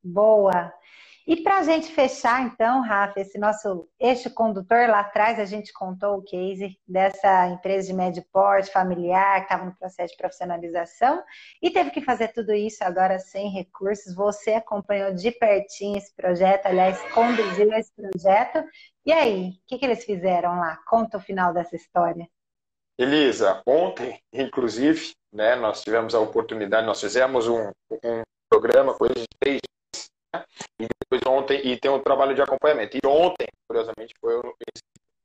Boa! 0.03 0.73
E 1.27 1.35
para 1.35 1.57
a 1.57 1.63
gente 1.63 1.91
fechar, 1.91 2.41
então, 2.43 2.81
Rafa, 2.81 3.19
esse 3.19 3.37
nosso 3.37 3.85
eixo 3.99 4.33
condutor, 4.33 4.87
lá 4.87 5.01
atrás 5.01 5.37
a 5.37 5.43
gente 5.43 5.73
contou 5.73 6.19
o 6.19 6.23
case 6.23 6.79
dessa 6.87 7.49
empresa 7.49 7.87
de 7.87 7.93
médio 7.93 8.23
porte, 8.31 8.71
familiar, 8.71 9.39
que 9.39 9.43
estava 9.43 9.65
no 9.65 9.75
processo 9.75 10.13
de 10.13 10.17
profissionalização 10.17 11.21
e 11.61 11.69
teve 11.69 11.91
que 11.91 11.99
fazer 11.99 12.29
tudo 12.29 12.53
isso 12.53 12.81
agora 12.81 13.19
sem 13.19 13.49
recursos. 13.49 14.15
Você 14.15 14.51
acompanhou 14.51 15.13
de 15.13 15.29
pertinho 15.31 15.97
esse 15.97 16.15
projeto, 16.15 16.67
aliás, 16.67 16.97
conduziu 17.11 17.73
esse 17.73 17.91
projeto. 17.93 18.63
E 19.05 19.11
aí, 19.11 19.49
o 19.49 19.53
que, 19.67 19.79
que 19.79 19.85
eles 19.85 20.05
fizeram 20.05 20.57
lá? 20.57 20.79
Conta 20.87 21.17
o 21.17 21.21
final 21.21 21.53
dessa 21.53 21.75
história. 21.75 22.25
Elisa, 22.97 23.61
ontem, 23.67 24.17
inclusive, 24.31 25.11
né, 25.33 25.57
nós 25.57 25.83
tivemos 25.83 26.15
a 26.15 26.21
oportunidade, 26.21 26.87
nós 26.87 27.01
fizemos 27.01 27.49
um, 27.49 27.69
um 27.91 28.21
programa, 28.49 28.93
coisa 28.93 29.13
de 29.13 29.27
três 29.37 29.59
e 30.79 30.87
depois 31.09 31.21
ontem, 31.25 31.65
e 31.65 31.79
tem 31.79 31.89
um 31.89 32.01
trabalho 32.01 32.35
de 32.35 32.41
acompanhamento. 32.41 32.97
E 32.97 33.07
ontem, 33.07 33.47
curiosamente, 33.67 34.13
foi 34.19 34.35
o, 34.37 34.55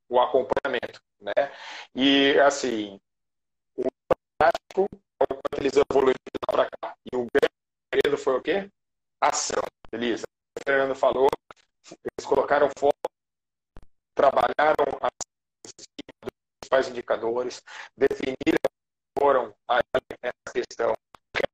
o 0.09 0.21
acompanhamento, 0.21 1.01
né? 1.21 1.53
E, 1.95 2.39
assim, 2.41 3.01
o 3.77 3.85
prático 4.39 4.87
é 5.21 5.25
o 5.25 5.37
quanto 5.37 5.61
eles 5.61 5.73
evoluíram 5.77 6.15
para 6.47 6.65
cá. 6.65 6.95
E 7.13 7.17
o 7.17 7.27
grande 7.35 7.55
segredo 7.93 8.19
foi 8.19 8.37
o 8.37 8.43
quê? 8.43 8.71
Ação. 9.21 9.63
Elisa, 9.93 10.25
o 10.59 10.65
Fernando 10.65 10.95
falou, 10.95 11.29
eles 11.87 12.27
colocaram 12.27 12.71
foco, 12.79 12.97
trabalharam 14.15 14.87
as 15.03 15.11
principais 16.59 16.89
indicadores, 16.89 17.63
definiram 17.95 18.59
foram 19.19 19.55
a 19.69 19.81
questão 20.53 20.95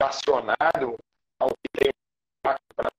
relacionado 0.01 0.97
ao 1.41 1.49
que 1.49 1.69
tem 1.77 1.91
impacto 2.39 2.75
para 2.77 2.91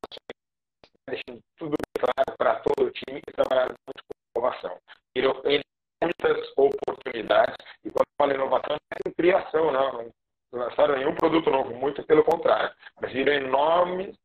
deixando 1.09 1.41
tudo 1.57 1.75
claro 1.99 2.37
para 2.37 2.55
todo 2.61 2.87
o 2.87 2.91
time 2.91 3.21
e 3.27 3.31
trabalhar 3.31 3.67
muito 3.67 4.03
com 4.07 4.39
inovação. 4.39 4.77
Ele 5.15 5.63
muitas 6.01 6.51
oportunidades, 6.55 7.55
e 7.83 7.89
quando 7.89 8.07
fala 8.17 8.33
inovação, 8.33 8.75
não 8.75 9.11
é 9.11 9.13
criação, 9.13 9.71
não. 9.71 10.03
Não 10.03 10.11
lançaram 10.51 10.97
nenhum 10.97 11.13
produto 11.15 11.49
novo, 11.49 11.73
muito 11.75 12.03
pelo 12.03 12.23
contrário. 12.23 12.73
Mas 12.99 13.11
viram 13.11 13.33
enormes 13.33 14.15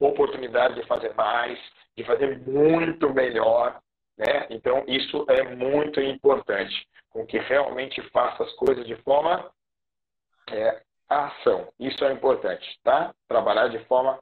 oportunidades 0.00 0.76
de 0.76 0.86
fazer 0.86 1.14
mais, 1.14 1.58
de 1.96 2.04
fazer 2.04 2.38
muito 2.40 3.12
melhor. 3.12 3.80
Né? 4.16 4.46
Então, 4.50 4.84
isso 4.86 5.26
é 5.28 5.42
muito 5.54 6.00
importante, 6.00 6.86
com 7.10 7.26
que 7.26 7.38
realmente 7.38 8.00
faça 8.10 8.44
as 8.44 8.52
coisas 8.54 8.86
de 8.86 8.96
forma 9.02 9.50
é, 10.50 10.80
ação. 11.08 11.68
Isso 11.78 12.04
é 12.04 12.12
importante, 12.12 12.78
tá? 12.82 13.14
Trabalhar 13.28 13.68
de 13.68 13.84
forma 13.86 14.18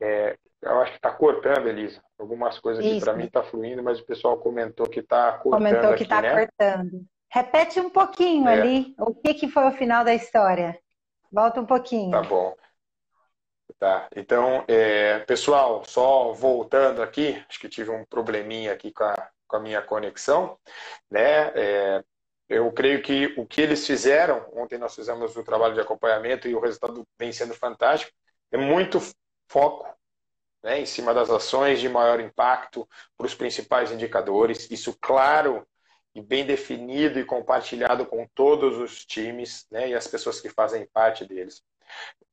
é, 0.00 0.36
eu 0.62 0.80
acho 0.80 0.92
que 0.92 0.98
está 0.98 1.10
cortando, 1.10 1.66
Elisa. 1.66 2.00
Algumas 2.18 2.58
coisas 2.58 2.84
aqui 2.84 3.00
para 3.00 3.14
mim 3.14 3.24
está 3.24 3.42
fluindo, 3.42 3.82
mas 3.82 4.00
o 4.00 4.04
pessoal 4.04 4.38
comentou 4.38 4.88
que 4.88 5.00
está 5.00 5.32
cortando. 5.32 5.60
Comentou 5.60 5.94
que 5.94 6.04
está 6.04 6.22
né? 6.22 6.46
cortando. 6.46 7.04
Repete 7.28 7.80
um 7.80 7.90
pouquinho 7.90 8.48
é. 8.48 8.60
ali 8.60 8.94
o 8.98 9.14
que, 9.14 9.34
que 9.34 9.48
foi 9.48 9.66
o 9.66 9.72
final 9.72 10.04
da 10.04 10.14
história. 10.14 10.78
Volta 11.30 11.60
um 11.60 11.66
pouquinho. 11.66 12.12
Tá 12.12 12.22
bom. 12.22 12.54
Tá. 13.78 14.08
Então, 14.14 14.64
é, 14.68 15.18
pessoal, 15.20 15.84
só 15.84 16.32
voltando 16.32 17.02
aqui, 17.02 17.42
acho 17.48 17.58
que 17.58 17.68
tive 17.68 17.90
um 17.90 18.04
probleminha 18.04 18.72
aqui 18.72 18.92
com 18.92 19.02
a, 19.02 19.30
com 19.48 19.56
a 19.56 19.60
minha 19.60 19.82
conexão, 19.82 20.56
né? 21.10 21.50
É, 21.56 22.04
eu 22.48 22.70
creio 22.70 23.02
que 23.02 23.34
o 23.36 23.46
que 23.46 23.60
eles 23.60 23.84
fizeram, 23.84 24.46
ontem 24.52 24.78
nós 24.78 24.94
fizemos 24.94 25.34
o 25.34 25.42
trabalho 25.42 25.74
de 25.74 25.80
acompanhamento 25.80 26.46
e 26.46 26.54
o 26.54 26.60
resultado 26.60 27.02
vem 27.18 27.32
sendo 27.32 27.54
fantástico, 27.54 28.12
é 28.52 28.56
muito 28.56 29.00
foco 29.48 29.86
né, 30.62 30.80
em 30.80 30.86
cima 30.86 31.12
das 31.12 31.30
ações 31.30 31.80
de 31.80 31.88
maior 31.88 32.20
impacto 32.20 32.88
para 33.16 33.26
os 33.26 33.34
principais 33.34 33.90
indicadores, 33.90 34.70
isso 34.70 34.96
claro 35.00 35.66
e 36.14 36.20
bem 36.20 36.44
definido 36.44 37.18
e 37.18 37.24
compartilhado 37.24 38.06
com 38.06 38.26
todos 38.34 38.78
os 38.78 39.04
times 39.04 39.66
né, 39.70 39.88
e 39.88 39.94
as 39.94 40.06
pessoas 40.06 40.40
que 40.40 40.48
fazem 40.48 40.86
parte 40.86 41.24
deles. 41.24 41.62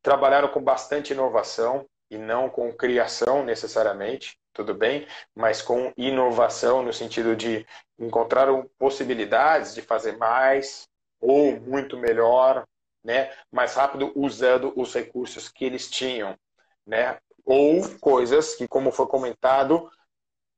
Trabalharam 0.02 0.50
com 0.50 0.62
bastante 0.62 1.14
inovação 1.14 1.86
e 2.10 2.18
não 2.18 2.50
com 2.50 2.72
criação 2.74 3.44
necessariamente, 3.44 4.38
tudo 4.54 4.74
bem, 4.74 5.08
mas 5.36 5.62
com 5.62 5.94
inovação 5.96 6.84
no 6.84 6.92
sentido 6.92 7.36
de 7.36 7.66
encontrar 7.98 8.48
possibilidades 8.78 9.74
de 9.74 9.82
fazer 9.82 10.18
mais 10.18 10.88
ou 11.20 11.60
muito 11.60 11.98
melhor, 11.98 12.66
né, 13.04 13.32
mais 13.52 13.76
rápido 13.76 14.12
usando 14.16 14.74
os 14.76 14.94
recursos 14.94 15.50
que 15.50 15.64
eles 15.64 15.90
tinham, 15.90 16.38
né, 16.86 17.18
ou 17.46 17.88
coisas 18.00 18.56
que, 18.56 18.68
como 18.68 18.92
foi 18.92 19.08
comentado, 19.08 19.90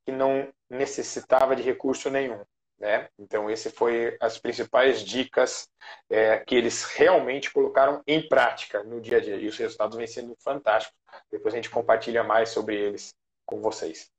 que 0.05 0.11
não 0.11 0.51
necessitava 0.69 1.55
de 1.55 1.61
recurso 1.61 2.09
nenhum. 2.09 2.43
Né? 2.79 3.07
Então, 3.19 3.47
esse 3.47 3.69
foi 3.69 4.17
as 4.19 4.39
principais 4.39 5.03
dicas 5.03 5.69
é, 6.09 6.39
que 6.39 6.55
eles 6.55 6.83
realmente 6.83 7.51
colocaram 7.51 8.01
em 8.07 8.27
prática 8.27 8.83
no 8.83 8.99
dia 8.99 9.17
a 9.17 9.21
dia. 9.21 9.35
E 9.35 9.47
os 9.47 9.57
resultados 9.57 9.95
vêm 9.95 10.07
sendo 10.07 10.35
fantásticos. 10.43 10.97
Depois 11.31 11.53
a 11.53 11.57
gente 11.57 11.69
compartilha 11.69 12.23
mais 12.23 12.49
sobre 12.49 12.75
eles 12.75 13.13
com 13.45 13.61
vocês. 13.61 14.09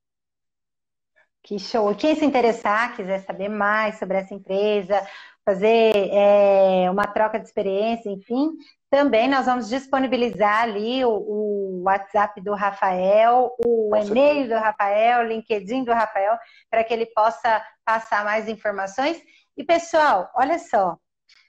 Que 1.41 1.59
show! 1.59 1.93
Quem 1.93 2.15
se 2.15 2.23
interessar, 2.23 2.95
quiser 2.95 3.19
saber 3.19 3.49
mais 3.49 3.99
sobre 3.99 4.17
essa 4.17 4.33
empresa, 4.33 5.05
fazer 5.43 5.91
é, 6.13 6.89
uma 6.89 7.05
troca 7.05 7.37
de 7.37 7.45
experiência, 7.45 8.09
enfim, 8.09 8.51
também 8.93 9.27
nós 9.27 9.47
vamos 9.47 9.69
disponibilizar 9.69 10.61
ali 10.61 11.03
o, 11.03 11.09
o 11.09 11.81
WhatsApp 11.83 12.39
do 12.41 12.53
Rafael, 12.53 13.51
o 13.65 13.95
e-mail 13.95 14.47
do 14.47 14.53
Rafael, 14.53 15.21
o 15.21 15.27
LinkedIn 15.27 15.83
do 15.83 15.91
Rafael, 15.91 16.37
para 16.69 16.83
que 16.83 16.93
ele 16.93 17.07
possa 17.07 17.59
passar 17.83 18.23
mais 18.23 18.47
informações. 18.47 19.19
E 19.57 19.63
pessoal, 19.63 20.29
olha 20.35 20.59
só, 20.59 20.95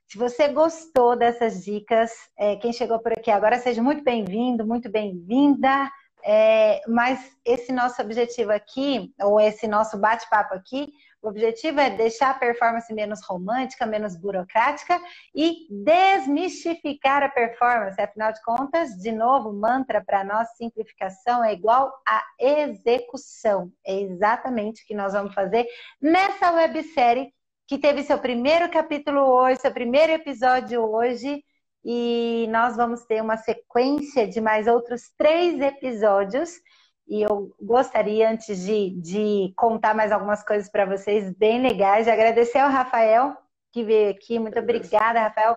se 0.07 0.17
você 0.17 0.49
gostou 0.49 1.19
dessas 1.19 1.63
dicas, 1.63 2.11
é, 2.39 2.57
quem 2.57 2.73
chegou 2.73 2.99
por 2.99 3.13
aqui 3.13 3.31
agora, 3.31 3.59
seja 3.59 3.83
muito 3.83 4.03
bem-vindo, 4.03 4.67
muito 4.67 4.91
bem-vinda. 4.91 5.91
É, 6.25 6.81
mas 6.89 7.31
esse 7.45 7.71
nosso 7.71 8.01
objetivo 8.01 8.53
aqui, 8.53 9.13
ou 9.21 9.39
esse 9.39 9.69
nosso 9.69 9.99
bate-papo 9.99 10.55
aqui, 10.55 10.95
o 11.25 11.29
objetivo 11.29 11.81
é 11.81 11.89
deixar 11.89 12.31
a 12.31 12.35
performance 12.35 12.93
menos 12.93 13.25
romântica, 13.25 13.87
menos 13.87 14.15
burocrática 14.15 15.01
e 15.35 15.67
desmistificar 15.71 17.23
a 17.23 17.31
performance. 17.31 18.01
Afinal 18.01 18.31
de 18.31 18.43
contas, 18.43 18.91
de 18.91 19.11
novo, 19.11 19.51
mantra 19.51 20.05
para 20.05 20.23
nós, 20.23 20.55
simplificação 20.57 21.43
é 21.43 21.55
igual 21.55 21.91
a 22.07 22.23
execução. 22.39 23.73
É 23.87 23.99
exatamente 24.01 24.83
o 24.83 24.87
que 24.87 24.95
nós 24.95 25.15
vamos 25.15 25.33
fazer 25.33 25.67
nessa 26.01 26.53
websérie 26.53 27.33
que 27.67 27.79
teve 27.79 28.03
seu 28.03 28.19
primeiro 28.19 28.71
capítulo 28.71 29.21
hoje, 29.23 29.61
seu 29.61 29.73
primeiro 29.73 30.13
episódio 30.13 30.83
hoje. 30.83 31.43
E 31.83 32.47
nós 32.51 32.77
vamos 32.77 33.05
ter 33.05 33.23
uma 33.23 33.39
sequência 33.39 34.27
de 34.27 34.41
mais 34.41 34.67
outros 34.67 35.11
três 35.17 35.61
episódios 35.61 36.61
e 37.07 37.23
eu 37.23 37.55
gostaria, 37.61 38.31
antes 38.31 38.65
de, 38.65 38.91
de 38.91 39.53
contar 39.57 39.95
mais 39.95 40.11
algumas 40.11 40.43
coisas 40.43 40.71
para 40.71 40.87
vocês 40.87 41.31
bem 41.35 41.61
legais, 41.61 42.07
de 42.07 42.11
agradecer 42.11 42.59
ao 42.59 42.71
Rafael 42.71 43.37
que 43.73 43.83
veio 43.83 44.11
aqui. 44.11 44.39
Muito 44.39 44.59
obrigada, 44.59 45.21
Rafael. 45.21 45.57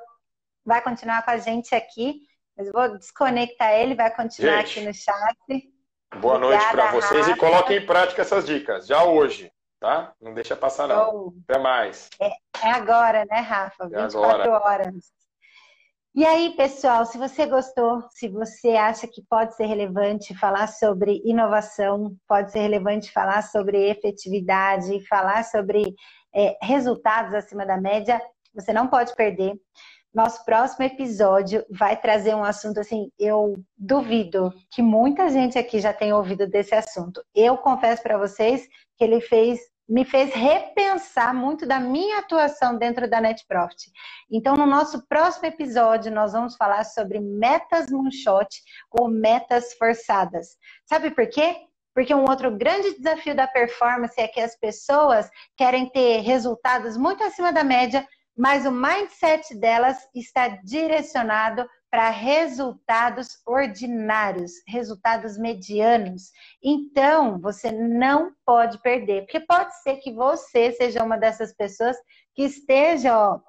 Vai 0.65 0.81
continuar 0.81 1.23
com 1.23 1.31
a 1.31 1.37
gente 1.37 1.73
aqui, 1.73 2.21
mas 2.57 2.71
vou 2.71 2.97
desconectar 2.97 3.71
ele, 3.73 3.95
vai 3.95 4.13
continuar 4.13 4.65
gente, 4.65 4.79
aqui 4.79 4.87
no 4.87 4.93
chat. 4.93 5.71
Boa 6.19 6.35
obrigada, 6.35 6.39
noite 6.39 6.71
para 6.71 6.91
vocês 6.91 7.27
Rafa. 7.27 7.31
e 7.31 7.39
coloquem 7.39 7.77
em 7.77 7.85
prática 7.85 8.21
essas 8.21 8.45
dicas, 8.45 8.87
já 8.87 9.03
hoje, 9.03 9.51
tá? 9.79 10.13
Não 10.19 10.33
deixa 10.33 10.55
passar, 10.55 10.87
não. 10.87 11.15
Oh. 11.15 11.33
Até 11.47 11.59
mais. 11.59 12.09
É, 12.19 12.29
é, 12.63 12.71
agora, 12.71 13.23
né, 13.25 13.39
Rafa? 13.39 13.87
24 13.87 14.41
é 14.41 14.43
agora. 14.43 14.59
horas. 14.59 15.16
E 16.17 16.25
aí, 16.25 16.55
pessoal, 16.55 17.05
se 17.05 17.15
você 17.15 17.45
gostou, 17.45 18.01
se 18.09 18.27
você 18.27 18.69
acha 18.69 19.07
que 19.07 19.21
pode 19.29 19.55
ser 19.55 19.67
relevante 19.67 20.35
falar 20.35 20.65
sobre 20.65 21.21
inovação, 21.23 22.17
pode 22.27 22.51
ser 22.51 22.57
relevante 22.57 23.11
falar 23.11 23.43
sobre 23.43 23.87
efetividade, 23.87 25.05
falar 25.07 25.43
sobre 25.43 25.93
é, 26.33 26.57
resultados 26.59 27.35
acima 27.35 27.67
da 27.67 27.79
média, 27.79 28.19
você 28.51 28.73
não 28.73 28.87
pode 28.87 29.15
perder. 29.15 29.53
Nosso 30.11 30.43
próximo 30.43 30.83
episódio 30.85 31.63
vai 31.69 31.95
trazer 31.95 32.33
um 32.33 32.43
assunto 32.43 32.79
assim, 32.79 33.11
eu 33.19 33.53
duvido 33.77 34.51
que 34.71 34.81
muita 34.81 35.29
gente 35.29 35.59
aqui 35.59 35.79
já 35.79 35.93
tenha 35.93 36.17
ouvido 36.17 36.47
desse 36.47 36.73
assunto. 36.73 37.23
Eu 37.35 37.59
confesso 37.59 38.01
para 38.01 38.17
vocês 38.17 38.67
que 38.97 39.03
ele 39.03 39.21
fez 39.21 39.59
me 39.87 40.03
fez 40.03 40.33
repensar 40.33 41.33
muito 41.33 41.65
da 41.65 41.79
minha 41.79 42.19
atuação 42.19 42.77
dentro 42.77 43.09
da 43.09 43.21
Net 43.21 43.45
Profit. 43.47 43.89
Então, 44.29 44.55
no 44.55 44.65
nosso 44.65 45.07
próximo 45.07 45.45
episódio, 45.45 46.11
nós 46.11 46.33
vamos 46.33 46.55
falar 46.55 46.83
sobre 46.83 47.19
metas 47.19 47.89
moonshot 47.89 48.47
ou 48.91 49.09
metas 49.09 49.73
forçadas. 49.75 50.57
Sabe 50.85 51.11
por 51.11 51.27
quê? 51.29 51.55
Porque 51.93 52.13
um 52.13 52.29
outro 52.29 52.55
grande 52.55 52.95
desafio 52.97 53.33
da 53.33 53.47
performance 53.47 54.19
é 54.19 54.27
que 54.27 54.41
as 54.41 54.55
pessoas 54.59 55.29
querem 55.55 55.89
ter 55.89 56.19
resultados 56.19 56.97
muito 56.97 57.23
acima 57.23 57.51
da 57.53 57.63
média, 57.63 58.05
mas 58.37 58.65
o 58.65 58.71
mindset 58.71 59.57
delas 59.57 59.97
está 60.13 60.47
direcionado 60.47 61.67
para 61.89 62.09
resultados 62.09 63.39
ordinários, 63.45 64.51
resultados 64.67 65.37
medianos. 65.37 66.31
Então, 66.61 67.39
você 67.39 67.71
não 67.71 68.31
pode 68.45 68.81
perder, 68.81 69.23
porque 69.23 69.39
pode 69.39 69.73
ser 69.81 69.97
que 69.97 70.11
você 70.11 70.71
seja 70.73 71.03
uma 71.03 71.17
dessas 71.17 71.53
pessoas 71.53 71.95
que 72.35 72.43
esteja 72.43 73.17
ó, 73.17 73.39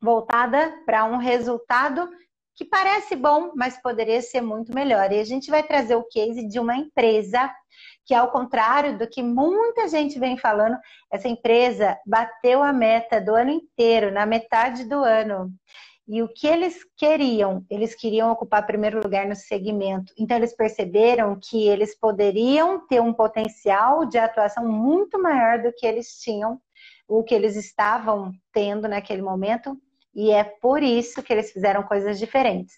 voltada 0.00 0.72
para 0.86 1.04
um 1.04 1.16
resultado 1.16 2.08
que 2.54 2.64
parece 2.64 3.16
bom, 3.16 3.52
mas 3.56 3.80
poderia 3.80 4.20
ser 4.20 4.42
muito 4.42 4.74
melhor. 4.74 5.10
E 5.10 5.18
a 5.18 5.24
gente 5.24 5.50
vai 5.50 5.62
trazer 5.62 5.96
o 5.96 6.04
case 6.04 6.46
de 6.46 6.60
uma 6.60 6.76
empresa 6.76 7.50
que, 8.04 8.14
ao 8.14 8.30
contrário 8.30 8.98
do 8.98 9.08
que 9.08 9.22
muita 9.22 9.88
gente 9.88 10.18
vem 10.18 10.36
falando, 10.36 10.76
essa 11.10 11.28
empresa 11.28 11.98
bateu 12.06 12.62
a 12.62 12.72
meta 12.72 13.20
do 13.20 13.34
ano 13.34 13.50
inteiro, 13.50 14.12
na 14.12 14.26
metade 14.26 14.84
do 14.84 14.96
ano. 15.02 15.50
E 16.12 16.24
o 16.24 16.28
que 16.28 16.48
eles 16.48 16.84
queriam? 16.96 17.64
Eles 17.70 17.94
queriam 17.94 18.32
ocupar 18.32 18.66
primeiro 18.66 19.00
lugar 19.00 19.28
no 19.28 19.36
segmento. 19.36 20.12
Então, 20.18 20.36
eles 20.36 20.52
perceberam 20.52 21.38
que 21.40 21.68
eles 21.68 21.96
poderiam 21.96 22.84
ter 22.88 23.00
um 23.00 23.12
potencial 23.12 24.04
de 24.04 24.18
atuação 24.18 24.66
muito 24.66 25.22
maior 25.22 25.62
do 25.62 25.72
que 25.72 25.86
eles 25.86 26.18
tinham, 26.18 26.60
o 27.06 27.22
que 27.22 27.32
eles 27.32 27.54
estavam 27.54 28.32
tendo 28.52 28.88
naquele 28.88 29.22
momento. 29.22 29.80
E 30.12 30.32
é 30.32 30.42
por 30.42 30.82
isso 30.82 31.22
que 31.22 31.32
eles 31.32 31.52
fizeram 31.52 31.84
coisas 31.84 32.18
diferentes. 32.18 32.74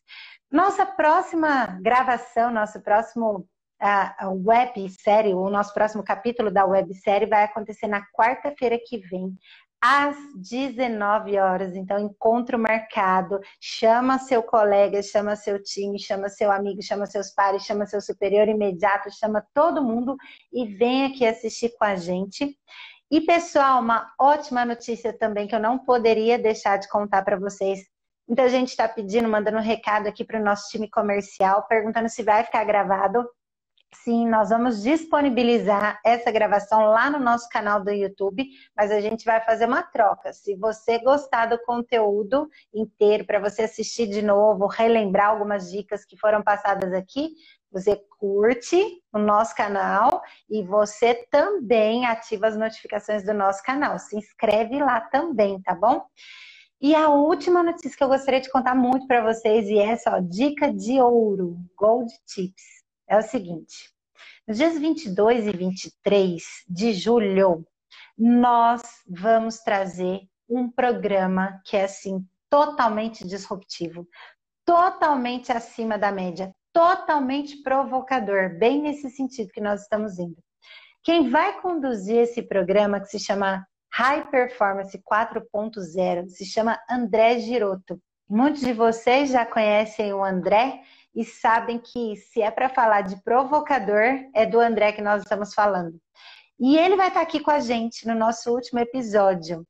Nossa 0.50 0.84
próxima 0.84 1.78
gravação, 1.80 2.52
nosso 2.52 2.82
próximo 2.82 3.48
a 3.80 4.28
websérie, 4.28 5.34
o 5.34 5.50
nosso 5.50 5.74
próximo 5.74 6.04
capítulo 6.04 6.52
da 6.52 6.64
websérie 6.64 7.26
vai 7.26 7.42
acontecer 7.42 7.88
na 7.88 8.00
quarta-feira 8.12 8.78
que 8.78 8.98
vem, 8.98 9.36
às 9.82 10.16
19 10.36 11.36
horas. 11.38 11.74
Então, 11.74 11.98
encontro 11.98 12.56
marcado. 12.56 13.40
Chama 13.60 14.16
seu 14.20 14.40
colega, 14.40 15.02
chama 15.02 15.34
seu 15.34 15.60
time, 15.60 15.98
chama 15.98 16.28
seu 16.28 16.52
amigo, 16.52 16.80
chama 16.80 17.04
seus 17.04 17.30
pares, 17.30 17.64
chama 17.64 17.84
seu 17.84 18.00
superior 18.00 18.46
imediato, 18.46 19.10
chama 19.10 19.44
todo 19.52 19.82
mundo 19.82 20.16
e 20.52 20.64
vem 20.64 21.06
aqui 21.06 21.26
assistir 21.26 21.74
com 21.76 21.84
a 21.84 21.96
gente. 21.96 22.56
E, 23.10 23.20
pessoal, 23.20 23.80
uma 23.80 24.10
ótima 24.18 24.64
notícia 24.64 25.12
também 25.12 25.48
que 25.48 25.54
eu 25.54 25.60
não 25.60 25.78
poderia 25.78 26.38
deixar 26.38 26.78
de 26.78 26.88
contar 26.88 27.22
para 27.22 27.36
vocês. 27.36 27.80
Muita 28.26 28.48
gente 28.48 28.68
está 28.68 28.88
pedindo, 28.88 29.28
mandando 29.28 29.58
um 29.58 29.60
recado 29.60 30.06
aqui 30.06 30.24
para 30.24 30.40
o 30.40 30.44
nosso 30.44 30.68
time 30.70 30.88
comercial, 30.88 31.66
perguntando 31.66 32.08
se 32.08 32.22
vai 32.22 32.44
ficar 32.44 32.64
gravado. 32.64 33.28
Sim, 33.94 34.26
nós 34.28 34.48
vamos 34.48 34.82
disponibilizar 34.82 36.00
essa 36.04 36.30
gravação 36.32 36.86
lá 36.86 37.10
no 37.10 37.20
nosso 37.20 37.48
canal 37.48 37.84
do 37.84 37.90
YouTube, 37.90 38.48
mas 38.76 38.90
a 38.90 39.00
gente 39.00 39.24
vai 39.24 39.40
fazer 39.42 39.66
uma 39.66 39.82
troca. 39.82 40.32
Se 40.32 40.56
você 40.56 40.98
gostar 40.98 41.46
do 41.46 41.58
conteúdo 41.58 42.48
inteiro, 42.74 43.24
para 43.24 43.38
você 43.38 43.62
assistir 43.62 44.08
de 44.08 44.22
novo, 44.22 44.66
relembrar 44.66 45.28
algumas 45.28 45.70
dicas 45.70 46.04
que 46.04 46.16
foram 46.16 46.42
passadas 46.42 46.92
aqui, 46.94 47.30
você 47.70 47.96
curte 48.18 48.82
o 49.12 49.18
nosso 49.18 49.54
canal 49.54 50.22
e 50.50 50.62
você 50.62 51.14
também 51.30 52.06
ativa 52.06 52.48
as 52.48 52.56
notificações 52.56 53.24
do 53.24 53.34
nosso 53.34 53.62
canal. 53.62 53.98
Se 53.98 54.16
inscreve 54.16 54.82
lá 54.82 55.00
também, 55.00 55.60
tá 55.62 55.74
bom? 55.74 56.02
E 56.80 56.94
a 56.94 57.08
última 57.10 57.62
notícia 57.62 57.96
que 57.96 58.02
eu 58.02 58.08
gostaria 58.08 58.40
de 58.40 58.50
contar 58.50 58.74
muito 58.74 59.06
para 59.06 59.22
vocês, 59.22 59.68
e 59.68 59.78
essa, 59.78 60.16
ó, 60.16 60.20
dica 60.20 60.72
de 60.72 61.00
ouro, 61.00 61.56
Gold 61.76 62.10
Tips 62.26 62.81
é 63.08 63.16
o 63.16 63.22
seguinte: 63.22 63.90
nos 64.46 64.58
dias 64.58 64.78
22 64.78 65.46
e 65.46 65.52
23 65.52 66.42
de 66.68 66.92
julho, 66.92 67.64
nós 68.16 68.82
vamos 69.06 69.58
trazer 69.58 70.20
um 70.48 70.70
programa 70.70 71.60
que 71.64 71.76
é 71.76 71.84
assim 71.84 72.26
totalmente 72.50 73.26
disruptivo, 73.26 74.06
totalmente 74.64 75.50
acima 75.50 75.96
da 75.96 76.12
média, 76.12 76.54
totalmente 76.72 77.62
provocador, 77.62 78.58
bem 78.58 78.82
nesse 78.82 79.10
sentido 79.10 79.52
que 79.52 79.60
nós 79.60 79.82
estamos 79.82 80.18
indo. 80.18 80.36
Quem 81.02 81.30
vai 81.30 81.60
conduzir 81.60 82.18
esse 82.18 82.42
programa 82.42 83.00
que 83.00 83.06
se 83.06 83.18
chama 83.18 83.66
High 83.92 84.30
Performance 84.30 84.96
4.0 84.98 86.28
se 86.28 86.44
chama 86.46 86.78
André 86.88 87.40
Giroto. 87.40 88.00
Muitos 88.28 88.62
de 88.62 88.72
vocês 88.72 89.30
já 89.30 89.44
conhecem 89.44 90.12
o 90.14 90.24
André, 90.24 90.82
e 91.14 91.24
sabem 91.24 91.78
que 91.78 92.16
se 92.16 92.40
é 92.40 92.50
para 92.50 92.68
falar 92.68 93.02
de 93.02 93.22
provocador, 93.22 94.24
é 94.34 94.46
do 94.46 94.60
André 94.60 94.92
que 94.92 95.02
nós 95.02 95.22
estamos 95.22 95.52
falando. 95.52 95.98
E 96.58 96.76
ele 96.76 96.96
vai 96.96 97.08
estar 97.08 97.20
aqui 97.20 97.40
com 97.40 97.50
a 97.50 97.60
gente 97.60 98.06
no 98.06 98.14
nosso 98.14 98.50
último 98.50 98.78
episódio. 98.78 99.66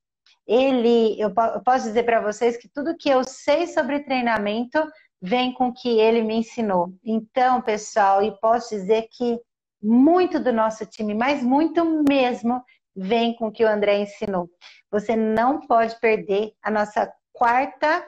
Ele, 0.46 1.20
eu, 1.20 1.32
posso 1.64 1.86
dizer 1.86 2.04
para 2.04 2.20
vocês 2.20 2.56
que 2.56 2.68
tudo 2.68 2.96
que 2.96 3.08
eu 3.08 3.24
sei 3.24 3.66
sobre 3.66 4.00
treinamento 4.00 4.78
vem 5.20 5.52
com 5.54 5.68
o 5.68 5.72
que 5.72 6.00
ele 6.00 6.22
me 6.22 6.34
ensinou. 6.34 6.92
Então, 7.04 7.62
pessoal, 7.62 8.22
e 8.22 8.36
posso 8.40 8.70
dizer 8.70 9.06
que 9.10 9.40
muito 9.82 10.38
do 10.38 10.52
nosso 10.52 10.84
time, 10.86 11.14
mas 11.14 11.42
muito 11.42 11.84
mesmo, 12.08 12.62
vem 12.94 13.34
com 13.34 13.46
o 13.46 13.52
que 13.52 13.64
o 13.64 13.68
André 13.68 13.98
ensinou. 13.98 14.48
Você 14.90 15.16
não 15.16 15.60
pode 15.60 15.98
perder 15.98 16.52
a 16.62 16.70
nossa 16.70 17.10
quarta 17.32 18.04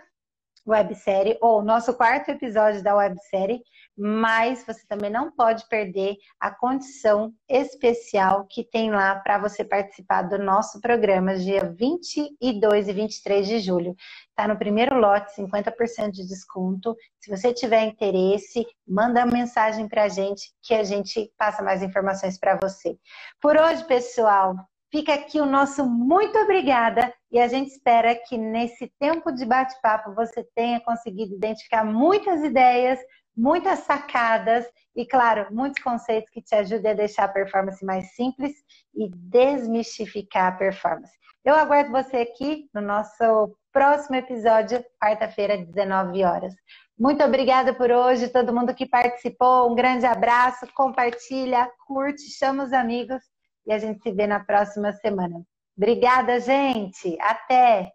websérie, 0.67 1.39
ou 1.41 1.63
nosso 1.63 1.95
quarto 1.95 2.31
episódio 2.31 2.83
da 2.83 2.95
websérie, 2.95 3.63
mas 3.97 4.65
você 4.67 4.85
também 4.89 5.11
não 5.11 5.31
pode 5.31 5.69
perder 5.69 6.17
a 6.41 6.51
condição 6.51 7.33
especial 7.49 8.47
que 8.49 8.65
tem 8.65 8.91
lá 8.91 9.17
para 9.17 9.39
você 9.39 9.65
participar 9.65 10.23
do 10.23 10.39
nosso 10.39 10.81
programa, 10.81 11.37
dia 11.37 11.73
22 11.79 12.89
e 12.89 12.93
23 12.93 13.47
de 13.47 13.59
julho. 13.61 13.95
Está 14.31 14.49
no 14.49 14.59
primeiro 14.59 14.99
lote, 14.99 15.37
50% 15.37 16.11
de 16.11 16.27
desconto. 16.27 16.97
Se 17.21 17.31
você 17.31 17.53
tiver 17.53 17.85
interesse, 17.85 18.67
manda 18.87 19.25
mensagem 19.25 19.89
para 19.89 20.05
a 20.05 20.09
gente 20.09 20.53
que 20.63 20.75
a 20.75 20.83
gente 20.83 21.33
passa 21.39 21.63
mais 21.63 21.83
informações 21.83 22.39
para 22.39 22.59
você. 22.61 22.99
Por 23.41 23.57
hoje, 23.57 23.85
pessoal, 23.85 24.57
Fica 24.95 25.13
aqui 25.13 25.41
o 25.41 25.45
nosso 25.45 25.85
muito 25.85 26.39
obrigada 26.39 27.13
e 27.29 27.41
a 27.41 27.49
gente 27.49 27.73
espera 27.73 28.15
que 28.15 28.39
nesse 28.39 28.87
tempo 29.01 29.33
de 29.33 29.45
bate-papo 29.45 30.15
você 30.15 30.47
tenha 30.55 30.79
conseguido 30.79 31.35
identificar 31.35 31.85
muitas 31.85 32.45
ideias, 32.45 33.01
muitas 33.37 33.81
sacadas 33.81 34.65
e, 34.95 35.05
claro, 35.05 35.53
muitos 35.53 35.83
conceitos 35.83 36.31
que 36.31 36.41
te 36.41 36.55
ajudem 36.55 36.93
a 36.93 36.95
deixar 36.95 37.25
a 37.25 37.29
performance 37.29 37.85
mais 37.85 38.15
simples 38.15 38.53
e 38.95 39.09
desmistificar 39.09 40.53
a 40.53 40.57
performance. 40.57 41.13
Eu 41.45 41.57
aguardo 41.57 41.91
você 41.91 42.19
aqui 42.19 42.71
no 42.73 42.81
nosso 42.81 43.53
próximo 43.73 44.15
episódio, 44.15 44.81
quarta-feira, 45.03 45.59
19 45.59 46.23
horas. 46.23 46.55
Muito 46.97 47.25
obrigada 47.25 47.75
por 47.75 47.91
hoje, 47.91 48.29
todo 48.29 48.55
mundo 48.55 48.73
que 48.73 48.87
participou. 48.87 49.73
Um 49.73 49.75
grande 49.75 50.07
abraço, 50.07 50.69
compartilha, 50.73 51.69
curte, 51.85 52.31
chama 52.31 52.63
os 52.63 52.73
amigos 52.73 53.34
e 53.67 53.73
a 53.73 53.79
gente 53.79 54.03
se 54.03 54.13
vê 54.13 54.27
na 54.27 54.41
próxima 54.41 54.93
semana. 54.93 55.43
Obrigada, 55.77 56.39
gente. 56.41 57.17
Até! 57.21 57.93